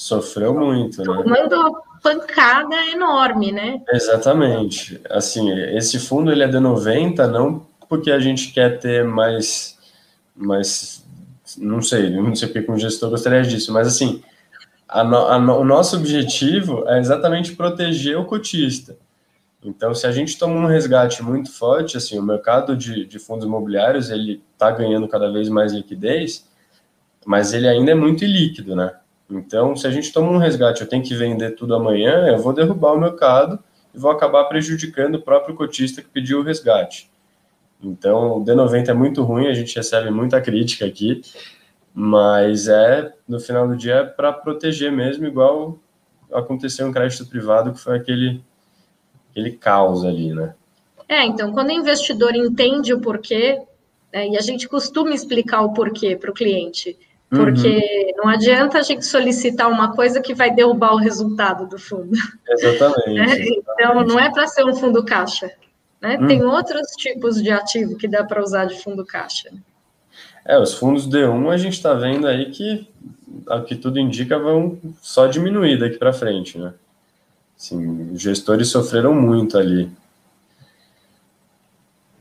Sofreu 0.03 0.53
muito, 0.53 0.99
né? 0.99 1.05
Tomando 1.05 1.81
pancada 2.03 2.75
enorme, 2.91 3.53
né? 3.53 3.81
Exatamente. 3.89 5.01
Assim, 5.09 5.49
esse 5.77 6.01
fundo 6.01 6.33
ele 6.33 6.43
é 6.43 6.49
de 6.49 6.59
90, 6.59 7.29
não 7.29 7.65
porque 7.89 8.11
a 8.11 8.19
gente 8.19 8.53
quer 8.53 8.81
ter 8.81 9.05
mais, 9.05 9.79
mais 10.35 11.07
não 11.57 11.81
sei, 11.81 12.11
não 12.11 12.35
sei 12.35 12.49
porque 12.49 12.63
com 12.63 12.73
o 12.73 12.79
gestor 12.79 13.11
gostaria 13.11 13.43
disso, 13.43 13.73
mas 13.73 13.87
assim, 13.87 14.21
a 14.89 15.05
no, 15.05 15.19
a 15.19 15.39
no, 15.39 15.61
o 15.61 15.65
nosso 15.65 15.95
objetivo 15.95 16.83
é 16.89 16.99
exatamente 16.99 17.55
proteger 17.55 18.19
o 18.19 18.25
cotista. 18.25 18.97
Então, 19.63 19.95
se 19.95 20.05
a 20.05 20.11
gente 20.11 20.37
toma 20.37 20.57
um 20.57 20.67
resgate 20.67 21.23
muito 21.23 21.53
forte, 21.53 21.97
assim, 21.97 22.19
o 22.19 22.23
mercado 22.25 22.77
de, 22.77 23.07
de 23.07 23.21
fundos 23.21 23.47
imobiliários 23.47 24.11
ele 24.11 24.43
está 24.53 24.69
ganhando 24.73 25.07
cada 25.07 25.31
vez 25.31 25.49
mais 25.49 25.73
liquidez, 25.73 26.45
mas 27.25 27.53
ele 27.53 27.69
ainda 27.69 27.93
é 27.93 27.95
muito 27.95 28.25
ilíquido, 28.25 28.75
né? 28.75 28.97
Então, 29.33 29.75
se 29.75 29.87
a 29.87 29.91
gente 29.91 30.13
toma 30.13 30.31
um 30.31 30.37
resgate, 30.37 30.83
eu 30.83 30.89
tenho 30.89 31.03
que 31.03 31.15
vender 31.15 31.53
tudo 31.53 31.75
amanhã, 31.75 32.29
eu 32.29 32.39
vou 32.39 32.53
derrubar 32.53 32.93
o 32.93 33.01
mercado 33.01 33.59
e 33.95 33.99
vou 33.99 34.11
acabar 34.11 34.45
prejudicando 34.45 35.15
o 35.15 35.23
próprio 35.23 35.55
cotista 35.55 36.03
que 36.03 36.09
pediu 36.09 36.41
o 36.41 36.43
resgate. 36.43 37.11
Então, 37.83 38.39
o 38.39 38.45
D90 38.45 38.89
é 38.89 38.93
muito 38.93 39.23
ruim, 39.23 39.49
a 39.49 39.55
gente 39.55 39.75
recebe 39.75 40.11
muita 40.11 40.41
crítica 40.41 40.85
aqui, 40.85 41.23
mas 41.95 42.69
é, 42.69 43.13
no 43.27 43.41
final 43.41 43.67
do 43.67 43.77
dia, 43.77 43.95
é 43.95 44.05
para 44.05 44.33
proteger 44.33 44.93
mesmo, 44.93 45.27
igual 45.27 45.79
aconteceu 46.33 46.87
um 46.87 46.93
crédito 46.93 47.27
privado, 47.27 47.73
que 47.73 47.81
foi 47.81 47.97
aquele, 47.97 48.43
aquele 49.31 49.53
caos 49.53 50.05
ali, 50.05 50.33
né? 50.33 50.55
É, 51.09 51.25
então, 51.25 51.53
quando 51.53 51.69
o 51.69 51.73
investidor 51.73 52.35
entende 52.35 52.95
o 52.95 53.01
porquê, 53.01 53.61
né, 54.13 54.29
e 54.29 54.37
a 54.37 54.41
gente 54.41 54.69
costuma 54.69 55.13
explicar 55.13 55.63
o 55.63 55.73
porquê 55.73 56.17
para 56.17 56.31
o 56.31 56.35
cliente, 56.35 56.97
porque 57.35 57.69
uhum. 57.69 58.13
não 58.19 58.29
adianta 58.29 58.79
a 58.79 58.83
gente 58.83 59.07
solicitar 59.07 59.71
uma 59.71 59.95
coisa 59.95 60.21
que 60.21 60.35
vai 60.35 60.55
derrubar 60.55 60.93
o 60.93 60.99
resultado 60.99 61.67
do 61.67 61.79
fundo. 61.79 62.13
Exatamente. 62.47 63.15
Né? 63.15 63.25
exatamente. 63.25 63.63
Então, 63.73 64.05
não 64.05 64.21
é 64.21 64.31
para 64.31 64.47
ser 64.47 64.65
um 64.65 64.75
fundo 64.75 65.03
caixa. 65.03 65.51
Né? 65.99 66.19
Uhum. 66.19 66.27
Tem 66.27 66.45
outros 66.45 66.89
tipos 66.99 67.43
de 67.43 67.51
ativo 67.51 67.97
que 67.97 68.07
dá 68.07 68.23
para 68.23 68.43
usar 68.43 68.67
de 68.67 68.83
fundo 68.83 69.05
caixa. 69.05 69.51
É, 70.45 70.59
os 70.59 70.75
fundos 70.75 71.09
D1 71.09 71.51
a 71.51 71.57
gente 71.57 71.75
está 71.75 71.95
vendo 71.95 72.27
aí 72.27 72.51
que, 72.51 72.87
o 73.49 73.63
que 73.63 73.77
tudo 73.77 73.99
indica, 73.99 74.39
vão 74.39 74.79
só 75.01 75.27
diminuir 75.27 75.79
daqui 75.79 75.97
para 75.97 76.13
frente, 76.13 76.59
né? 76.59 76.75
Assim, 77.57 78.13
os 78.13 78.21
gestores 78.21 78.69
sofreram 78.69 79.15
muito 79.15 79.57
ali. 79.57 79.91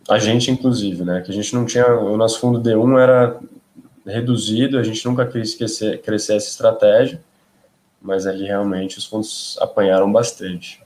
A 0.07 0.20
gente, 0.20 0.51
inclusive, 0.51 1.03
né? 1.03 1.22
Que 1.22 1.32
a 1.32 1.34
gente 1.34 1.53
não 1.53 1.66
tinha. 1.66 1.88
O 1.88 2.16
nosso 2.16 2.39
fundo 2.39 2.62
D1 2.62 2.99
era 2.99 3.39
reduzido, 4.06 4.78
a 4.78 4.84
gente 4.84 5.06
nunca 5.06 5.26
quis 5.26 5.56
crescer, 5.56 6.02
crescer 6.02 6.36
essa 6.36 6.49
estratégia, 6.49 7.22
mas 8.02 8.26
ali 8.26 8.45
realmente 8.45 8.97
os 8.97 9.06
fundos 9.06 9.58
apanharam 9.62 10.12
bastante. 10.12 10.82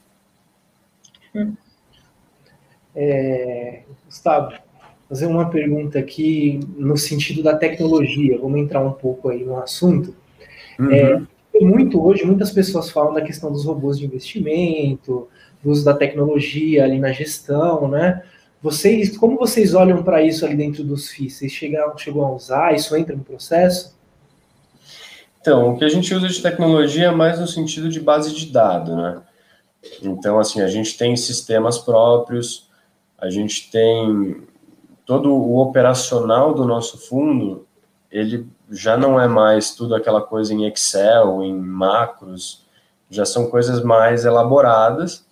É, 2.96 3.82
Gustavo, 4.06 4.54
fazer 5.08 5.28
uma 5.28 5.50
pergunta 5.50 6.00
aqui 6.00 6.60
no 6.78 6.98
sentido 6.98 7.44
da 7.44 7.56
tecnologia, 7.56 8.40
vamos 8.40 8.60
entrar 8.60 8.82
um 8.82 8.92
pouco 8.92 9.30
aí 9.30 9.44
no 9.44 9.58
assunto. 9.58 10.16
Uhum. 10.80 10.92
É, 10.92 11.22
muito 11.62 12.04
hoje, 12.04 12.26
muitas 12.26 12.52
pessoas 12.52 12.90
falam 12.90 13.14
da 13.14 13.22
questão 13.22 13.52
dos 13.52 13.66
robôs 13.66 13.98
de 13.98 14.06
investimento, 14.06 15.28
do 15.64 15.72
uso 15.72 15.86
da 15.86 15.94
tecnologia 15.94 16.84
ali 16.84 17.00
na 17.00 17.12
gestão, 17.12 17.88
né? 17.88 18.24
Vocês, 18.66 19.16
como 19.16 19.38
vocês 19.38 19.76
olham 19.76 20.02
para 20.02 20.24
isso 20.24 20.44
ali 20.44 20.56
dentro 20.56 20.84
dos 20.84 21.08
FIIs? 21.10 21.36
Vocês 21.36 21.52
chegam, 21.52 21.96
chegam 22.00 22.26
a 22.26 22.32
usar? 22.32 22.74
Isso 22.74 22.96
entra 22.96 23.16
no 23.16 23.24
processo? 23.24 23.96
Então, 25.40 25.70
o 25.70 25.78
que 25.78 25.86
a 25.86 25.88
gente 25.88 26.12
usa 26.12 26.28
de 26.28 26.42
tecnologia 26.42 27.10
é 27.10 27.12
mais 27.12 27.40
no 27.40 27.46
sentido 27.46 27.88
de 27.88 28.00
base 28.00 28.34
de 28.34 28.48
dados, 28.48 28.96
né? 28.96 29.22
Então, 30.02 30.40
assim, 30.40 30.62
a 30.62 30.68
gente 30.68 30.98
tem 30.98 31.16
sistemas 31.16 31.78
próprios, 31.78 32.68
a 33.20 33.30
gente 33.30 33.70
tem 33.70 34.42
todo 35.06 35.32
o 35.32 35.60
operacional 35.60 36.52
do 36.52 36.66
nosso 36.66 36.98
fundo, 36.98 37.68
ele 38.12 38.48
já 38.72 38.98
não 38.98 39.22
é 39.22 39.28
mais 39.28 39.76
tudo 39.76 39.94
aquela 39.94 40.24
coisa 40.24 40.52
em 40.56 40.66
Excel, 40.66 41.44
em 41.44 41.54
macros, 41.56 42.66
já 43.12 43.26
são 43.26 43.48
coisas 43.48 43.84
mais 43.84 44.26
elaboradas 44.26 45.24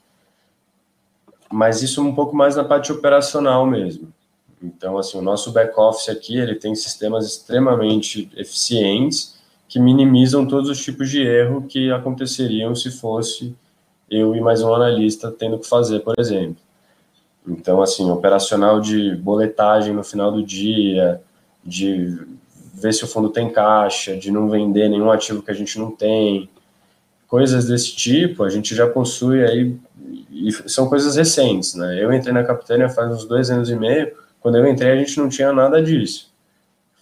mas 1.53 1.83
isso 1.83 2.01
um 2.01 2.15
pouco 2.15 2.35
mais 2.35 2.55
na 2.55 2.63
parte 2.63 2.91
operacional 2.91 3.63
mesmo. 3.63 4.11
Então, 4.61 4.97
assim, 4.97 5.19
o 5.19 5.21
nosso 5.21 5.51
back-office 5.51 6.09
aqui, 6.09 6.35
ele 6.35 6.55
tem 6.55 6.73
sistemas 6.73 7.27
extremamente 7.27 8.31
eficientes 8.35 9.35
que 9.67 9.79
minimizam 9.79 10.47
todos 10.47 10.67
os 10.67 10.83
tipos 10.83 11.11
de 11.11 11.21
erro 11.21 11.61
que 11.67 11.91
aconteceriam 11.91 12.73
se 12.73 12.89
fosse 12.89 13.55
eu 14.09 14.35
e 14.35 14.41
mais 14.41 14.63
um 14.63 14.73
analista 14.73 15.31
tendo 15.31 15.59
que 15.59 15.67
fazer, 15.67 15.99
por 15.99 16.15
exemplo. 16.17 16.57
Então, 17.47 17.83
assim, 17.83 18.09
operacional 18.09 18.79
de 18.79 19.15
boletagem 19.15 19.93
no 19.93 20.03
final 20.03 20.31
do 20.31 20.43
dia, 20.43 21.21
de 21.63 22.19
ver 22.73 22.93
se 22.93 23.03
o 23.03 23.07
fundo 23.07 23.29
tem 23.29 23.51
caixa, 23.51 24.17
de 24.17 24.31
não 24.31 24.49
vender 24.49 24.89
nenhum 24.89 25.11
ativo 25.11 25.43
que 25.43 25.51
a 25.51 25.55
gente 25.55 25.77
não 25.77 25.91
tem, 25.91 26.49
coisas 27.33 27.65
desse 27.65 27.95
tipo, 27.95 28.43
a 28.43 28.49
gente 28.49 28.75
já 28.75 28.87
possui 28.87 29.43
aí 29.43 29.75
e 30.29 30.51
são 30.69 30.87
coisas 30.87 31.15
recentes, 31.15 31.73
né? 31.73 31.97
Eu 31.99 32.13
entrei 32.13 32.31
na 32.31 32.43
Capitânia 32.43 32.87
faz 32.87 33.11
uns 33.11 33.25
dois 33.25 33.49
anos 33.49 33.71
e 33.71 33.75
meio. 33.75 34.13
Quando 34.39 34.59
eu 34.59 34.67
entrei, 34.67 34.91
a 34.91 34.95
gente 34.97 35.17
não 35.17 35.27
tinha 35.29 35.51
nada 35.51 35.81
disso. 35.81 36.31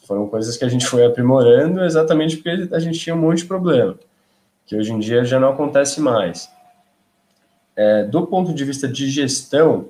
Foram 0.08 0.30
coisas 0.30 0.56
que 0.56 0.64
a 0.64 0.70
gente 0.70 0.88
foi 0.88 1.06
aprimorando 1.06 1.84
exatamente 1.84 2.38
porque 2.38 2.74
a 2.74 2.80
gente 2.80 2.98
tinha 2.98 3.14
um 3.14 3.20
monte 3.20 3.40
de 3.40 3.46
problema, 3.46 3.96
que 4.66 4.74
hoje 4.74 4.94
em 4.94 5.00
dia 5.00 5.26
já 5.26 5.38
não 5.38 5.50
acontece 5.50 6.00
mais. 6.00 6.50
É, 7.76 8.04
do 8.04 8.26
ponto 8.26 8.54
de 8.54 8.64
vista 8.64 8.88
de 8.88 9.10
gestão, 9.10 9.90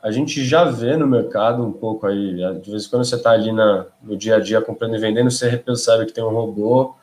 a 0.00 0.12
gente 0.12 0.44
já 0.44 0.62
vê 0.62 0.96
no 0.96 1.08
mercado 1.08 1.60
um 1.60 1.72
pouco 1.72 2.06
aí, 2.06 2.36
de 2.60 2.70
vez 2.70 2.86
em 2.86 2.88
quando 2.88 3.04
você 3.04 3.16
está 3.16 3.32
ali 3.32 3.50
na, 3.50 3.86
no 4.00 4.16
dia 4.16 4.36
a 4.36 4.38
dia 4.38 4.60
comprando 4.60 4.94
e 4.94 5.00
vendendo, 5.00 5.28
você 5.28 5.56
percebe 5.56 6.06
que 6.06 6.12
tem 6.12 6.22
um 6.22 6.30
robô, 6.30 6.94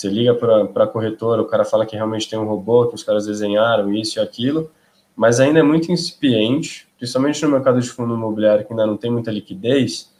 você 0.00 0.08
liga 0.08 0.34
para 0.34 0.84
a 0.84 0.86
corretora, 0.86 1.42
o 1.42 1.46
cara 1.46 1.64
fala 1.64 1.84
que 1.84 1.94
realmente 1.94 2.28
tem 2.28 2.38
um 2.38 2.46
robô, 2.46 2.86
que 2.88 2.94
os 2.94 3.02
caras 3.02 3.26
desenharam 3.26 3.92
isso 3.92 4.18
e 4.18 4.22
aquilo, 4.22 4.70
mas 5.14 5.38
ainda 5.40 5.58
é 5.58 5.62
muito 5.62 5.92
incipiente, 5.92 6.88
principalmente 6.96 7.42
no 7.44 7.50
mercado 7.50 7.80
de 7.80 7.88
fundo 7.88 8.14
imobiliário 8.14 8.64
que 8.64 8.72
ainda 8.72 8.86
não 8.86 8.96
tem 8.96 9.10
muita 9.10 9.30
liquidez, 9.30 10.10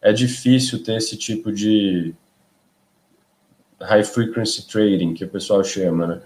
é 0.00 0.12
difícil 0.12 0.82
ter 0.82 0.96
esse 0.96 1.16
tipo 1.16 1.52
de 1.52 2.12
high 3.80 4.02
frequency 4.02 4.66
trading, 4.66 5.14
que 5.14 5.24
o 5.24 5.28
pessoal 5.28 5.62
chama, 5.62 6.06
né? 6.06 6.22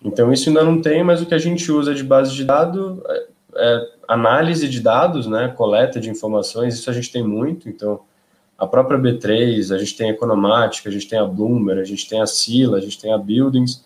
Então, 0.00 0.32
isso 0.32 0.48
ainda 0.48 0.62
não 0.62 0.80
tem, 0.80 1.02
mas 1.02 1.20
o 1.20 1.26
que 1.26 1.34
a 1.34 1.38
gente 1.38 1.72
usa 1.72 1.92
de 1.92 2.04
base 2.04 2.32
de 2.32 2.44
dados 2.44 3.00
é, 3.08 3.26
é 3.56 3.88
análise 4.06 4.68
de 4.68 4.80
dados, 4.80 5.26
né, 5.26 5.48
coleta 5.48 5.98
de 5.98 6.08
informações, 6.08 6.74
isso 6.74 6.88
a 6.88 6.92
gente 6.92 7.10
tem 7.10 7.24
muito, 7.24 7.68
então 7.68 8.02
a 8.58 8.66
própria 8.66 8.98
B3, 8.98 9.74
a 9.74 9.78
gente 9.78 9.96
tem 9.96 10.10
a 10.10 10.12
Economática, 10.12 10.88
a 10.88 10.92
gente 10.92 11.08
tem 11.08 11.18
a 11.18 11.24
Bloomer, 11.24 11.78
a 11.78 11.84
gente 11.84 12.08
tem 12.08 12.20
a 12.20 12.26
Sila, 12.26 12.78
a 12.78 12.80
gente 12.80 12.98
tem 12.98 13.12
a 13.12 13.18
Buildings, 13.18 13.84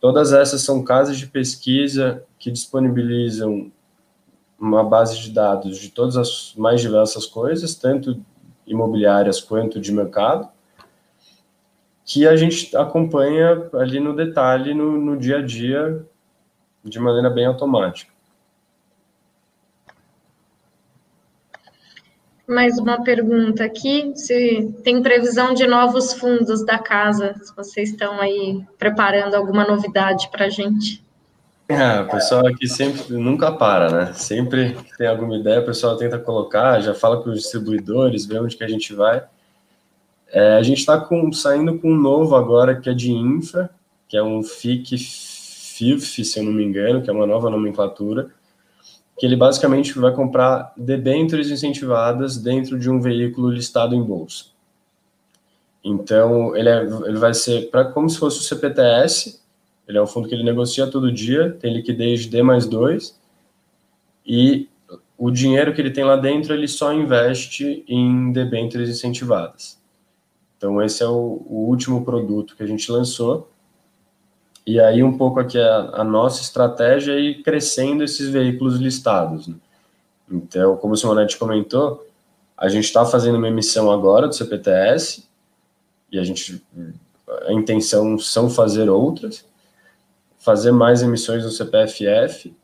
todas 0.00 0.32
essas 0.32 0.62
são 0.62 0.82
casas 0.82 1.16
de 1.16 1.26
pesquisa 1.26 2.22
que 2.38 2.50
disponibilizam 2.50 3.72
uma 4.58 4.84
base 4.84 5.18
de 5.18 5.30
dados 5.30 5.78
de 5.78 5.88
todas 5.88 6.16
as 6.16 6.54
mais 6.56 6.80
diversas 6.80 7.26
coisas, 7.26 7.74
tanto 7.74 8.20
imobiliárias 8.66 9.40
quanto 9.40 9.80
de 9.80 9.90
mercado, 9.90 10.48
que 12.04 12.26
a 12.28 12.36
gente 12.36 12.76
acompanha 12.76 13.68
ali 13.74 13.98
no 13.98 14.14
detalhe, 14.14 14.74
no, 14.74 14.98
no 14.98 15.16
dia 15.16 15.38
a 15.38 15.42
dia, 15.42 16.04
de 16.84 16.98
maneira 16.98 17.30
bem 17.30 17.46
automática. 17.46 18.11
Mais 22.46 22.76
uma 22.78 23.02
pergunta 23.02 23.64
aqui, 23.64 24.12
se 24.16 24.74
tem 24.82 25.00
previsão 25.00 25.54
de 25.54 25.66
novos 25.66 26.12
fundos 26.12 26.64
da 26.64 26.78
casa, 26.78 27.34
se 27.40 27.54
vocês 27.54 27.90
estão 27.90 28.20
aí 28.20 28.60
preparando 28.78 29.34
alguma 29.34 29.64
novidade 29.64 30.28
para 30.30 30.46
a 30.46 30.48
gente. 30.48 31.02
É, 31.68 32.00
o 32.00 32.08
pessoal 32.08 32.46
aqui 32.46 32.68
sempre, 32.68 33.14
nunca 33.14 33.52
para, 33.52 33.90
né? 33.90 34.12
Sempre 34.12 34.74
que 34.74 34.98
tem 34.98 35.06
alguma 35.06 35.36
ideia, 35.36 35.60
o 35.60 35.64
pessoal 35.64 35.96
tenta 35.96 36.18
colocar, 36.18 36.80
já 36.80 36.94
fala 36.94 37.22
com 37.22 37.30
os 37.30 37.40
distribuidores, 37.40 38.26
vê 38.26 38.38
onde 38.38 38.56
que 38.56 38.64
a 38.64 38.68
gente 38.68 38.92
vai. 38.92 39.24
É, 40.28 40.56
a 40.56 40.62
gente 40.62 40.78
está 40.78 41.08
saindo 41.32 41.78
com 41.78 41.92
um 41.92 41.96
novo 41.96 42.34
agora, 42.34 42.74
que 42.74 42.90
é 42.90 42.94
de 42.94 43.12
infra, 43.12 43.70
que 44.08 44.16
é 44.16 44.22
um 44.22 44.42
FIC 44.42 44.98
FIF, 44.98 46.24
se 46.24 46.38
eu 46.38 46.44
não 46.44 46.52
me 46.52 46.64
engano, 46.64 47.02
que 47.02 47.08
é 47.08 47.12
uma 47.12 47.26
nova 47.26 47.48
nomenclatura, 47.48 48.30
que 49.22 49.26
ele 49.26 49.36
basicamente 49.36 49.96
vai 49.96 50.12
comprar 50.12 50.72
debêntures 50.76 51.48
incentivadas 51.48 52.36
dentro 52.36 52.76
de 52.76 52.90
um 52.90 53.00
veículo 53.00 53.50
listado 53.50 53.94
em 53.94 54.02
bolsa. 54.02 54.46
Então, 55.84 56.56
ele, 56.56 56.68
é, 56.68 56.82
ele 56.82 57.18
vai 57.18 57.32
ser 57.32 57.70
pra, 57.70 57.84
como 57.84 58.10
se 58.10 58.18
fosse 58.18 58.40
o 58.40 58.42
CPTS, 58.42 59.40
ele 59.86 59.96
é 59.96 60.02
um 60.02 60.08
fundo 60.08 60.26
que 60.26 60.34
ele 60.34 60.42
negocia 60.42 60.88
todo 60.88 61.12
dia, 61.12 61.52
tem 61.52 61.72
liquidez 61.72 62.22
de 62.22 62.30
D 62.30 62.42
mais 62.42 62.66
2, 62.66 63.16
e 64.26 64.68
o 65.16 65.30
dinheiro 65.30 65.72
que 65.72 65.80
ele 65.80 65.92
tem 65.92 66.02
lá 66.02 66.16
dentro, 66.16 66.52
ele 66.52 66.66
só 66.66 66.92
investe 66.92 67.84
em 67.86 68.32
debêntures 68.32 68.90
incentivadas. 68.90 69.80
Então, 70.56 70.82
esse 70.82 71.00
é 71.00 71.06
o, 71.06 71.46
o 71.48 71.68
último 71.68 72.04
produto 72.04 72.56
que 72.56 72.64
a 72.64 72.66
gente 72.66 72.90
lançou. 72.90 73.51
E 74.66 74.78
aí, 74.80 75.02
um 75.02 75.16
pouco 75.16 75.40
aqui 75.40 75.58
a, 75.58 75.90
a 75.94 76.04
nossa 76.04 76.40
estratégia 76.40 77.12
é 77.12 77.20
ir 77.20 77.42
crescendo 77.42 78.04
esses 78.04 78.28
veículos 78.28 78.78
listados. 78.78 79.48
Né? 79.48 79.56
Então, 80.30 80.76
como 80.76 80.94
o 80.94 80.96
Simonetti 80.96 81.36
comentou, 81.36 82.06
a 82.56 82.68
gente 82.68 82.84
está 82.84 83.04
fazendo 83.04 83.38
uma 83.38 83.48
emissão 83.48 83.90
agora 83.90 84.28
do 84.28 84.34
CPTS, 84.34 85.26
e 86.10 86.18
a 86.18 86.22
gente 86.22 86.62
a 87.46 87.52
intenção 87.52 88.18
são 88.18 88.50
fazer 88.50 88.88
outras, 88.90 89.44
fazer 90.38 90.72
mais 90.72 91.02
emissões 91.02 91.44
do 91.44 91.50
CPFF, 91.50 92.54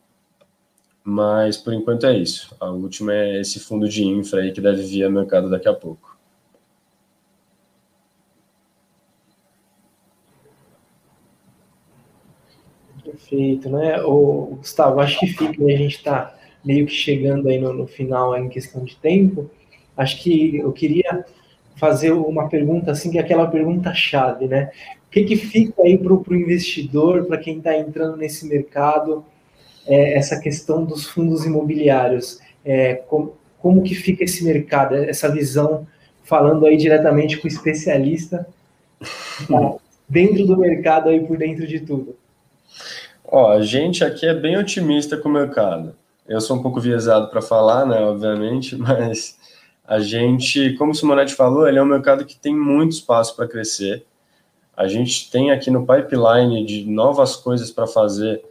mas 1.03 1.57
por 1.57 1.73
enquanto 1.73 2.07
é 2.07 2.17
isso. 2.17 2.55
A 2.61 2.67
última 2.71 3.15
é 3.15 3.41
esse 3.41 3.61
fundo 3.61 3.89
de 3.89 4.05
infra 4.05 4.43
aí 4.43 4.53
que 4.53 4.61
deve 4.61 4.83
vir 4.83 5.05
ao 5.05 5.11
mercado 5.11 5.49
daqui 5.49 5.69
a 5.69 5.73
pouco. 5.73 6.18
Perfeito, 13.19 13.69
né? 13.69 14.01
O, 14.03 14.57
Gustavo, 14.59 15.01
acho 15.01 15.19
que 15.19 15.27
fica, 15.27 15.63
né? 15.63 15.75
a 15.75 15.77
gente 15.77 15.97
está 15.97 16.35
meio 16.65 16.87
que 16.87 16.93
chegando 16.93 17.49
aí 17.49 17.59
no, 17.59 17.73
no 17.73 17.87
final 17.87 18.33
aí 18.33 18.43
em 18.43 18.49
questão 18.49 18.85
de 18.85 18.97
tempo. 18.97 19.51
Acho 19.97 20.23
que 20.23 20.57
eu 20.59 20.73
queria 20.73 21.25
fazer 21.77 22.13
uma 22.13 22.49
pergunta 22.49 22.93
assim, 22.93 23.11
que 23.11 23.19
é 23.19 23.21
aquela 23.21 23.49
pergunta 23.49 23.93
chave, 23.93 24.47
né? 24.47 24.71
O 25.07 25.11
que, 25.11 25.25
que 25.25 25.37
fica 25.37 25.83
aí 25.83 25.99
para 25.99 26.13
o 26.13 26.25
investidor, 26.35 27.27
para 27.27 27.39
quem 27.39 27.59
está 27.59 27.77
entrando 27.77 28.17
nesse 28.17 28.47
mercado, 28.47 29.25
é, 29.87 30.15
essa 30.15 30.39
questão 30.39 30.85
dos 30.85 31.07
fundos 31.07 31.45
imobiliários? 31.45 32.41
É, 32.65 32.95
com, 32.95 33.33
como 33.59 33.83
que 33.83 33.95
fica 33.95 34.25
esse 34.25 34.45
mercado, 34.45 34.95
essa 34.95 35.29
visão, 35.31 35.87
falando 36.23 36.67
aí 36.67 36.77
diretamente 36.77 37.37
com 37.39 37.49
o 37.49 37.51
especialista, 37.51 38.47
tá 39.49 39.75
dentro 40.09 40.47
do 40.47 40.57
mercado 40.57 41.09
aí 41.09 41.21
por 41.21 41.37
dentro 41.37 41.67
de 41.67 41.81
tudo? 41.81 42.18
Ó, 43.31 43.53
a 43.53 43.61
gente 43.61 44.03
aqui 44.03 44.25
é 44.25 44.33
bem 44.33 44.57
otimista 44.57 45.15
com 45.15 45.29
o 45.29 45.33
mercado. 45.33 45.95
Eu 46.27 46.41
sou 46.41 46.57
um 46.57 46.63
pouco 46.63 46.81
viesado 46.81 47.29
para 47.29 47.43
falar, 47.43 47.85
né, 47.85 48.01
obviamente, 48.01 48.75
mas 48.81 49.39
a 49.87 50.01
gente, 50.01 50.75
como 50.79 50.93
o 50.93 50.95
Simonetti 50.95 51.35
falou, 51.35 51.69
ele 51.69 51.79
é 51.79 51.83
um 51.83 51.87
mercado 51.87 52.25
que 52.25 52.35
tem 52.35 52.57
muito 52.57 52.93
espaço 52.93 53.37
para 53.37 53.47
crescer. 53.47 54.07
A 54.75 54.89
gente 54.89 55.31
tem 55.31 55.51
aqui 55.51 55.71
no 55.71 55.87
pipeline 55.87 56.65
de 56.65 56.87
novas 56.87 57.37
coisas 57.37 57.71
para 57.71 57.87
fazer, 57.87 58.43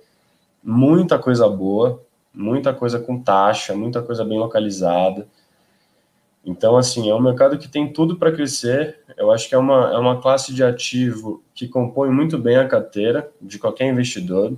muita 0.63 1.17
coisa 1.17 1.49
boa, 1.49 1.99
muita 2.31 2.71
coisa 2.71 2.99
com 2.99 3.19
taxa, 3.19 3.73
muita 3.73 4.03
coisa 4.03 4.23
bem 4.23 4.37
localizada. 4.37 5.27
Então, 6.45 6.77
assim, 6.77 7.09
é 7.09 7.15
um 7.15 7.21
mercado 7.21 7.57
que 7.57 7.67
tem 7.67 7.91
tudo 7.91 8.15
para 8.15 8.31
crescer. 8.31 8.99
Eu 9.17 9.31
acho 9.31 9.49
que 9.49 9.55
é 9.55 9.57
uma, 9.57 9.91
é 9.91 9.97
uma 9.97 10.21
classe 10.21 10.53
de 10.53 10.63
ativo 10.63 11.43
que 11.55 11.67
compõe 11.67 12.11
muito 12.11 12.37
bem 12.37 12.57
a 12.57 12.67
carteira 12.67 13.31
de 13.41 13.57
qualquer 13.57 13.89
investidor. 13.89 14.53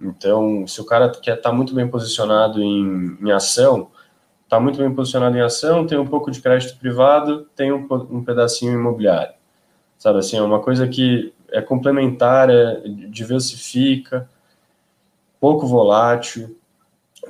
Então, 0.00 0.66
se 0.66 0.80
o 0.80 0.84
cara 0.84 1.10
quer 1.10 1.36
estar 1.36 1.50
tá 1.50 1.54
muito 1.54 1.74
bem 1.74 1.88
posicionado 1.88 2.62
em, 2.62 3.18
em 3.20 3.30
ação, 3.32 3.90
está 4.44 4.58
muito 4.60 4.78
bem 4.78 4.92
posicionado 4.94 5.36
em 5.36 5.40
ação, 5.40 5.86
tem 5.86 5.98
um 5.98 6.06
pouco 6.06 6.30
de 6.30 6.40
crédito 6.40 6.78
privado, 6.78 7.46
tem 7.56 7.72
um, 7.72 7.86
um 8.10 8.24
pedacinho 8.24 8.72
imobiliário. 8.72 9.34
Sabe 9.98 10.20
assim, 10.20 10.36
é 10.36 10.42
uma 10.42 10.60
coisa 10.60 10.86
que 10.86 11.32
é 11.50 11.60
complementar, 11.60 12.48
é, 12.48 12.80
diversifica, 13.10 14.28
pouco 15.40 15.66
volátil, 15.66 16.56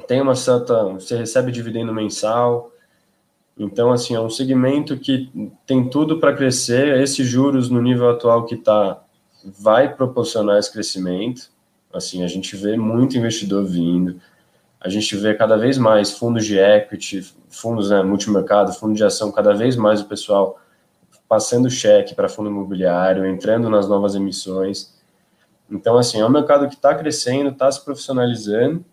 tem 0.06 0.20
uma 0.20 0.34
certa. 0.34 0.84
Você 0.84 1.16
recebe 1.16 1.50
dividendo 1.50 1.92
mensal. 1.92 2.70
Então, 3.58 3.90
assim, 3.90 4.14
é 4.14 4.20
um 4.20 4.30
segmento 4.30 4.96
que 4.96 5.30
tem 5.66 5.88
tudo 5.88 6.20
para 6.20 6.34
crescer. 6.34 7.00
Esses 7.00 7.26
juros 7.26 7.68
no 7.68 7.82
nível 7.82 8.08
atual 8.10 8.44
que 8.44 8.54
está 8.54 9.02
vai 9.44 9.92
proporcionar 9.92 10.58
esse 10.58 10.72
crescimento. 10.72 11.50
Assim, 11.92 12.22
a 12.22 12.26
gente 12.26 12.56
vê 12.56 12.76
muito 12.76 13.16
investidor 13.16 13.64
vindo, 13.64 14.20
a 14.80 14.88
gente 14.88 15.16
vê 15.16 15.34
cada 15.34 15.56
vez 15.56 15.78
mais 15.78 16.12
fundos 16.12 16.44
de 16.44 16.58
equity, 16.58 17.22
fundos 17.48 17.90
né, 17.90 18.02
multimercado, 18.02 18.72
fundo 18.72 18.94
de 18.94 19.02
ação, 19.02 19.32
cada 19.32 19.52
vez 19.54 19.74
mais 19.74 20.00
o 20.00 20.04
pessoal 20.04 20.60
passando 21.28 21.68
cheque 21.68 22.14
para 22.14 22.28
fundo 22.28 22.48
imobiliário, 22.48 23.26
entrando 23.26 23.68
nas 23.68 23.88
novas 23.88 24.14
emissões. 24.14 24.94
Então, 25.70 25.98
assim, 25.98 26.20
é 26.20 26.24
um 26.24 26.30
mercado 26.30 26.68
que 26.68 26.74
está 26.74 26.94
crescendo, 26.94 27.50
está 27.50 27.70
se 27.70 27.84
profissionalizando, 27.84 28.84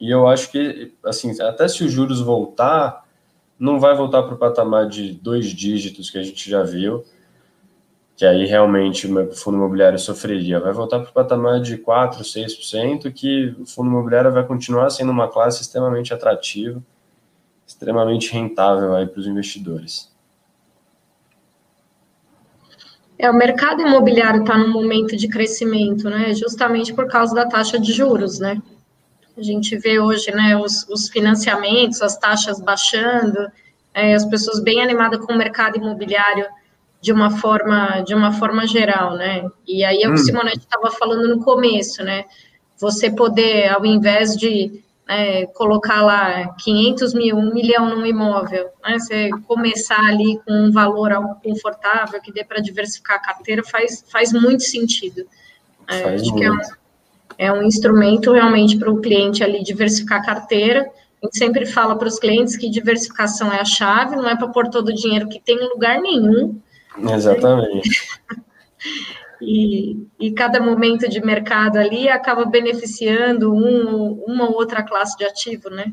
e 0.00 0.10
eu 0.10 0.26
acho 0.26 0.50
que, 0.50 0.94
assim, 1.04 1.38
até 1.42 1.68
se 1.68 1.84
os 1.84 1.92
juros 1.92 2.20
voltar, 2.20 3.04
não 3.58 3.78
vai 3.78 3.94
voltar 3.94 4.22
para 4.22 4.34
o 4.34 4.38
patamar 4.38 4.88
de 4.88 5.12
dois 5.12 5.46
dígitos 5.46 6.08
que 6.08 6.16
a 6.16 6.22
gente 6.22 6.48
já 6.48 6.62
viu, 6.62 7.04
que 8.20 8.26
aí 8.26 8.44
realmente 8.44 9.06
o 9.06 9.32
fundo 9.34 9.56
imobiliário 9.56 9.98
sofreria. 9.98 10.60
Vai 10.60 10.74
voltar 10.74 11.00
para 11.00 11.08
o 11.08 11.12
patamar 11.14 11.58
de 11.58 11.78
4%, 11.78 12.20
6%, 12.20 13.10
que 13.10 13.56
o 13.58 13.64
fundo 13.64 13.88
imobiliário 13.88 14.30
vai 14.30 14.46
continuar 14.46 14.90
sendo 14.90 15.10
uma 15.10 15.26
classe 15.26 15.62
extremamente 15.62 16.12
atrativa, 16.12 16.82
extremamente 17.66 18.30
rentável 18.30 18.94
aí 18.94 19.06
para 19.06 19.20
os 19.20 19.26
investidores. 19.26 20.12
É, 23.18 23.30
o 23.30 23.34
mercado 23.34 23.80
imobiliário 23.80 24.42
está 24.42 24.58
num 24.58 24.70
momento 24.70 25.16
de 25.16 25.26
crescimento, 25.26 26.10
né? 26.10 26.34
Justamente 26.34 26.92
por 26.92 27.08
causa 27.08 27.34
da 27.34 27.46
taxa 27.46 27.78
de 27.78 27.90
juros, 27.90 28.38
né? 28.38 28.60
A 29.34 29.40
gente 29.40 29.78
vê 29.78 29.98
hoje, 29.98 30.30
né, 30.30 30.58
os, 30.58 30.86
os 30.90 31.08
financiamentos, 31.08 32.02
as 32.02 32.18
taxas 32.18 32.60
baixando, 32.60 33.50
é, 33.94 34.12
as 34.12 34.26
pessoas 34.26 34.62
bem 34.62 34.82
animadas 34.82 35.24
com 35.24 35.32
o 35.32 35.38
mercado 35.38 35.78
imobiliário 35.78 36.44
de 37.00 37.12
uma 37.12 37.30
forma 37.30 38.02
de 38.02 38.14
uma 38.14 38.32
forma 38.32 38.66
geral, 38.66 39.16
né? 39.16 39.48
E 39.66 39.84
aí 39.84 40.02
é 40.02 40.08
o 40.08 40.14
que 40.14 40.20
hum. 40.20 40.24
Simonetti 40.24 40.58
estava 40.58 40.90
falando 40.90 41.28
no 41.28 41.42
começo, 41.42 42.02
né? 42.04 42.24
Você 42.78 43.10
poder, 43.10 43.68
ao 43.68 43.84
invés 43.84 44.36
de 44.36 44.82
é, 45.08 45.44
colocar 45.46 46.02
lá 46.02 46.54
500 46.62 47.14
mil, 47.14 47.36
um 47.36 47.52
milhão 47.52 47.88
num 47.88 48.06
imóvel, 48.06 48.68
né? 48.84 48.98
Você 48.98 49.30
começar 49.46 49.98
ali 49.98 50.38
com 50.46 50.52
um 50.52 50.70
valor 50.70 51.10
algo 51.10 51.34
confortável 51.42 52.20
que 52.20 52.32
dê 52.32 52.44
para 52.44 52.60
diversificar 52.60 53.16
a 53.16 53.20
carteira 53.20 53.64
faz, 53.64 54.04
faz 54.08 54.32
muito 54.32 54.62
sentido. 54.62 55.22
É, 55.88 56.02
faz 56.02 56.22
acho 56.22 56.30
muito. 56.30 56.38
que 56.38 56.44
é 56.44 56.52
um, 56.52 56.58
é 57.38 57.52
um 57.52 57.62
instrumento 57.64 58.32
realmente 58.32 58.78
para 58.78 58.90
o 58.90 59.00
cliente 59.00 59.42
ali 59.42 59.64
diversificar 59.64 60.20
a 60.20 60.24
carteira. 60.24 60.88
A 61.20 61.26
gente 61.26 61.36
sempre 61.36 61.66
fala 61.66 61.96
para 61.96 62.06
os 62.06 62.18
clientes 62.18 62.56
que 62.56 62.70
diversificação 62.70 63.52
é 63.52 63.60
a 63.60 63.64
chave, 63.64 64.14
não 64.14 64.28
é 64.28 64.36
para 64.36 64.48
pôr 64.48 64.68
todo 64.68 64.90
o 64.90 64.94
dinheiro 64.94 65.28
que 65.28 65.40
tem 65.40 65.56
em 65.56 65.68
lugar 65.70 66.00
nenhum. 66.00 66.60
Exatamente. 66.98 67.90
e, 69.40 70.06
e 70.18 70.32
cada 70.32 70.60
momento 70.60 71.08
de 71.08 71.20
mercado 71.20 71.78
ali 71.78 72.08
acaba 72.08 72.44
beneficiando 72.44 73.52
um, 73.52 74.22
uma 74.26 74.48
ou 74.48 74.54
outra 74.54 74.82
classe 74.82 75.16
de 75.16 75.24
ativo, 75.24 75.70
né? 75.70 75.92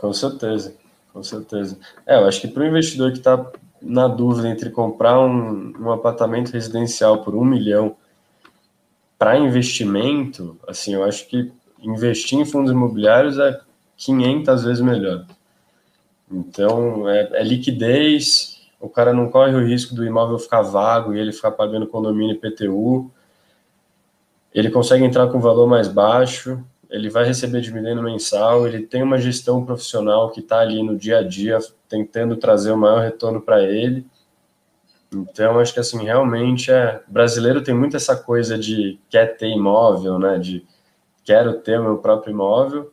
Com 0.00 0.12
certeza, 0.12 0.74
com 1.12 1.22
certeza. 1.22 1.78
É, 2.06 2.16
eu 2.16 2.26
acho 2.26 2.40
que 2.40 2.48
para 2.48 2.62
o 2.62 2.66
investidor 2.66 3.12
que 3.12 3.18
está 3.18 3.50
na 3.80 4.08
dúvida 4.08 4.48
entre 4.48 4.70
comprar 4.70 5.20
um, 5.20 5.72
um 5.78 5.92
apartamento 5.92 6.50
residencial 6.50 7.22
por 7.22 7.34
um 7.34 7.44
milhão 7.44 7.96
para 9.18 9.38
investimento, 9.38 10.58
assim, 10.66 10.94
eu 10.94 11.04
acho 11.04 11.26
que 11.26 11.50
investir 11.80 12.38
em 12.38 12.44
fundos 12.44 12.70
imobiliários 12.70 13.38
é 13.38 13.60
500 13.96 14.64
vezes 14.64 14.80
melhor. 14.80 15.26
Então, 16.30 17.08
é, 17.08 17.28
é 17.32 17.42
liquidez, 17.42 18.57
o 18.80 18.88
cara 18.88 19.12
não 19.12 19.28
corre 19.30 19.54
o 19.54 19.64
risco 19.64 19.94
do 19.94 20.04
imóvel 20.04 20.38
ficar 20.38 20.62
vago 20.62 21.14
e 21.14 21.18
ele 21.18 21.32
ficar 21.32 21.50
pagando 21.50 21.86
condomínio 21.86 22.34
e 22.34 22.38
PTU. 22.38 23.10
Ele 24.54 24.70
consegue 24.70 25.04
entrar 25.04 25.28
com 25.28 25.40
valor 25.40 25.66
mais 25.66 25.88
baixo, 25.88 26.64
ele 26.88 27.10
vai 27.10 27.24
receber 27.24 27.60
dividendo 27.60 28.02
mensal, 28.02 28.66
ele 28.66 28.86
tem 28.86 29.02
uma 29.02 29.18
gestão 29.18 29.64
profissional 29.64 30.30
que 30.30 30.40
está 30.40 30.60
ali 30.60 30.82
no 30.82 30.96
dia 30.96 31.18
a 31.18 31.22
dia 31.22 31.58
tentando 31.88 32.36
trazer 32.36 32.70
o 32.70 32.76
maior 32.76 33.02
retorno 33.02 33.40
para 33.40 33.62
ele. 33.62 34.06
Então, 35.12 35.58
acho 35.58 35.72
que 35.72 35.80
assim, 35.80 36.04
realmente 36.04 36.70
é. 36.70 37.02
brasileiro 37.08 37.62
tem 37.62 37.74
muito 37.74 37.96
essa 37.96 38.16
coisa 38.16 38.58
de 38.58 38.98
quer 39.08 39.36
ter 39.36 39.48
imóvel, 39.48 40.18
né? 40.18 40.38
De 40.38 40.64
quero 41.24 41.60
ter 41.60 41.80
o 41.80 41.82
meu 41.82 41.98
próprio 41.98 42.32
imóvel 42.32 42.92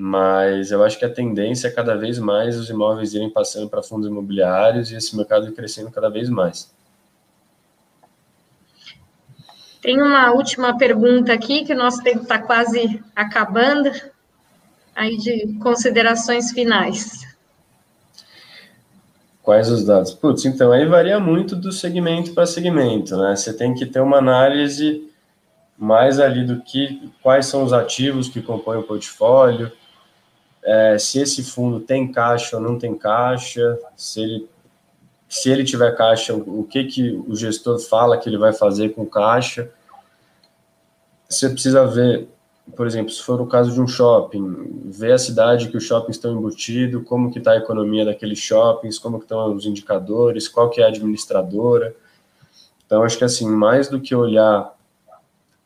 mas 0.00 0.70
eu 0.70 0.84
acho 0.84 0.96
que 0.96 1.04
a 1.04 1.12
tendência 1.12 1.66
é 1.66 1.72
cada 1.72 1.96
vez 1.96 2.20
mais 2.20 2.56
os 2.56 2.70
imóveis 2.70 3.14
irem 3.14 3.28
passando 3.28 3.68
para 3.68 3.82
fundos 3.82 4.06
imobiliários 4.06 4.92
e 4.92 4.94
esse 4.94 5.16
mercado 5.16 5.50
crescendo 5.50 5.90
cada 5.90 6.08
vez 6.08 6.28
mais. 6.28 6.72
Tem 9.82 10.00
uma 10.00 10.30
última 10.30 10.78
pergunta 10.78 11.32
aqui, 11.32 11.64
que 11.64 11.72
o 11.72 11.76
nosso 11.76 12.00
tempo 12.00 12.22
está 12.22 12.38
quase 12.38 13.02
acabando, 13.16 13.90
aí 14.94 15.16
de 15.16 15.58
considerações 15.60 16.52
finais. 16.52 17.26
Quais 19.42 19.68
os 19.68 19.84
dados? 19.84 20.14
Putz, 20.14 20.44
então 20.44 20.70
aí 20.70 20.86
varia 20.86 21.18
muito 21.18 21.56
do 21.56 21.72
segmento 21.72 22.34
para 22.34 22.46
segmento, 22.46 23.16
né? 23.16 23.34
Você 23.34 23.52
tem 23.52 23.74
que 23.74 23.84
ter 23.84 23.98
uma 23.98 24.18
análise 24.18 25.10
mais 25.76 26.20
ali 26.20 26.46
do 26.46 26.60
que 26.60 27.10
quais 27.20 27.46
são 27.46 27.64
os 27.64 27.72
ativos 27.72 28.28
que 28.28 28.40
compõem 28.40 28.78
o 28.78 28.84
portfólio, 28.84 29.72
é, 30.68 30.98
se 30.98 31.18
esse 31.18 31.42
fundo 31.42 31.80
tem 31.80 32.12
caixa 32.12 32.58
ou 32.58 32.62
não 32.62 32.78
tem 32.78 32.94
caixa, 32.94 33.78
se 33.96 34.20
ele, 34.20 34.48
se 35.26 35.48
ele 35.48 35.64
tiver 35.64 35.96
caixa, 35.96 36.34
o 36.34 36.62
que, 36.62 36.84
que 36.84 37.12
o 37.26 37.34
gestor 37.34 37.78
fala 37.78 38.18
que 38.18 38.28
ele 38.28 38.36
vai 38.36 38.52
fazer 38.52 38.90
com 38.90 39.06
caixa. 39.06 39.70
Você 41.26 41.48
precisa 41.48 41.86
ver, 41.86 42.28
por 42.76 42.86
exemplo, 42.86 43.10
se 43.10 43.22
for 43.22 43.40
o 43.40 43.46
caso 43.46 43.72
de 43.72 43.80
um 43.80 43.88
shopping, 43.88 44.82
ver 44.84 45.12
a 45.12 45.18
cidade 45.18 45.70
que 45.70 45.76
os 45.78 45.84
shoppings 45.84 46.16
estão 46.16 46.36
embutidos, 46.36 47.02
como 47.08 47.32
que 47.32 47.38
está 47.38 47.52
a 47.52 47.56
economia 47.56 48.04
daqueles 48.04 48.38
shoppings, 48.38 48.98
como 48.98 49.18
que 49.18 49.24
estão 49.24 49.54
os 49.54 49.64
indicadores, 49.64 50.48
qual 50.48 50.68
que 50.68 50.82
é 50.82 50.84
a 50.84 50.88
administradora. 50.88 51.96
Então, 52.84 53.02
acho 53.02 53.16
que 53.16 53.24
assim, 53.24 53.48
mais 53.48 53.88
do 53.88 53.98
que 53.98 54.14
olhar 54.14 54.76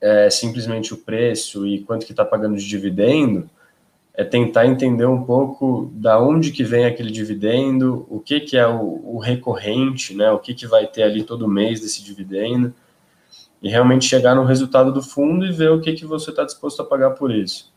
é, 0.00 0.30
simplesmente 0.30 0.94
o 0.94 0.96
preço 0.96 1.66
e 1.66 1.82
quanto 1.82 2.07
que 2.07 2.12
está 2.12 2.24
pagando 2.24 2.57
de 2.57 2.68
dividendo, 2.68 3.50
é 4.14 4.24
tentar 4.24 4.66
entender 4.66 5.06
um 5.06 5.22
pouco 5.24 5.90
da 5.94 6.20
onde 6.20 6.52
que 6.52 6.62
vem 6.62 6.84
aquele 6.84 7.10
dividendo, 7.10 8.06
o 8.10 8.20
que 8.20 8.40
que 8.40 8.56
é 8.56 8.66
o, 8.66 9.00
o 9.04 9.18
recorrente, 9.18 10.14
né? 10.14 10.30
O 10.30 10.38
que 10.38 10.54
que 10.54 10.66
vai 10.66 10.86
ter 10.86 11.02
ali 11.02 11.24
todo 11.24 11.48
mês 11.48 11.80
desse 11.80 12.02
dividendo 12.04 12.74
e 13.62 13.68
realmente 13.68 14.04
chegar 14.04 14.34
no 14.34 14.44
resultado 14.44 14.92
do 14.92 15.02
fundo 15.02 15.46
e 15.46 15.52
ver 15.52 15.70
o 15.70 15.80
que 15.80 15.92
que 15.92 16.04
você 16.04 16.30
está 16.30 16.44
disposto 16.44 16.82
a 16.82 16.84
pagar 16.84 17.12
por 17.12 17.30
isso. 17.30 17.72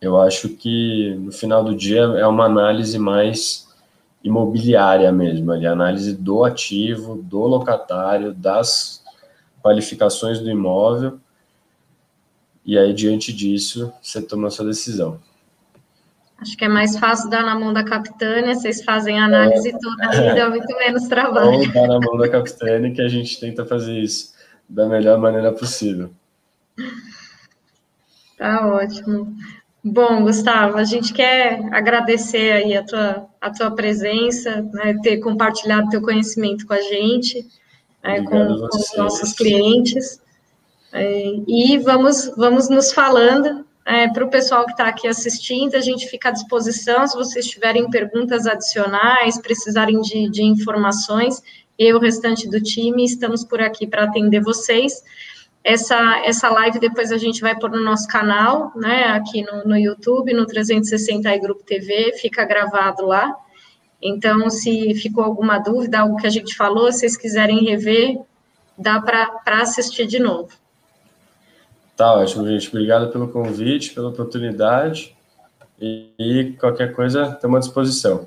Eu 0.00 0.20
acho 0.20 0.48
que 0.48 1.14
no 1.18 1.30
final 1.30 1.62
do 1.62 1.76
dia 1.76 2.00
é 2.00 2.26
uma 2.26 2.46
análise 2.46 2.98
mais 2.98 3.68
imobiliária 4.22 5.10
mesmo, 5.12 5.52
ali, 5.52 5.66
análise 5.66 6.14
do 6.14 6.44
ativo, 6.44 7.22
do 7.22 7.40
locatário, 7.40 8.34
das 8.34 9.02
qualificações 9.62 10.40
do 10.40 10.50
imóvel. 10.50 11.18
E 12.64 12.78
aí, 12.78 12.92
diante 12.92 13.32
disso, 13.32 13.92
você 14.02 14.20
toma 14.20 14.48
a 14.48 14.50
sua 14.50 14.66
decisão. 14.66 15.18
Acho 16.40 16.56
que 16.56 16.64
é 16.64 16.68
mais 16.68 16.96
fácil 16.98 17.28
dar 17.28 17.44
na 17.44 17.54
mão 17.54 17.72
da 17.72 17.84
capitânia, 17.84 18.54
vocês 18.54 18.82
fazem 18.82 19.18
a 19.20 19.26
análise 19.26 19.68
é, 19.68 19.72
toda 19.78 20.16
e 20.16 20.34
dá 20.34 20.48
muito 20.48 20.74
menos 20.78 21.06
trabalho. 21.06 21.58
Ou 21.58 21.72
dar 21.72 21.86
na 21.86 22.00
mão 22.00 22.16
da 22.16 22.30
capitânia 22.30 22.92
que 22.92 23.02
a 23.02 23.08
gente 23.08 23.38
tenta 23.38 23.66
fazer 23.66 23.98
isso 23.98 24.32
da 24.66 24.88
melhor 24.88 25.18
maneira 25.18 25.52
possível. 25.52 26.10
Tá 28.38 28.66
ótimo. 28.66 29.36
Bom, 29.84 30.22
Gustavo, 30.22 30.78
a 30.78 30.84
gente 30.84 31.12
quer 31.12 31.60
agradecer 31.72 32.52
aí 32.52 32.74
a 32.74 32.84
tua, 32.84 33.26
a 33.38 33.50
tua 33.50 33.70
presença, 33.70 34.62
né, 34.72 34.96
ter 35.02 35.18
compartilhado 35.18 35.90
teu 35.90 36.00
conhecimento 36.00 36.66
com 36.66 36.72
a 36.72 36.80
gente, 36.80 37.46
né, 38.02 38.22
com, 38.22 38.46
com, 38.46 38.76
os 38.78 38.96
nossos 38.96 39.34
clientes. 39.34 40.22
É, 40.92 41.34
e 41.46 41.78
vamos, 41.78 42.32
vamos 42.34 42.70
nos 42.70 42.92
falando 42.92 43.64
é, 43.90 44.08
para 44.08 44.24
o 44.24 44.30
pessoal 44.30 44.64
que 44.66 44.70
está 44.70 44.86
aqui 44.86 45.08
assistindo, 45.08 45.74
a 45.74 45.80
gente 45.80 46.06
fica 46.06 46.28
à 46.28 46.32
disposição 46.32 47.04
se 47.08 47.16
vocês 47.16 47.44
tiverem 47.44 47.90
perguntas 47.90 48.46
adicionais, 48.46 49.36
precisarem 49.40 50.00
de, 50.00 50.30
de 50.30 50.44
informações, 50.44 51.42
eu 51.76 51.88
e 51.88 51.94
o 51.94 51.98
restante 51.98 52.48
do 52.48 52.60
time 52.60 53.04
estamos 53.04 53.42
por 53.42 53.60
aqui 53.60 53.88
para 53.88 54.04
atender 54.04 54.40
vocês. 54.40 55.02
Essa, 55.64 56.22
essa 56.24 56.48
live 56.48 56.78
depois 56.78 57.10
a 57.10 57.18
gente 57.18 57.40
vai 57.40 57.58
pôr 57.58 57.68
no 57.68 57.82
nosso 57.82 58.06
canal, 58.06 58.70
né, 58.76 59.06
aqui 59.06 59.42
no, 59.42 59.64
no 59.64 59.76
YouTube, 59.76 60.32
no 60.34 60.46
360 60.46 61.28
e 61.28 61.40
Grupo 61.40 61.64
TV, 61.64 62.12
fica 62.20 62.44
gravado 62.44 63.04
lá. 63.06 63.34
Então, 64.00 64.48
se 64.50 64.94
ficou 64.94 65.24
alguma 65.24 65.58
dúvida, 65.58 65.98
algo 65.98 66.16
que 66.16 66.28
a 66.28 66.30
gente 66.30 66.54
falou, 66.54 66.92
se 66.92 67.00
vocês 67.00 67.16
quiserem 67.16 67.64
rever, 67.64 68.20
dá 68.78 69.00
para 69.00 69.60
assistir 69.60 70.06
de 70.06 70.20
novo. 70.20 70.59
Tá 72.00 72.14
ótimo, 72.14 72.48
gente. 72.48 72.66
Obrigado 72.70 73.12
pelo 73.12 73.28
convite, 73.28 73.92
pela 73.92 74.08
oportunidade. 74.08 75.14
E, 75.78 76.08
e 76.18 76.52
qualquer 76.54 76.94
coisa, 76.94 77.24
estamos 77.34 77.58
à 77.58 77.60
disposição. 77.60 78.26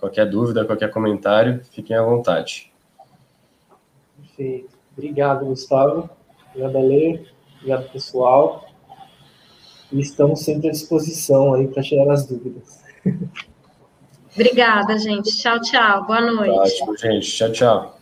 Qualquer 0.00 0.28
dúvida, 0.28 0.64
qualquer 0.64 0.90
comentário, 0.90 1.62
fiquem 1.70 1.96
à 1.96 2.02
vontade. 2.02 2.72
Perfeito. 4.18 4.76
Obrigado, 4.96 5.46
Gustavo. 5.46 6.10
Obrigado, 6.48 6.76
Ale. 6.76 7.24
Obrigado, 7.58 7.88
pessoal. 7.92 8.68
E 9.92 10.00
estamos 10.00 10.40
sempre 10.40 10.66
à 10.66 10.72
disposição 10.72 11.54
aí 11.54 11.68
para 11.68 11.84
tirar 11.84 12.12
as 12.12 12.26
dúvidas. 12.26 12.82
Obrigada, 14.34 14.98
gente. 14.98 15.30
Tchau, 15.38 15.60
tchau. 15.60 16.04
Boa 16.04 16.20
noite. 16.20 16.82
Ótimo, 16.82 16.96
gente. 16.96 17.30
Tchau, 17.30 17.52
tchau. 17.52 18.01